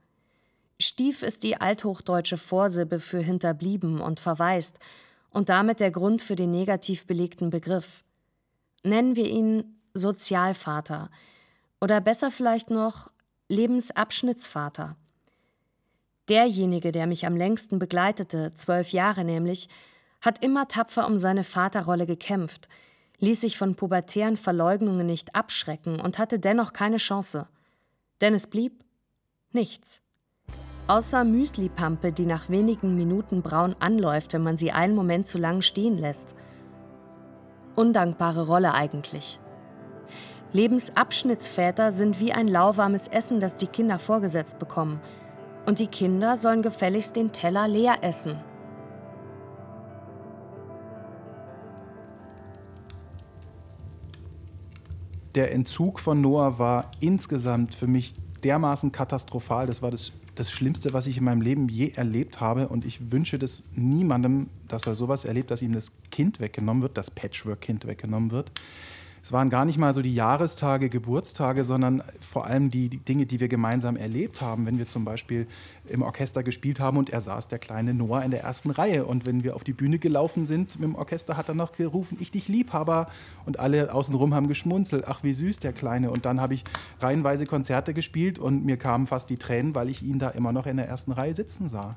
Stief 0.79 1.23
ist 1.23 1.43
die 1.43 1.61
althochdeutsche 1.61 2.37
Vorsilbe 2.37 3.01
für 3.01 3.21
hinterblieben 3.21 4.01
und 4.01 4.21
verwaist 4.21 4.79
und 5.31 5.49
damit 5.49 5.81
der 5.81 5.91
Grund 5.91 6.23
für 6.23 6.37
den 6.37 6.51
negativ 6.51 7.07
belegten 7.07 7.51
Begriff. 7.51 8.05
Nennen 8.83 9.17
wir 9.17 9.29
ihn 9.29 9.77
Sozialvater 9.95 11.11
oder 11.81 12.01
besser 12.01 12.31
vielleicht 12.31 12.71
noch 12.71 13.11
Lebensabschnittsvater. 13.49 14.97
Derjenige, 16.29 16.93
der 16.93 17.07
mich 17.07 17.25
am 17.27 17.37
längsten 17.37 17.79
begleitete, 17.79 18.53
zwölf 18.55 18.91
Jahre 18.91 19.25
nämlich, 19.25 19.69
hat 20.21 20.45
immer 20.45 20.69
tapfer 20.69 21.07
um 21.07 21.19
seine 21.19 21.45
Vaterrolle 21.45 22.07
gekämpft, 22.07 22.69
ließ 23.19 23.41
sich 23.43 23.57
von 23.57 23.77
pubertären 23.77 24.37
Verleugnungen 24.37 25.07
nicht 25.07 25.35
abschrecken 25.35 26.01
und 26.01 26.19
hatte 26.19 26.39
dennoch 26.39 26.73
keine 26.73 26.97
Chance. 26.97 27.47
Denn 28.21 28.35
es 28.35 28.47
blieb 28.47 28.85
nichts. 29.53 30.03
Außer 30.89 31.25
Müslipampe, 31.25 32.13
die 32.13 32.27
nach 32.27 32.49
wenigen 32.49 32.95
Minuten 32.97 33.43
braun 33.43 33.75
anläuft, 33.81 34.33
wenn 34.33 34.43
man 34.43 34.57
sie 34.57 34.71
einen 34.71 34.95
Moment 34.95 35.27
zu 35.27 35.39
lang 35.39 35.61
stehen 35.61 35.99
lässt. 35.99 36.37
Undankbare 37.75 38.47
Rolle 38.47 38.73
eigentlich. 38.73 39.41
Lebensabschnittsväter 40.53 41.91
sind 41.91 42.21
wie 42.21 42.33
ein 42.33 42.49
lauwarmes 42.49 43.09
Essen, 43.09 43.41
das 43.41 43.57
die 43.57 43.67
Kinder 43.67 43.99
vorgesetzt 43.99 44.59
bekommen. 44.59 45.01
Und 45.67 45.81
die 45.81 45.89
Kinder 45.89 46.37
sollen 46.37 46.63
gefälligst 46.63 47.17
den 47.17 47.33
Teller 47.33 47.67
leer 47.67 47.99
essen. 48.03 48.39
Der 55.37 55.53
Entzug 55.53 56.01
von 56.01 56.21
Noah 56.21 56.59
war 56.59 56.91
insgesamt 57.01 57.75
für 57.75 57.87
mich 57.87 58.15
dermaßen 58.43 58.91
katastrophal. 58.91 59.67
Das 59.67 59.83
war 59.83 59.91
das, 59.91 60.13
das 60.35 60.51
Schlimmste, 60.51 60.95
was 60.95 61.07
ich 61.07 61.19
in 61.19 61.25
meinem 61.25 61.43
Leben 61.43 61.69
je 61.69 61.91
erlebt 61.91 62.41
habe. 62.41 62.69
Und 62.69 62.87
ich 62.87 63.13
wünsche 63.13 63.39
das 63.39 63.63
niemandem, 63.75 64.49
dass 64.67 64.87
er 64.87 64.95
sowas 64.95 65.25
erlebt, 65.25 65.51
dass 65.51 65.63
ihm 65.63 65.73
das 65.73 65.93
Kind 66.11 66.41
weggenommen 66.41 66.83
wird, 66.83 66.97
das 66.97 67.11
Patchwork-Kind 67.11 67.87
weggenommen 67.87 68.31
wird. 68.31 68.51
Es 69.27 69.33
waren 69.33 69.51
gar 69.51 69.65
nicht 69.65 69.77
mal 69.77 69.93
so 69.93 70.03
die 70.03 70.15
Jahrestage, 70.15 70.89
Geburtstage, 70.89 71.65
sondern 71.65 72.01
vor 72.21 72.47
allem 72.47 72.69
die, 72.69 72.89
die, 72.89 72.99
Dinge, 72.99 73.27
die 73.27 73.41
wir 73.41 73.49
gemeinsam 73.49 73.97
erlebt 73.97 74.41
haben. 74.41 74.69
Wenn 74.69 74.79
wir 74.79 74.87
zum 74.87 75.05
Beispiel 75.05 75.49
im 75.89 76.03
Orchester 76.03 76.45
gespielt 76.45 76.79
haben 76.79 76.97
und 76.97 77.11
er 77.11 77.21
saß, 77.21 77.49
der 77.49 77.59
kleine 77.59 77.93
Noah, 77.93 78.23
in 78.23 78.31
der 78.31 78.45
ersten 78.45 78.71
Reihe. 78.71 79.05
Und 79.05 79.27
wenn 79.27 79.43
wir 79.43 79.57
auf 79.57 79.65
die 79.65 79.73
Bühne 79.73 79.99
gelaufen 79.99 80.47
sind 80.47 80.79
mit 80.79 80.89
dem 80.89 80.95
Orchester, 80.95 81.37
hat 81.37 81.49
er 81.49 81.57
noch 81.57 81.73
gerufen, 81.73 82.19
ich 82.21 82.31
dich 82.31 82.47
Liebhaber. 82.47 83.09
Und 83.47 83.59
alle 83.59 83.93
außenrum 83.93 84.33
haben 84.33 84.47
geschmunzelt, 84.47 85.09
ach 85.09 85.25
wie 85.25 85.35
süß 85.35 85.59
der 85.59 85.73
Kleine. 85.73 86.13
Und 86.13 86.25
dann 86.25 86.41
habe 86.41 86.55
ich 86.55 86.63
reihenweise 87.01 87.47
Konzerte 87.47 87.95
gespielt 87.95 88.39
und 88.39 88.65
mir 88.65 88.77
kamen 88.77 89.09
fast 89.09 89.29
die 89.29 89.39
Tränen, 89.39 89.75
weil 89.75 89.89
ich 89.89 90.05
ihn 90.05 90.21
da 90.21 90.29
immer 90.29 90.53
noch 90.53 90.67
in 90.67 90.77
der 90.77 90.87
ersten 90.87 91.11
Reihe 91.11 91.35
sitzen 91.35 91.67
sah. 91.67 91.97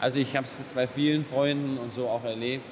Also 0.00 0.20
ich 0.20 0.36
habe 0.36 0.44
es 0.44 0.56
bei 0.74 0.86
vielen 0.86 1.24
Freunden 1.24 1.78
und 1.78 1.92
so 1.92 2.08
auch 2.08 2.24
erlebt, 2.24 2.64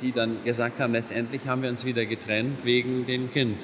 die 0.00 0.12
dann 0.12 0.42
gesagt 0.44 0.80
haben, 0.80 0.92
letztendlich 0.92 1.46
haben 1.46 1.62
wir 1.62 1.70
uns 1.70 1.84
wieder 1.84 2.04
getrennt 2.04 2.64
wegen 2.64 3.06
dem 3.06 3.32
Kind 3.32 3.60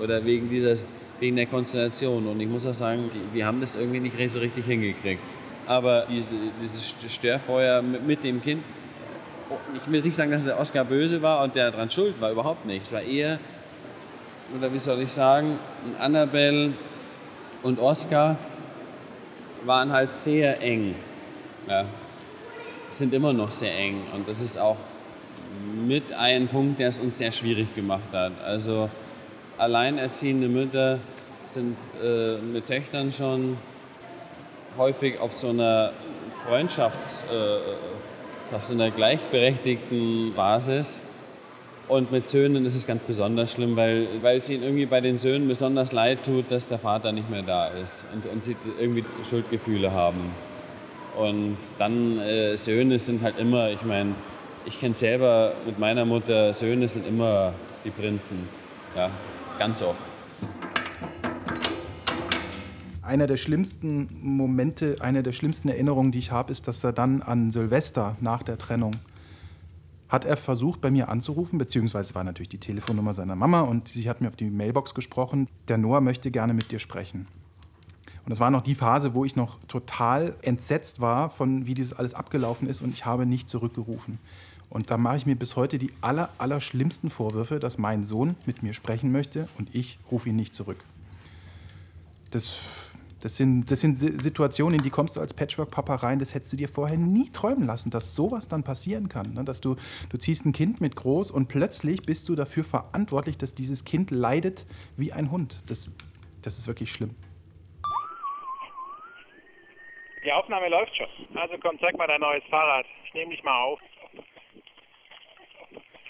oder 0.00 0.24
wegen, 0.24 0.48
dieses, 0.48 0.84
wegen 1.20 1.36
der 1.36 1.46
Konstellation. 1.46 2.26
Und 2.26 2.40
ich 2.40 2.48
muss 2.48 2.66
auch 2.66 2.74
sagen, 2.74 3.10
die, 3.12 3.36
wir 3.36 3.46
haben 3.46 3.60
das 3.60 3.76
irgendwie 3.76 4.00
nicht 4.00 4.16
so 4.32 4.38
richtig 4.38 4.66
hingekriegt. 4.66 5.22
Aber 5.66 6.06
diese, 6.08 6.30
dieses 6.60 6.94
Störfeuer 7.08 7.82
mit, 7.82 8.06
mit 8.06 8.24
dem 8.24 8.42
Kind, 8.42 8.62
ich 9.76 9.90
will 9.90 10.00
nicht 10.00 10.14
sagen, 10.14 10.30
dass 10.30 10.44
der 10.44 10.58
Oscar 10.58 10.84
böse 10.84 11.20
war 11.22 11.42
und 11.42 11.54
der 11.54 11.70
daran 11.70 11.90
schuld 11.90 12.20
war, 12.20 12.30
überhaupt 12.30 12.66
nicht. 12.66 12.82
Es 12.82 12.92
war 12.92 13.02
eher, 13.02 13.38
oder 14.56 14.72
wie 14.72 14.78
soll 14.78 15.00
ich 15.00 15.10
sagen, 15.10 15.58
Annabelle 15.98 16.72
und 17.62 17.78
Oscar 17.78 18.36
waren 19.64 19.92
halt 19.92 20.12
sehr 20.12 20.60
eng. 20.60 20.94
Ja, 21.68 21.84
sind 22.94 23.14
immer 23.14 23.32
noch 23.32 23.50
sehr 23.50 23.76
eng. 23.76 24.02
Und 24.14 24.28
das 24.28 24.40
ist 24.40 24.58
auch 24.58 24.76
mit 25.86 26.12
ein 26.12 26.48
Punkt, 26.48 26.80
der 26.80 26.88
es 26.88 26.98
uns 26.98 27.18
sehr 27.18 27.32
schwierig 27.32 27.74
gemacht 27.74 28.12
hat. 28.12 28.32
Also 28.44 28.88
alleinerziehende 29.58 30.48
Mütter 30.48 30.98
sind 31.44 31.76
äh, 32.02 32.36
mit 32.38 32.66
Töchtern 32.66 33.12
schon 33.12 33.56
häufig 34.78 35.18
auf 35.18 35.36
so 35.36 35.50
einer 35.50 35.92
Freundschafts-, 36.46 37.24
äh, 37.24 38.54
auf 38.54 38.64
so 38.64 38.74
einer 38.74 38.90
gleichberechtigten 38.90 40.34
Basis. 40.34 41.02
Und 41.88 42.12
mit 42.12 42.28
Söhnen 42.28 42.64
ist 42.64 42.74
es 42.74 42.86
ganz 42.86 43.04
besonders 43.04 43.52
schlimm, 43.52 43.76
weil, 43.76 44.06
weil 44.22 44.38
es 44.38 44.48
ihnen 44.48 44.62
irgendwie 44.62 44.86
bei 44.86 45.00
den 45.00 45.18
Söhnen 45.18 45.48
besonders 45.48 45.92
leid 45.92 46.24
tut, 46.24 46.50
dass 46.50 46.68
der 46.68 46.78
Vater 46.78 47.12
nicht 47.12 47.28
mehr 47.28 47.42
da 47.42 47.66
ist 47.66 48.06
und, 48.14 48.24
und 48.32 48.42
sie 48.42 48.56
irgendwie 48.80 49.04
Schuldgefühle 49.28 49.92
haben. 49.92 50.32
Und 51.16 51.58
dann 51.78 52.18
äh, 52.18 52.56
Söhne 52.56 52.98
sind 52.98 53.22
halt 53.22 53.38
immer, 53.38 53.70
ich 53.70 53.82
meine, 53.82 54.14
ich 54.64 54.78
kenne 54.78 54.94
selber 54.94 55.54
mit 55.66 55.78
meiner 55.78 56.04
Mutter, 56.04 56.52
Söhne 56.52 56.88
sind 56.88 57.06
immer 57.06 57.52
die 57.84 57.90
Prinzen. 57.90 58.48
Ja, 58.96 59.10
ganz 59.58 59.82
oft. 59.82 60.02
Einer 63.02 63.26
der 63.26 63.36
schlimmsten 63.36 64.08
Momente, 64.22 64.96
eine 65.00 65.22
der 65.22 65.32
schlimmsten 65.32 65.68
Erinnerungen, 65.68 66.12
die 66.12 66.18
ich 66.18 66.30
habe, 66.30 66.52
ist, 66.52 66.68
dass 66.68 66.82
er 66.84 66.92
dann 66.92 67.20
an 67.20 67.50
Silvester 67.50 68.16
nach 68.20 68.42
der 68.42 68.58
Trennung 68.58 68.92
hat 70.12 70.26
er 70.26 70.36
versucht, 70.36 70.82
bei 70.82 70.90
mir 70.90 71.08
anzurufen, 71.08 71.58
beziehungsweise 71.58 72.14
war 72.14 72.22
natürlich 72.22 72.50
die 72.50 72.58
Telefonnummer 72.58 73.14
seiner 73.14 73.34
Mama 73.34 73.62
und 73.62 73.88
sie 73.88 74.10
hat 74.10 74.20
mir 74.20 74.28
auf 74.28 74.36
die 74.36 74.50
Mailbox 74.50 74.94
gesprochen, 74.94 75.48
der 75.68 75.78
Noah 75.78 76.02
möchte 76.02 76.30
gerne 76.30 76.52
mit 76.52 76.70
dir 76.70 76.78
sprechen. 76.78 77.26
Und 78.24 78.30
das 78.30 78.40
war 78.40 78.50
noch 78.50 78.62
die 78.62 78.74
Phase, 78.74 79.14
wo 79.14 79.24
ich 79.24 79.34
noch 79.34 79.58
total 79.66 80.36
entsetzt 80.42 81.00
war 81.00 81.28
von, 81.28 81.66
wie 81.66 81.74
dieses 81.74 81.92
alles 81.92 82.14
abgelaufen 82.14 82.68
ist 82.68 82.80
und 82.80 82.92
ich 82.92 83.04
habe 83.04 83.26
nicht 83.26 83.48
zurückgerufen. 83.48 84.18
Und 84.72 84.90
da 84.90 84.96
mache 84.96 85.16
ich 85.18 85.26
mir 85.26 85.36
bis 85.36 85.56
heute 85.56 85.78
die 85.78 85.92
aller, 86.00 86.30
aller 86.38 86.60
schlimmsten 86.60 87.10
Vorwürfe, 87.10 87.58
dass 87.58 87.76
mein 87.76 88.04
Sohn 88.04 88.36
mit 88.46 88.62
mir 88.62 88.72
sprechen 88.72 89.12
möchte 89.12 89.48
und 89.58 89.74
ich 89.74 89.98
rufe 90.10 90.30
ihn 90.30 90.36
nicht 90.36 90.54
zurück. 90.54 90.78
Das, 92.30 92.56
das, 93.20 93.36
sind, 93.36 93.70
das 93.70 93.80
sind 93.80 93.98
Situationen, 93.98 94.78
in 94.78 94.82
die 94.82 94.88
kommst 94.88 95.16
du 95.16 95.20
als 95.20 95.34
Patchwork-Papa 95.34 95.96
rein, 95.96 96.20
das 96.20 96.32
hättest 96.32 96.54
du 96.54 96.56
dir 96.56 96.68
vorher 96.68 96.96
nie 96.96 97.28
träumen 97.30 97.66
lassen, 97.66 97.90
dass 97.90 98.14
sowas 98.14 98.48
dann 98.48 98.62
passieren 98.62 99.10
kann. 99.10 99.34
Ne? 99.34 99.44
Dass 99.44 99.60
du, 99.60 99.76
du 100.08 100.16
ziehst 100.16 100.46
ein 100.46 100.52
Kind 100.52 100.80
mit 100.80 100.96
groß 100.96 101.32
und 101.32 101.48
plötzlich 101.48 102.02
bist 102.02 102.28
du 102.28 102.34
dafür 102.34 102.64
verantwortlich, 102.64 103.36
dass 103.36 103.54
dieses 103.54 103.84
Kind 103.84 104.10
leidet 104.10 104.64
wie 104.96 105.12
ein 105.12 105.30
Hund. 105.30 105.58
Das, 105.66 105.90
das 106.40 106.56
ist 106.56 106.66
wirklich 106.66 106.90
schlimm. 106.92 107.10
Die 110.24 110.32
Aufnahme 110.32 110.68
läuft 110.68 110.96
schon. 110.96 111.08
Also 111.34 111.56
komm, 111.58 111.78
zeig 111.80 111.96
mal 111.96 112.06
dein 112.06 112.20
neues 112.20 112.44
Fahrrad. 112.48 112.86
Ich 113.04 113.14
nehme 113.14 113.30
dich 113.30 113.42
mal 113.42 113.60
auf. 113.62 113.80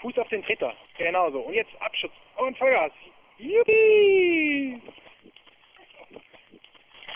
Fuß 0.01 0.17
auf 0.17 0.27
den 0.29 0.43
Tritter. 0.43 0.73
Genau 0.97 1.31
so. 1.31 1.39
Und 1.39 1.53
jetzt 1.53 1.71
Abschutz. 1.79 2.11
Und 2.37 2.57
Vollgas. 2.57 2.91
Juppie! 3.37 4.81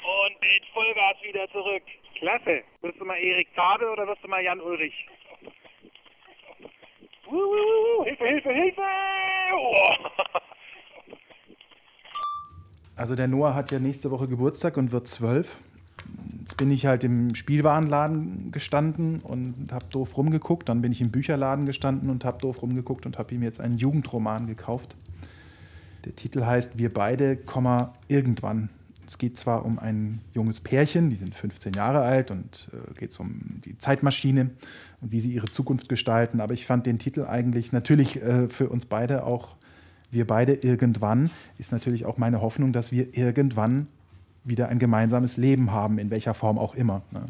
Und 0.04 0.42
mit 0.42 0.66
Vollgas 0.74 1.22
wieder 1.22 1.50
zurück. 1.52 1.84
Klasse. 2.16 2.64
Wirst 2.82 3.00
du 3.00 3.06
mal 3.06 3.18
Erik 3.18 3.50
Zabel 3.56 3.90
oder 3.90 4.08
wirst 4.08 4.24
du 4.24 4.28
mal 4.28 4.44
Jan 4.44 4.62
Ulrich? 4.62 5.08
Uh, 7.28 8.04
Hilfe, 8.06 8.26
Hilfe, 8.26 8.54
Hilfe! 8.54 8.82
Oh. 9.54 9.96
Also 12.98 13.14
der 13.14 13.28
Noah 13.28 13.54
hat 13.54 13.70
ja 13.70 13.78
nächste 13.78 14.10
Woche 14.10 14.28
Geburtstag 14.28 14.76
und 14.76 14.92
wird 14.92 15.08
zwölf. 15.08 15.56
Jetzt 16.40 16.56
bin 16.56 16.72
ich 16.72 16.86
halt 16.86 17.04
im 17.04 17.36
Spielwarenladen 17.36 18.52
gestanden 18.52 19.20
und 19.20 19.72
habe 19.72 19.86
doof 19.92 20.18
rumgeguckt. 20.18 20.70
Dann 20.70 20.82
bin 20.82 20.92
ich 20.92 21.02
im 21.02 21.12
Bücherladen 21.12 21.66
gestanden 21.66 22.10
und 22.10 22.24
habe 22.24 22.40
doof 22.40 22.62
rumgeguckt 22.62 23.06
und 23.06 23.18
habe 23.18 23.36
ihm 23.36 23.44
jetzt 23.44 23.60
einen 23.60 23.78
Jugendroman 23.78 24.48
gekauft. 24.48 24.96
Der 26.06 26.16
Titel 26.16 26.46
heißt 26.46 26.78
Wir 26.78 26.94
beide, 26.94 27.38
irgendwann. 28.08 28.70
Es 29.06 29.18
geht 29.18 29.38
zwar 29.38 29.66
um 29.66 29.80
ein 29.80 30.22
junges 30.34 30.60
Pärchen, 30.60 31.10
die 31.10 31.16
sind 31.16 31.34
15 31.34 31.74
Jahre 31.74 32.02
alt 32.02 32.30
und 32.30 32.70
äh, 32.74 32.94
geht 33.00 33.18
um 33.20 33.40
die 33.66 33.78
Zeitmaschine 33.78 34.52
und 35.02 35.12
wie 35.12 35.22
sie 35.22 35.32
ihre 35.32 35.48
Zukunft 35.48 35.88
gestalten, 35.88 36.42
aber 36.42 36.54
ich 36.54 36.66
fand 36.66 36.86
den 36.86 37.00
Titel 37.00 37.26
eigentlich 37.26 37.72
natürlich 37.72 38.22
äh, 38.22 38.48
für 38.48 38.70
uns 38.70 38.86
beide 38.86 39.24
auch, 39.24 39.56
wir 40.12 40.28
beide 40.28 40.54
irgendwann, 40.54 41.30
ist 41.58 41.72
natürlich 41.72 42.06
auch 42.06 42.18
meine 42.18 42.42
Hoffnung, 42.42 42.74
dass 42.74 42.92
wir 42.92 43.18
irgendwann 43.18 43.88
wieder 44.48 44.70
ein 44.70 44.80
gemeinsames 44.80 45.38
Leben 45.38 45.72
haben, 45.72 46.00
in 46.00 46.10
welcher 46.10 46.34
Form 46.34 46.58
auch 46.58 46.76
immer. 46.76 47.02
Ne? 47.12 47.22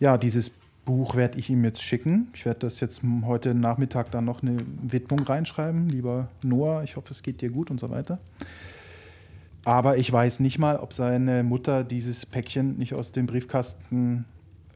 Ja, 0.00 0.16
dieses 0.16 0.50
Buch 0.84 1.14
werde 1.14 1.38
ich 1.38 1.50
ihm 1.50 1.62
jetzt 1.64 1.82
schicken. 1.82 2.28
Ich 2.34 2.46
werde 2.46 2.60
das 2.60 2.80
jetzt 2.80 3.02
heute 3.24 3.54
Nachmittag 3.54 4.10
dann 4.10 4.24
noch 4.24 4.42
eine 4.42 4.56
Widmung 4.82 5.20
reinschreiben. 5.20 5.88
Lieber 5.88 6.28
Noah, 6.42 6.82
ich 6.82 6.96
hoffe, 6.96 7.12
es 7.12 7.22
geht 7.22 7.42
dir 7.42 7.50
gut 7.50 7.70
und 7.70 7.78
so 7.78 7.90
weiter. 7.90 8.18
Aber 9.64 9.98
ich 9.98 10.10
weiß 10.10 10.40
nicht 10.40 10.58
mal, 10.58 10.78
ob 10.78 10.94
seine 10.94 11.42
Mutter 11.42 11.84
dieses 11.84 12.24
Päckchen 12.24 12.78
nicht 12.78 12.94
aus 12.94 13.12
dem 13.12 13.26
Briefkasten 13.26 14.24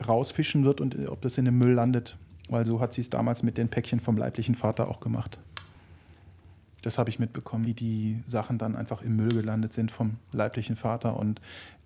rausfischen 0.06 0.64
wird 0.64 0.80
und 0.80 1.08
ob 1.08 1.22
das 1.22 1.38
in 1.38 1.46
dem 1.46 1.58
Müll 1.58 1.72
landet. 1.72 2.18
Weil 2.48 2.66
so 2.66 2.80
hat 2.80 2.92
sie 2.92 3.00
es 3.00 3.08
damals 3.08 3.42
mit 3.42 3.56
den 3.56 3.68
Päckchen 3.68 4.00
vom 4.00 4.18
leiblichen 4.18 4.54
Vater 4.54 4.88
auch 4.88 5.00
gemacht. 5.00 5.38
Das 6.84 6.98
habe 6.98 7.10
ich 7.10 7.18
mitbekommen, 7.18 7.66
wie 7.66 7.74
die 7.74 8.22
Sachen 8.26 8.58
dann 8.58 8.76
einfach 8.76 9.02
im 9.02 9.16
Müll 9.16 9.30
gelandet 9.30 9.72
sind 9.72 9.90
vom 9.90 10.16
leiblichen 10.32 10.76
Vater. 10.76 11.16
Und 11.16 11.40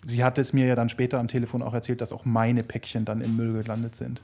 sie 0.05 0.25
hat 0.25 0.39
es 0.39 0.53
mir 0.53 0.67
ja 0.67 0.75
dann 0.75 0.89
später 0.89 1.19
am 1.21 1.29
Telefon 1.29 1.63
auch 1.63 1.75
erzählt, 1.75 2.01
dass 2.01 2.13
auch 2.13 2.25
meine 2.25 2.63
Päckchen 2.63 3.05
dann 3.05 3.21
im 3.21 3.37
Müll 3.37 3.53
gelandet 3.53 3.95
sind. 3.95 4.23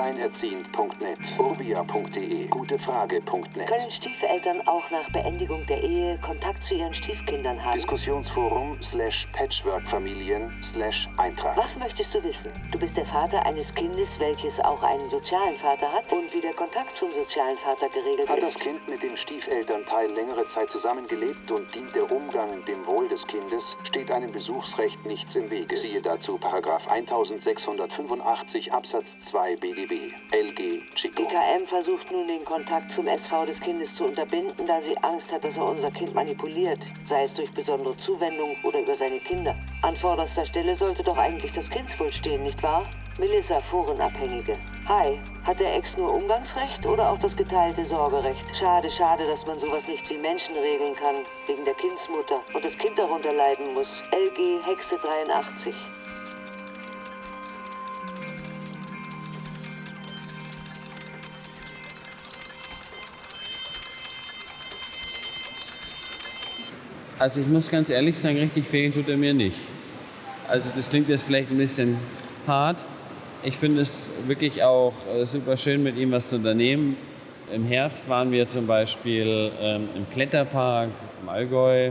Alleinerziehend.net, 0.00 1.38
urbia.de, 1.38 2.48
gutefrage.net. 2.48 3.66
Können 3.66 3.90
Stiefeltern 3.90 4.62
auch 4.66 4.90
nach 4.90 5.10
Beendigung 5.10 5.66
der 5.66 5.82
Ehe 5.82 6.18
Kontakt 6.22 6.64
zu 6.64 6.74
ihren 6.74 6.94
Stiefkindern 6.94 7.62
haben? 7.62 7.74
Diskussionsforum 7.74 8.82
slash 8.82 9.26
Patchwork-Familien 9.32 10.50
slash 10.62 11.06
Eintracht. 11.18 11.58
Was 11.58 11.78
möchtest 11.78 12.14
du 12.14 12.24
wissen? 12.24 12.50
Du 12.72 12.78
bist 12.78 12.96
der 12.96 13.04
Vater 13.04 13.44
eines 13.44 13.74
Kindes, 13.74 14.18
welches 14.18 14.58
auch 14.60 14.82
einen 14.82 15.06
sozialen 15.10 15.56
Vater 15.56 15.92
hat 15.92 16.10
und 16.14 16.32
wie 16.32 16.40
der 16.40 16.54
Kontakt 16.54 16.96
zum 16.96 17.12
sozialen 17.12 17.58
Vater 17.58 17.90
geregelt 17.90 18.26
hat 18.30 18.38
ist. 18.38 18.44
Hat 18.46 18.54
das 18.54 18.58
Kind 18.58 18.88
mit 18.88 19.02
dem 19.02 19.16
Stiefelternteil 19.16 20.10
längere 20.12 20.46
Zeit 20.46 20.70
zusammengelebt 20.70 21.50
und 21.50 21.74
dient 21.74 21.94
der 21.94 22.10
Umgang 22.10 22.64
dem 22.64 22.86
Wohl 22.86 23.06
des 23.08 23.26
Kindes, 23.26 23.76
steht 23.82 24.10
einem 24.10 24.32
Besuchsrecht 24.32 25.04
nichts 25.04 25.34
im 25.36 25.50
Wege. 25.50 25.76
Siehe 25.76 26.00
dazu 26.00 26.38
Paragraph 26.38 26.88
1685 26.88 28.72
Absatz 28.72 29.20
2 29.20 29.56
BGB. 29.56 29.89
BGB, 29.90 30.14
LG, 30.32 30.94
Chico. 30.94 31.22
Die 31.22 31.28
KM 31.28 31.66
versucht 31.66 32.12
nun 32.12 32.28
den 32.28 32.44
Kontakt 32.44 32.92
zum 32.92 33.08
SV 33.08 33.46
des 33.46 33.60
Kindes 33.60 33.94
zu 33.94 34.04
unterbinden, 34.04 34.66
da 34.66 34.80
sie 34.80 34.96
Angst 34.98 35.32
hat, 35.32 35.44
dass 35.44 35.56
er 35.56 35.64
unser 35.64 35.90
Kind 35.90 36.14
manipuliert, 36.14 36.78
sei 37.04 37.24
es 37.24 37.34
durch 37.34 37.50
besondere 37.52 37.96
Zuwendung 37.96 38.54
oder 38.62 38.80
über 38.80 38.94
seine 38.94 39.18
Kinder. 39.18 39.56
An 39.82 39.96
vorderster 39.96 40.44
Stelle 40.44 40.76
sollte 40.76 41.02
doch 41.02 41.18
eigentlich 41.18 41.52
das 41.52 41.68
Kindswohl 41.68 42.12
stehen, 42.12 42.44
nicht 42.44 42.62
wahr? 42.62 42.88
Melissa, 43.18 43.60
Forenabhängige. 43.60 44.56
Hi, 44.86 45.18
hat 45.44 45.60
der 45.60 45.76
Ex 45.76 45.96
nur 45.96 46.14
Umgangsrecht 46.14 46.86
oder 46.86 47.10
auch 47.10 47.18
das 47.18 47.36
geteilte 47.36 47.84
Sorgerecht? 47.84 48.56
Schade, 48.56 48.88
schade, 48.88 49.26
dass 49.26 49.46
man 49.46 49.58
sowas 49.58 49.88
nicht 49.88 50.08
wie 50.08 50.18
Menschen 50.18 50.56
regeln 50.56 50.94
kann, 50.94 51.16
wegen 51.46 51.64
der 51.64 51.74
Kindsmutter 51.74 52.40
und 52.54 52.64
das 52.64 52.78
Kind 52.78 52.98
darunter 52.98 53.32
leiden 53.32 53.74
muss. 53.74 54.02
LG 54.12 54.64
Hexe 54.64 54.98
83. 54.98 55.74
Also 67.20 67.42
ich 67.42 67.48
muss 67.48 67.70
ganz 67.70 67.90
ehrlich 67.90 68.18
sagen, 68.18 68.38
richtig 68.38 68.64
fehlen 68.64 68.94
tut 68.94 69.06
er 69.06 69.18
mir 69.18 69.34
nicht. 69.34 69.58
Also 70.48 70.70
das 70.74 70.88
klingt 70.88 71.10
jetzt 71.10 71.24
vielleicht 71.24 71.50
ein 71.50 71.58
bisschen 71.58 71.98
hart. 72.46 72.78
Ich 73.42 73.58
finde 73.58 73.82
es 73.82 74.10
wirklich 74.26 74.62
auch 74.62 74.94
äh, 75.14 75.26
super 75.26 75.58
schön, 75.58 75.82
mit 75.82 75.98
ihm 75.98 76.12
was 76.12 76.30
zu 76.30 76.36
unternehmen. 76.36 76.96
Im 77.52 77.66
Herbst 77.66 78.08
waren 78.08 78.32
wir 78.32 78.48
zum 78.48 78.66
Beispiel 78.66 79.52
ähm, 79.60 79.90
im 79.94 80.08
Kletterpark 80.08 80.88
im 81.20 81.28
Allgäu. 81.28 81.90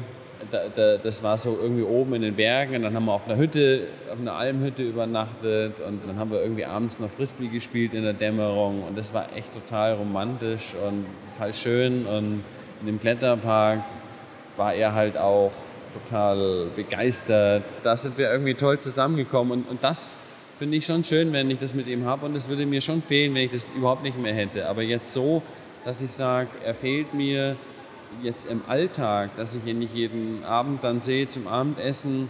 Da, 0.49 0.63
da, 0.75 0.97
das 0.97 1.21
war 1.21 1.37
so 1.37 1.59
irgendwie 1.61 1.83
oben 1.83 2.15
in 2.15 2.23
den 2.23 2.35
Bergen 2.35 2.77
und 2.77 2.81
dann 2.81 2.95
haben 2.95 3.05
wir 3.05 3.13
auf 3.13 3.27
einer 3.27 3.37
Hütte, 3.37 3.83
auf 4.11 4.17
einer 4.19 4.33
Almhütte 4.33 4.81
übernachtet 4.81 5.79
und 5.79 6.01
dann 6.07 6.17
haben 6.17 6.31
wir 6.31 6.41
irgendwie 6.41 6.65
abends 6.65 6.99
noch 6.99 7.09
Frisbee 7.09 7.49
gespielt 7.49 7.93
in 7.93 8.01
der 8.01 8.13
Dämmerung 8.13 8.81
und 8.81 8.97
das 8.97 9.13
war 9.13 9.27
echt 9.35 9.53
total 9.53 9.93
romantisch 9.93 10.73
und 10.87 11.05
total 11.33 11.53
schön 11.53 12.07
und 12.07 12.43
in 12.81 12.87
dem 12.87 12.99
Kletterpark 12.99 13.81
war 14.59 14.73
er 14.73 14.93
halt 14.93 15.17
auch 15.17 15.51
total 15.93 16.67
begeistert. 16.75 17.63
Da 17.83 17.97
sind 17.97 18.17
wir 18.17 18.31
irgendwie 18.31 18.53
toll 18.53 18.77
zusammengekommen 18.79 19.51
und, 19.53 19.69
und 19.69 19.83
das 19.83 20.17
finde 20.59 20.77
ich 20.77 20.85
schon 20.85 21.03
schön, 21.03 21.31
wenn 21.31 21.49
ich 21.49 21.59
das 21.59 21.73
mit 21.73 21.87
ihm 21.87 22.05
habe 22.05 22.25
und 22.25 22.35
es 22.35 22.49
würde 22.49 22.65
mir 22.65 22.81
schon 22.81 23.01
fehlen, 23.01 23.33
wenn 23.33 23.45
ich 23.45 23.51
das 23.51 23.71
überhaupt 23.75 24.03
nicht 24.03 24.19
mehr 24.19 24.33
hätte. 24.33 24.67
Aber 24.67 24.83
jetzt 24.83 25.13
so, 25.13 25.41
dass 25.85 26.01
ich 26.01 26.11
sage, 26.11 26.49
er 26.63 26.75
fehlt 26.75 27.13
mir 27.13 27.55
jetzt 28.21 28.45
im 28.49 28.61
Alltag, 28.67 29.31
dass 29.37 29.55
ich 29.55 29.65
ihn 29.65 29.79
nicht 29.79 29.95
jeden 29.95 30.43
Abend 30.43 30.83
dann 30.83 30.99
sehe 30.99 31.27
zum 31.29 31.47
Abendessen 31.47 32.27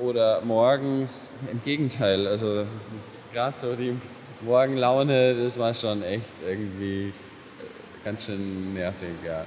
oder 0.00 0.40
morgens, 0.40 1.36
im 1.52 1.62
Gegenteil, 1.64 2.26
also 2.26 2.64
gerade 3.32 3.58
so 3.58 3.74
die 3.74 3.94
Morgenlaune, 4.40 5.44
das 5.44 5.58
war 5.58 5.74
schon 5.74 6.02
echt 6.02 6.24
irgendwie 6.44 7.12
ganz 8.04 8.26
schön 8.26 8.74
nervig, 8.74 9.10
ja. 9.24 9.44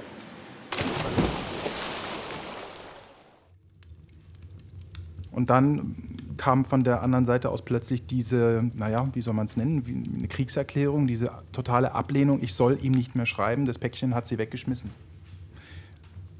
Und 5.34 5.50
dann 5.50 5.96
kam 6.36 6.64
von 6.64 6.84
der 6.84 7.02
anderen 7.02 7.26
Seite 7.26 7.50
aus 7.50 7.62
plötzlich 7.62 8.06
diese, 8.06 8.70
naja, 8.74 9.08
wie 9.12 9.22
soll 9.22 9.34
man 9.34 9.46
es 9.46 9.56
nennen, 9.56 9.86
wie 9.86 10.02
eine 10.18 10.28
Kriegserklärung, 10.28 11.06
diese 11.06 11.30
totale 11.52 11.92
Ablehnung, 11.92 12.42
ich 12.42 12.54
soll 12.54 12.78
ihm 12.82 12.92
nicht 12.92 13.14
mehr 13.14 13.26
schreiben, 13.26 13.66
das 13.66 13.78
Päckchen 13.78 14.14
hat 14.14 14.26
sie 14.26 14.38
weggeschmissen. 14.38 14.90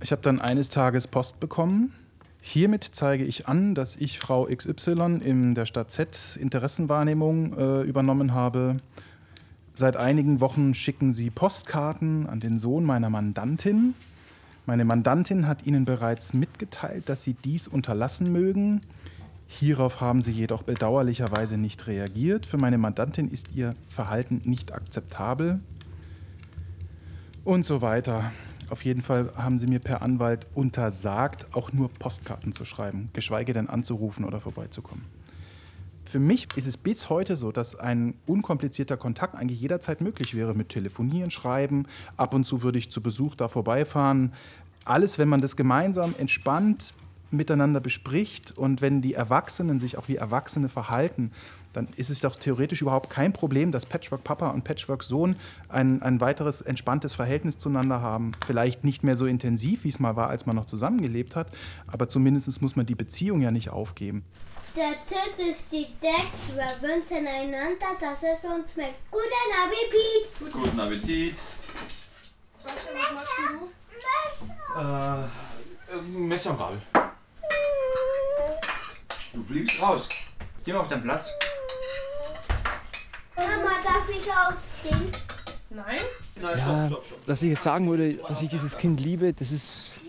Ich 0.02 0.12
habe 0.12 0.22
dann 0.22 0.40
eines 0.40 0.68
Tages 0.68 1.06
Post 1.06 1.40
bekommen. 1.40 1.92
Hiermit 2.42 2.84
zeige 2.84 3.24
ich 3.24 3.48
an, 3.48 3.74
dass 3.74 3.96
ich 3.96 4.18
Frau 4.18 4.46
XY 4.46 5.20
in 5.24 5.54
der 5.54 5.64
Stadt 5.64 5.90
Z 5.90 6.38
Interessenwahrnehmung 6.38 7.56
äh, 7.56 7.80
übernommen 7.82 8.34
habe. 8.34 8.76
Seit 9.74 9.96
einigen 9.96 10.40
Wochen 10.40 10.74
schicken 10.74 11.12
sie 11.12 11.30
Postkarten 11.30 12.26
an 12.26 12.40
den 12.40 12.58
Sohn 12.58 12.84
meiner 12.84 13.08
Mandantin. 13.08 13.94
Meine 14.66 14.84
Mandantin 14.84 15.46
hat 15.46 15.66
ihnen 15.66 15.84
bereits 15.84 16.32
mitgeteilt, 16.32 17.08
dass 17.08 17.22
sie 17.22 17.34
dies 17.34 17.68
unterlassen 17.68 18.32
mögen. 18.32 18.80
Hierauf 19.46 20.00
haben 20.00 20.22
sie 20.22 20.32
jedoch 20.32 20.62
bedauerlicherweise 20.62 21.58
nicht 21.58 21.86
reagiert. 21.86 22.46
Für 22.46 22.56
meine 22.56 22.78
Mandantin 22.78 23.28
ist 23.28 23.54
ihr 23.54 23.74
Verhalten 23.90 24.40
nicht 24.44 24.72
akzeptabel. 24.72 25.60
Und 27.44 27.66
so 27.66 27.82
weiter. 27.82 28.32
Auf 28.70 28.84
jeden 28.84 29.02
Fall 29.02 29.30
haben 29.36 29.58
sie 29.58 29.66
mir 29.66 29.80
per 29.80 30.00
Anwalt 30.00 30.46
untersagt, 30.54 31.54
auch 31.54 31.72
nur 31.74 31.90
Postkarten 31.90 32.54
zu 32.54 32.64
schreiben, 32.64 33.10
geschweige 33.12 33.52
denn 33.52 33.68
anzurufen 33.68 34.24
oder 34.24 34.40
vorbeizukommen. 34.40 35.04
Für 36.06 36.18
mich 36.18 36.48
ist 36.56 36.66
es 36.66 36.76
bis 36.76 37.08
heute 37.08 37.34
so, 37.34 37.50
dass 37.50 37.76
ein 37.76 38.14
unkomplizierter 38.26 38.96
Kontakt 38.96 39.34
eigentlich 39.34 39.60
jederzeit 39.60 40.00
möglich 40.00 40.34
wäre 40.34 40.54
mit 40.54 40.68
Telefonieren, 40.68 41.30
Schreiben. 41.30 41.86
Ab 42.16 42.34
und 42.34 42.44
zu 42.44 42.62
würde 42.62 42.78
ich 42.78 42.90
zu 42.90 43.00
Besuch 43.00 43.34
da 43.36 43.48
vorbeifahren. 43.48 44.32
Alles, 44.84 45.18
wenn 45.18 45.28
man 45.28 45.40
das 45.40 45.56
gemeinsam 45.56 46.14
entspannt 46.18 46.94
miteinander 47.30 47.80
bespricht 47.80 48.56
und 48.56 48.80
wenn 48.80 49.02
die 49.02 49.14
Erwachsenen 49.14 49.80
sich 49.80 49.98
auch 49.98 50.08
wie 50.08 50.16
Erwachsene 50.16 50.68
verhalten, 50.68 51.32
dann 51.72 51.88
ist 51.96 52.10
es 52.10 52.20
doch 52.20 52.36
theoretisch 52.36 52.82
überhaupt 52.82 53.10
kein 53.10 53.32
Problem, 53.32 53.72
dass 53.72 53.86
Patchwork 53.86 54.22
Papa 54.22 54.50
und 54.50 54.62
Patchwork 54.62 55.02
Sohn 55.02 55.34
ein, 55.68 56.02
ein 56.02 56.20
weiteres 56.20 56.60
entspanntes 56.60 57.14
Verhältnis 57.14 57.58
zueinander 57.58 58.00
haben. 58.00 58.32
Vielleicht 58.46 58.84
nicht 58.84 59.02
mehr 59.02 59.16
so 59.16 59.26
intensiv, 59.26 59.82
wie 59.82 59.88
es 59.88 59.98
mal 59.98 60.14
war, 60.14 60.28
als 60.28 60.46
man 60.46 60.54
noch 60.54 60.66
zusammengelebt 60.66 61.34
hat, 61.34 61.48
aber 61.88 62.08
zumindest 62.08 62.62
muss 62.62 62.76
man 62.76 62.86
die 62.86 62.94
Beziehung 62.94 63.42
ja 63.42 63.50
nicht 63.50 63.70
aufgeben. 63.70 64.22
Der 64.76 64.94
Tisch 65.06 65.46
ist 65.50 65.70
gedeckt. 65.70 66.32
Wir 66.52 66.76
wünschen 66.88 67.26
einander, 67.26 67.96
dass 68.00 68.22
es 68.22 68.50
uns 68.50 68.72
schmeckt. 68.72 68.96
Guten 69.08 69.52
Appetit! 69.62 70.52
Guten 70.52 70.80
Appetit. 70.80 71.36
Äh, 74.76 75.96
Messer 76.02 76.50
und 76.50 76.58
Gabel. 76.58 76.82
Du 79.32 79.42
fliegst 79.42 79.80
raus. 79.80 80.08
Geh 80.64 80.72
mal 80.72 80.80
auf 80.80 80.88
deinen 80.88 81.02
Platz. 81.02 81.28
Mama, 83.36 83.70
darf 83.84 84.08
ich 84.08 84.26
aufstehen? 84.28 85.12
Nein? 85.70 85.96
Nein, 86.40 86.58
Ja, 86.58 86.90
dass 87.26 87.42
ich 87.42 87.50
jetzt 87.50 87.62
sagen 87.62 87.88
würde, 87.88 88.14
dass 88.14 88.42
ich 88.42 88.48
dieses 88.48 88.76
Kind 88.76 89.00
liebe, 89.00 89.32
das 89.32 89.52
ist. 89.52 90.00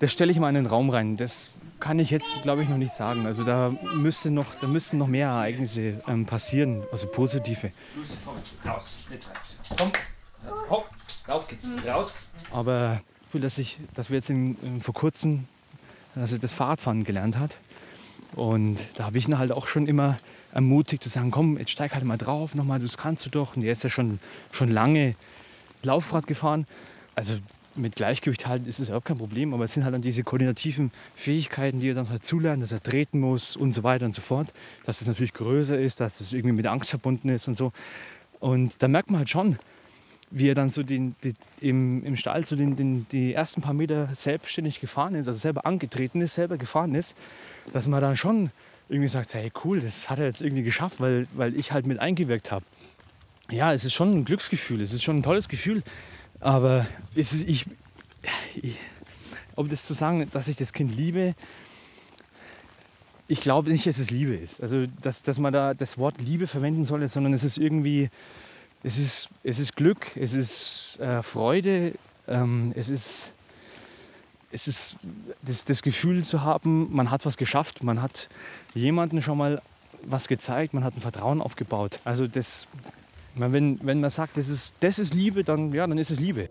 Das 0.00 0.12
stelle 0.12 0.32
ich 0.32 0.38
mal 0.38 0.48
in 0.48 0.54
den 0.56 0.66
Raum 0.66 0.90
rein. 0.90 1.16
Das 1.16 1.50
kann 1.80 1.98
ich 1.98 2.10
jetzt, 2.10 2.42
glaube 2.42 2.62
ich, 2.62 2.68
noch 2.68 2.76
nicht 2.76 2.94
sagen. 2.94 3.26
Also 3.26 3.44
da 3.44 3.74
müsste 3.94 4.30
noch, 4.30 4.54
da 4.60 4.66
müssten 4.66 4.98
noch 4.98 5.06
mehr 5.06 5.28
Ereignisse 5.28 6.00
ähm, 6.06 6.26
passieren, 6.26 6.82
also 6.92 7.06
positive. 7.06 7.70
Raus. 8.64 8.96
Jetzt 9.10 9.30
reicht's. 9.30 9.58
Komm. 9.76 9.92
Hopp. 10.70 10.90
Rauf 11.28 11.48
geht's. 11.48 11.72
Raus. 11.86 12.28
Aber 12.50 13.00
ich 13.28 13.34
will, 13.34 13.40
dass, 13.40 13.58
ich, 13.58 13.78
dass 13.94 14.10
wir 14.10 14.16
jetzt 14.16 14.30
in, 14.30 14.56
in, 14.62 14.80
vor 14.80 14.94
kurzem, 14.94 15.46
dass 16.14 16.32
er 16.32 16.38
das 16.38 16.52
Fahrradfahren 16.52 17.04
gelernt 17.04 17.38
hat. 17.38 17.58
Und 18.34 18.86
da 18.96 19.04
habe 19.04 19.18
ich 19.18 19.28
ihn 19.28 19.38
halt 19.38 19.52
auch 19.52 19.66
schon 19.66 19.86
immer 19.86 20.18
ermutigt 20.52 21.02
zu 21.02 21.08
sagen, 21.08 21.30
komm, 21.30 21.58
jetzt 21.58 21.70
steig 21.70 21.94
halt 21.94 22.04
mal 22.04 22.16
drauf, 22.16 22.54
nochmal, 22.54 22.78
das 22.78 22.96
kannst 22.96 23.26
du 23.26 23.30
doch. 23.30 23.56
Und 23.56 23.62
er 23.62 23.72
ist 23.72 23.84
ja 23.84 23.90
schon, 23.90 24.18
schon 24.52 24.68
lange 24.68 25.14
Laufrad 25.82 26.26
gefahren. 26.26 26.66
Also 27.14 27.38
mit 27.78 27.96
Gleichgewicht 27.96 28.46
halten 28.46 28.66
ist 28.66 28.78
es 28.78 28.88
überhaupt 28.88 29.06
kein 29.06 29.18
Problem, 29.18 29.54
aber 29.54 29.64
es 29.64 29.72
sind 29.72 29.84
halt 29.84 29.94
dann 29.94 30.02
diese 30.02 30.24
koordinativen 30.24 30.90
Fähigkeiten, 31.14 31.80
die 31.80 31.90
er 31.90 31.94
dann 31.94 32.10
halt 32.10 32.24
zulernt, 32.26 32.62
dass 32.62 32.72
er 32.72 32.82
treten 32.82 33.20
muss 33.20 33.56
und 33.56 33.72
so 33.72 33.82
weiter 33.82 34.04
und 34.06 34.12
so 34.12 34.20
fort. 34.20 34.52
Dass 34.84 35.00
es 35.00 35.06
natürlich 35.06 35.32
größer 35.32 35.78
ist, 35.78 36.00
dass 36.00 36.20
es 36.20 36.32
irgendwie 36.32 36.56
mit 36.56 36.66
Angst 36.66 36.90
verbunden 36.90 37.28
ist 37.28 37.48
und 37.48 37.54
so. 37.54 37.72
Und 38.40 38.82
da 38.82 38.88
merkt 38.88 39.10
man 39.10 39.18
halt 39.18 39.30
schon, 39.30 39.58
wie 40.30 40.48
er 40.48 40.54
dann 40.54 40.70
so 40.70 40.82
den, 40.82 41.16
die, 41.24 41.34
im, 41.60 42.04
im 42.04 42.16
Stall 42.16 42.44
so 42.44 42.56
den, 42.56 42.76
den, 42.76 43.06
die 43.10 43.32
ersten 43.32 43.62
paar 43.62 43.74
Meter 43.74 44.08
selbstständig 44.14 44.80
gefahren 44.80 45.14
ist, 45.14 45.26
also 45.26 45.38
selber 45.38 45.64
angetreten 45.66 46.20
ist, 46.20 46.34
selber 46.34 46.58
gefahren 46.58 46.94
ist, 46.94 47.16
dass 47.72 47.88
man 47.88 48.00
dann 48.00 48.16
schon 48.16 48.50
irgendwie 48.88 49.08
sagt, 49.08 49.32
hey 49.34 49.50
cool, 49.64 49.80
das 49.80 50.10
hat 50.10 50.18
er 50.18 50.26
jetzt 50.26 50.42
irgendwie 50.42 50.62
geschafft, 50.62 51.00
weil, 51.00 51.26
weil 51.34 51.56
ich 51.56 51.72
halt 51.72 51.86
mit 51.86 51.98
eingewirkt 51.98 52.50
habe. 52.52 52.64
Ja, 53.50 53.72
es 53.72 53.84
ist 53.84 53.94
schon 53.94 54.10
ein 54.12 54.24
Glücksgefühl, 54.24 54.80
es 54.80 54.92
ist 54.92 55.02
schon 55.02 55.16
ein 55.16 55.22
tolles 55.22 55.48
Gefühl, 55.48 55.82
aber 56.40 56.86
es 57.14 57.32
ist, 57.32 57.48
ich, 57.48 57.66
ich, 58.54 58.76
um 59.56 59.68
das 59.68 59.84
zu 59.84 59.94
sagen, 59.94 60.28
dass 60.32 60.48
ich 60.48 60.56
das 60.56 60.72
Kind 60.72 60.96
liebe, 60.96 61.34
ich 63.26 63.40
glaube 63.40 63.70
nicht, 63.70 63.86
dass 63.86 63.98
es 63.98 64.10
Liebe 64.10 64.34
ist. 64.34 64.62
Also, 64.62 64.86
dass, 65.02 65.22
dass 65.22 65.38
man 65.38 65.52
da 65.52 65.74
das 65.74 65.98
Wort 65.98 66.20
Liebe 66.20 66.46
verwenden 66.46 66.84
soll, 66.84 67.06
sondern 67.08 67.34
es 67.34 67.44
ist 67.44 67.58
irgendwie, 67.58 68.08
es 68.82 68.98
ist, 68.98 69.28
es 69.42 69.58
ist 69.58 69.76
Glück, 69.76 70.16
es 70.16 70.32
ist 70.32 70.98
äh, 71.00 71.22
Freude, 71.22 71.92
ähm, 72.26 72.72
es 72.74 72.88
ist, 72.88 73.32
es 74.50 74.66
ist 74.66 74.96
das, 75.42 75.64
das 75.64 75.82
Gefühl 75.82 76.24
zu 76.24 76.42
haben, 76.42 76.88
man 76.94 77.10
hat 77.10 77.26
was 77.26 77.36
geschafft, 77.36 77.82
man 77.82 78.00
hat 78.00 78.28
jemandem 78.74 79.20
schon 79.20 79.36
mal 79.36 79.60
was 80.04 80.28
gezeigt, 80.28 80.72
man 80.72 80.84
hat 80.84 80.96
ein 80.96 81.02
Vertrauen 81.02 81.42
aufgebaut. 81.42 82.00
Also 82.04 82.26
das, 82.26 82.66
wenn, 83.38 83.78
wenn 83.82 84.00
man 84.00 84.10
sagt, 84.10 84.36
das 84.36 84.48
ist, 84.48 84.74
das 84.80 84.98
ist 84.98 85.14
Liebe, 85.14 85.44
dann, 85.44 85.72
ja, 85.72 85.86
dann 85.86 85.98
ist 85.98 86.10
es 86.10 86.20
Liebe. 86.20 86.48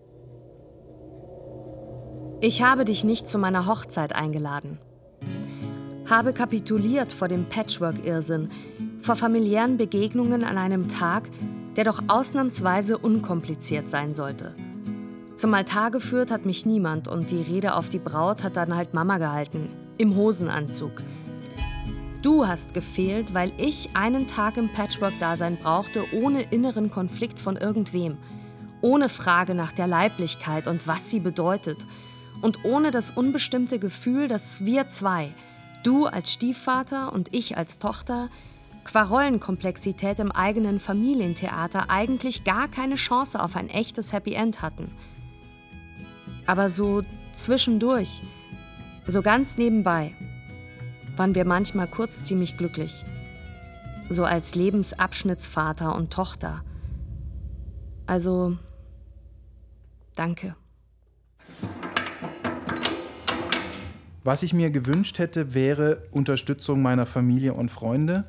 Ich 2.40 2.62
habe 2.62 2.86
dich 2.86 3.04
nicht 3.04 3.28
zu 3.28 3.40
meiner 3.40 3.66
Hochzeit 3.66 4.14
eingeladen. 4.14 4.78
Habe 6.10 6.34
kapituliert 6.34 7.12
vor 7.12 7.28
dem 7.28 7.46
Patchwork-Irrsinn, 7.46 8.50
vor 9.02 9.16
familiären 9.16 9.78
Begegnungen 9.78 10.44
an 10.44 10.58
einem 10.58 10.88
Tag, 10.88 11.30
der 11.76 11.84
doch 11.84 12.04
ausnahmsweise 12.08 12.98
unkompliziert 12.98 13.90
sein 13.90 14.14
sollte. 14.16 14.56
Zum 15.36 15.54
Altar 15.54 15.92
geführt 15.92 16.32
hat 16.32 16.46
mich 16.46 16.66
niemand 16.66 17.08
und 17.08 17.30
die 17.30 17.42
Rede 17.42 17.76
auf 17.76 17.90
die 17.90 18.00
Braut 18.00 18.44
hat 18.44 18.56
dann 18.56 18.76
halt 18.76 18.94
Mama 18.94 19.18
gehalten, 19.18 19.70
im 19.98 20.16
Hosenanzug. 20.16 21.04
Du 22.22 22.48
hast 22.48 22.74
gefehlt, 22.74 23.34
weil 23.34 23.52
ich 23.58 23.96
einen 23.96 24.28
Tag 24.28 24.58
im 24.58 24.70
Patchwork-Dasein 24.70 25.58
brauchte, 25.58 26.04
ohne 26.14 26.42
inneren 26.42 26.90
Konflikt 26.90 27.40
von 27.40 27.58
irgendwem, 27.58 28.18
ohne 28.82 29.08
Frage 29.08 29.54
nach 29.54 29.72
der 29.72 29.88
Leiblichkeit 29.88 30.68
und 30.68 30.88
was 30.88 31.10
sie 31.10 31.20
bedeutet 31.20 31.78
und 32.42 32.66
ohne 32.66 32.92
das 32.92 33.12
unbestimmte 33.12 33.78
Gefühl, 33.78 34.28
dass 34.28 34.66
wir 34.66 34.90
zwei, 34.90 35.34
du 35.84 36.08
als 36.08 36.34
Stiefvater 36.34 37.14
und 37.14 37.34
ich 37.34 37.58
als 37.58 37.78
Tochter, 37.78 38.30
qua 38.84 39.04
Rollenkomplexität 39.04 40.20
im 40.20 40.32
eigenen 40.32 40.80
Familientheater 40.80 41.90
eigentlich 41.90 42.46
gar 42.46 42.68
keine 42.68 42.96
Chance 42.96 43.42
auf 43.42 43.56
ein 43.56 43.70
echtes 43.70 44.14
Happy 44.14 44.34
End 44.34 44.62
hatten. 44.62 44.90
Aber 46.46 46.70
so 46.70 47.04
zwischendurch, 47.36 48.24
so 49.06 49.22
ganz 49.22 49.58
nebenbei, 49.58 50.14
waren 51.18 51.36
wir 51.36 51.46
manchmal 51.46 51.88
kurz 51.88 52.24
ziemlich 52.24 52.58
glücklich. 52.58 53.04
So 54.10 54.24
als 54.24 54.56
Lebensabschnittsvater 54.56 55.96
und 55.96 56.12
Tochter. 56.14 56.64
Also, 58.06 58.58
danke. 60.16 60.56
Was 64.24 64.44
ich 64.44 64.54
mir 64.54 64.70
gewünscht 64.70 65.20
hätte, 65.20 65.54
wäre 65.54 66.04
Unterstützung 66.12 66.82
meiner 66.82 67.06
Familie 67.06 67.54
und 67.54 67.70
Freunde. 67.70 68.26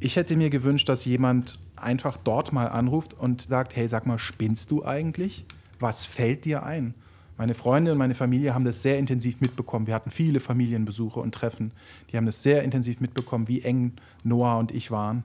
Ich 0.00 0.16
hätte 0.16 0.36
mir 0.36 0.48
gewünscht, 0.48 0.88
dass 0.88 1.04
jemand 1.04 1.58
einfach 1.74 2.16
dort 2.16 2.52
mal 2.52 2.68
anruft 2.68 3.14
und 3.14 3.48
sagt, 3.48 3.74
hey, 3.74 3.88
sag 3.88 4.06
mal, 4.06 4.18
spinnst 4.18 4.70
du 4.70 4.84
eigentlich? 4.84 5.44
Was 5.80 6.04
fällt 6.04 6.44
dir 6.44 6.62
ein? 6.62 6.94
Meine 7.38 7.54
Freunde 7.54 7.92
und 7.92 7.98
meine 7.98 8.16
Familie 8.16 8.52
haben 8.52 8.64
das 8.64 8.82
sehr 8.82 8.98
intensiv 8.98 9.40
mitbekommen. 9.40 9.86
Wir 9.86 9.94
hatten 9.94 10.10
viele 10.10 10.40
Familienbesuche 10.40 11.20
und 11.20 11.32
Treffen. 11.32 11.70
Die 12.10 12.16
haben 12.16 12.26
das 12.26 12.42
sehr 12.42 12.64
intensiv 12.64 13.00
mitbekommen, 13.00 13.46
wie 13.46 13.62
eng 13.62 13.92
Noah 14.24 14.58
und 14.58 14.72
ich 14.72 14.90
waren. 14.90 15.22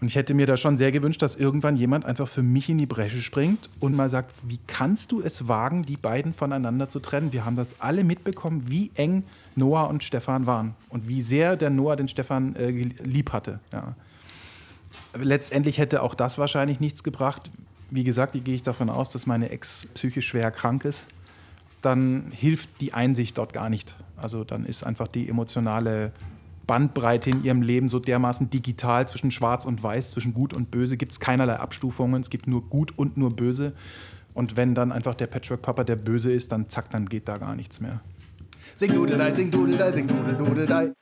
Und 0.00 0.06
ich 0.08 0.14
hätte 0.14 0.34
mir 0.34 0.46
da 0.46 0.56
schon 0.56 0.76
sehr 0.76 0.92
gewünscht, 0.92 1.22
dass 1.22 1.34
irgendwann 1.34 1.76
jemand 1.76 2.04
einfach 2.04 2.28
für 2.28 2.42
mich 2.42 2.68
in 2.68 2.78
die 2.78 2.86
Bresche 2.86 3.20
springt 3.20 3.68
und 3.80 3.96
mal 3.96 4.08
sagt, 4.08 4.32
wie 4.46 4.60
kannst 4.66 5.10
du 5.10 5.22
es 5.22 5.48
wagen, 5.48 5.82
die 5.82 5.96
beiden 5.96 6.34
voneinander 6.34 6.88
zu 6.88 7.00
trennen? 7.00 7.32
Wir 7.32 7.44
haben 7.44 7.56
das 7.56 7.80
alle 7.80 8.04
mitbekommen, 8.04 8.64
wie 8.68 8.92
eng 8.94 9.24
Noah 9.56 9.88
und 9.88 10.04
Stefan 10.04 10.46
waren 10.46 10.74
und 10.88 11.08
wie 11.08 11.22
sehr 11.22 11.56
der 11.56 11.70
Noah 11.70 11.96
den 11.96 12.08
Stefan 12.08 12.54
äh, 12.54 12.70
lieb 12.70 13.32
hatte. 13.32 13.58
Ja. 13.72 13.96
Letztendlich 15.14 15.78
hätte 15.78 16.02
auch 16.02 16.14
das 16.14 16.38
wahrscheinlich 16.38 16.78
nichts 16.78 17.02
gebracht. 17.02 17.50
Wie 17.90 18.04
gesagt, 18.04 18.34
gehe 18.44 18.54
ich 18.54 18.62
davon 18.62 18.90
aus, 18.90 19.10
dass 19.10 19.26
meine 19.26 19.50
Ex 19.50 19.86
psychisch 19.94 20.28
schwer 20.28 20.50
krank 20.52 20.84
ist. 20.84 21.08
Dann 21.84 22.30
hilft 22.30 22.80
die 22.80 22.94
Einsicht 22.94 23.36
dort 23.36 23.52
gar 23.52 23.68
nicht. 23.68 23.94
Also 24.16 24.42
dann 24.42 24.64
ist 24.64 24.84
einfach 24.84 25.06
die 25.06 25.28
emotionale 25.28 26.12
Bandbreite 26.66 27.28
in 27.28 27.44
ihrem 27.44 27.60
Leben 27.60 27.88
so 27.90 27.98
dermaßen 27.98 28.48
digital 28.48 29.06
zwischen 29.06 29.30
Schwarz 29.30 29.66
und 29.66 29.82
Weiß, 29.82 30.10
zwischen 30.10 30.32
Gut 30.32 30.54
und 30.54 30.70
Böse 30.70 30.96
gibt 30.96 31.12
es 31.12 31.20
keinerlei 31.20 31.56
Abstufungen. 31.56 32.22
Es 32.22 32.30
gibt 32.30 32.46
nur 32.46 32.62
Gut 32.68 32.94
und 32.96 33.18
nur 33.18 33.30
Böse. 33.36 33.74
Und 34.32 34.56
wenn 34.56 34.74
dann 34.74 34.92
einfach 34.92 35.14
der 35.14 35.26
Patchwork-Papa 35.26 35.84
der 35.84 35.96
Böse 35.96 36.32
ist, 36.32 36.52
dann 36.52 36.70
zack, 36.70 36.90
dann 36.90 37.06
geht 37.06 37.28
da 37.28 37.36
gar 37.36 37.54
nichts 37.54 37.80
mehr. 37.80 38.00
Sing 38.74 38.92
Dudeldei, 38.92 39.32
sing 39.32 39.50
Dudeldei, 39.50 39.92
sing 39.92 40.06
Dudel, 40.06 40.34
Dudeldei. 40.34 40.92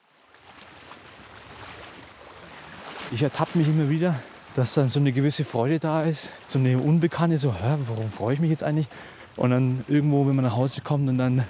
Ich 3.12 3.22
ertappe 3.22 3.57
mich 3.57 3.68
immer 3.68 3.89
wieder, 3.89 4.16
dass 4.55 4.74
dann 4.74 4.89
so 4.89 4.99
eine 4.99 5.12
gewisse 5.12 5.45
Freude 5.45 5.78
da 5.78 6.03
ist, 6.03 6.33
so 6.45 6.59
eine 6.59 6.78
Unbekannte, 6.78 7.39
so, 7.39 7.55
hä, 7.55 7.76
warum 7.87 8.11
freue 8.11 8.35
ich 8.35 8.41
mich 8.41 8.51
jetzt 8.51 8.64
eigentlich? 8.64 8.89
Und 9.37 9.51
dann 9.51 9.85
irgendwo, 9.89 10.26
wenn 10.26 10.37
man 10.37 10.45
nach 10.45 10.57
Hause 10.57 10.83
kommt 10.83 11.09
und 11.09 11.18
dann 11.18 11.45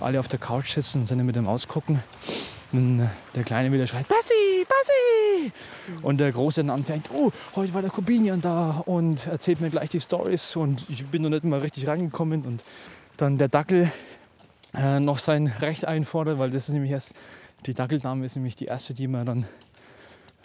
alle 0.00 0.20
auf 0.20 0.28
der 0.28 0.38
Couch 0.38 0.72
sitzen 0.72 1.00
und 1.00 1.10
dann 1.10 1.24
mit 1.24 1.36
dem 1.36 1.46
Ausgucken, 1.46 2.02
dann 2.72 3.10
der 3.34 3.44
Kleine 3.44 3.72
wieder 3.72 3.86
schreit, 3.86 4.08
Bassi, 4.08 4.66
Bassi! 4.68 5.52
Und 6.02 6.18
der 6.18 6.32
Große 6.32 6.62
dann 6.62 6.70
anfängt, 6.70 7.10
oh, 7.12 7.30
heute 7.54 7.74
war 7.74 7.82
der 7.82 7.90
Corbinian 7.90 8.40
da 8.40 8.82
und 8.86 9.26
erzählt 9.26 9.60
mir 9.60 9.70
gleich 9.70 9.90
die 9.90 10.00
Stories 10.00 10.56
und 10.56 10.86
ich 10.88 11.06
bin 11.06 11.22
noch 11.22 11.30
nicht 11.30 11.44
mal 11.44 11.60
richtig 11.60 11.86
reingekommen 11.86 12.42
und 12.42 12.62
dann 13.16 13.38
der 13.38 13.48
Dackel 13.48 13.90
äh, 14.74 15.00
noch 15.00 15.18
sein 15.18 15.46
Recht 15.46 15.86
einfordert, 15.86 16.38
weil 16.38 16.50
das 16.50 16.68
ist 16.68 16.74
nämlich 16.74 16.92
erst, 16.92 17.14
die 17.66 17.74
Dackeldame 17.74 18.24
ist 18.24 18.36
nämlich 18.36 18.56
die 18.56 18.66
erste, 18.66 18.94
die 18.94 19.06
man 19.06 19.26
dann 19.26 19.46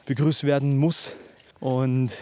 begrüßt 0.06 0.44
werden 0.44 0.78
muss. 0.78 1.14
Und 1.60 2.14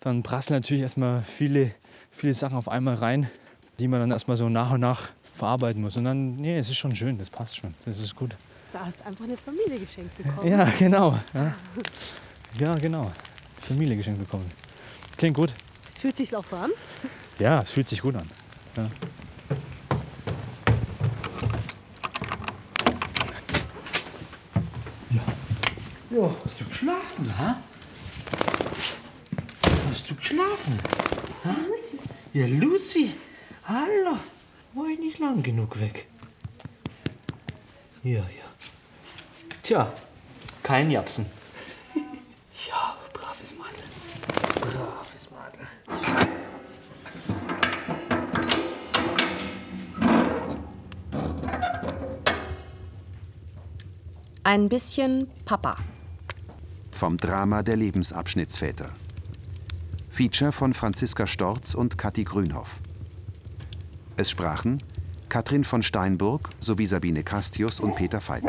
dann 0.00 0.22
prasseln 0.22 0.60
natürlich 0.60 0.82
erstmal 0.82 1.22
viele, 1.22 1.72
viele 2.10 2.34
Sachen 2.34 2.56
auf 2.56 2.68
einmal 2.68 2.94
rein, 2.94 3.30
die 3.78 3.88
man 3.88 4.00
dann 4.00 4.10
erstmal 4.10 4.36
so 4.36 4.48
nach 4.48 4.70
und 4.70 4.80
nach 4.80 5.10
verarbeiten 5.32 5.82
muss. 5.82 5.96
Und 5.96 6.04
dann, 6.04 6.36
nee, 6.36 6.58
es 6.58 6.70
ist 6.70 6.76
schon 6.76 6.94
schön, 6.96 7.18
das 7.18 7.30
passt 7.30 7.56
schon, 7.56 7.74
das 7.84 8.00
ist 8.00 8.14
gut. 8.14 8.36
Da 8.72 8.84
hast 8.84 9.04
einfach 9.06 9.24
eine 9.24 9.36
Familie 9.36 9.78
geschenkt 9.78 10.16
bekommen. 10.16 10.48
Ja, 10.50 10.64
genau. 10.78 11.18
Ja, 11.32 11.54
ja 12.58 12.74
genau. 12.76 13.12
Familie 13.60 13.96
geschenkt 13.96 14.18
bekommen. 14.18 14.50
Klingt 15.16 15.36
gut. 15.36 15.52
Fühlt 16.00 16.16
sich's 16.16 16.34
auch 16.34 16.44
so 16.44 16.56
an? 16.56 16.70
Ja, 17.38 17.60
es 17.60 17.70
fühlt 17.70 17.88
sich 17.88 18.00
gut 18.00 18.14
an. 18.14 18.28
Ja. 18.76 18.88
Ja, 26.10 26.30
hast 26.44 26.60
du 26.60 26.64
geschlafen, 26.64 27.38
ha? 27.38 27.60
Hast 29.90 30.10
du 30.10 30.14
geschlafen? 30.14 30.78
Ha? 31.44 31.54
Ja, 32.32 32.46
Lucy. 32.46 33.12
Hallo. 33.68 34.16
War 34.74 34.86
ich 34.92 34.98
nicht 35.00 35.18
lang 35.18 35.42
genug 35.42 35.80
weg? 35.80 36.06
Ja, 38.04 38.20
ja. 38.20 38.46
Tja, 39.60 39.92
kein 40.62 40.88
Japsen. 40.88 41.26
ja, 42.68 42.96
braves 43.12 43.54
Madel. 43.58 43.82
Braves 44.60 45.28
Madel. 45.32 45.66
Ein 54.44 54.68
bisschen 54.68 55.28
Papa. 55.44 55.76
Vom 56.92 57.16
Drama 57.16 57.64
der 57.64 57.76
Lebensabschnittsväter. 57.76 58.90
Feature 60.08 60.52
von 60.52 60.72
Franziska 60.72 61.26
Storz 61.26 61.74
und 61.74 61.98
Kathi 61.98 62.22
Grünhoff. 62.22 62.78
Es 64.18 64.30
sprachen 64.30 64.78
Katrin 65.28 65.64
von 65.64 65.82
Steinburg 65.82 66.48
sowie 66.58 66.86
Sabine 66.86 67.22
Castius 67.22 67.80
und 67.80 67.96
Peter 67.96 68.26
Veit. 68.26 68.44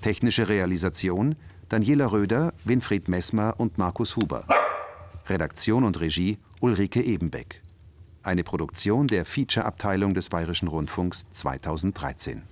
Technische 0.00 0.48
Realisation 0.48 1.36
Daniela 1.68 2.10
Röder, 2.10 2.52
Winfried 2.64 3.08
Messmer 3.08 3.54
und 3.58 3.78
Markus 3.78 4.16
Huber. 4.16 4.44
Redaktion 5.28 5.84
und 5.84 6.00
Regie 6.00 6.38
Ulrike 6.60 7.00
Ebenbeck. 7.00 7.62
Eine 8.24 8.42
Produktion 8.42 9.06
der 9.06 9.24
Feature-Abteilung 9.24 10.14
des 10.14 10.28
Bayerischen 10.28 10.66
Rundfunks 10.66 11.30
2013. 11.30 12.42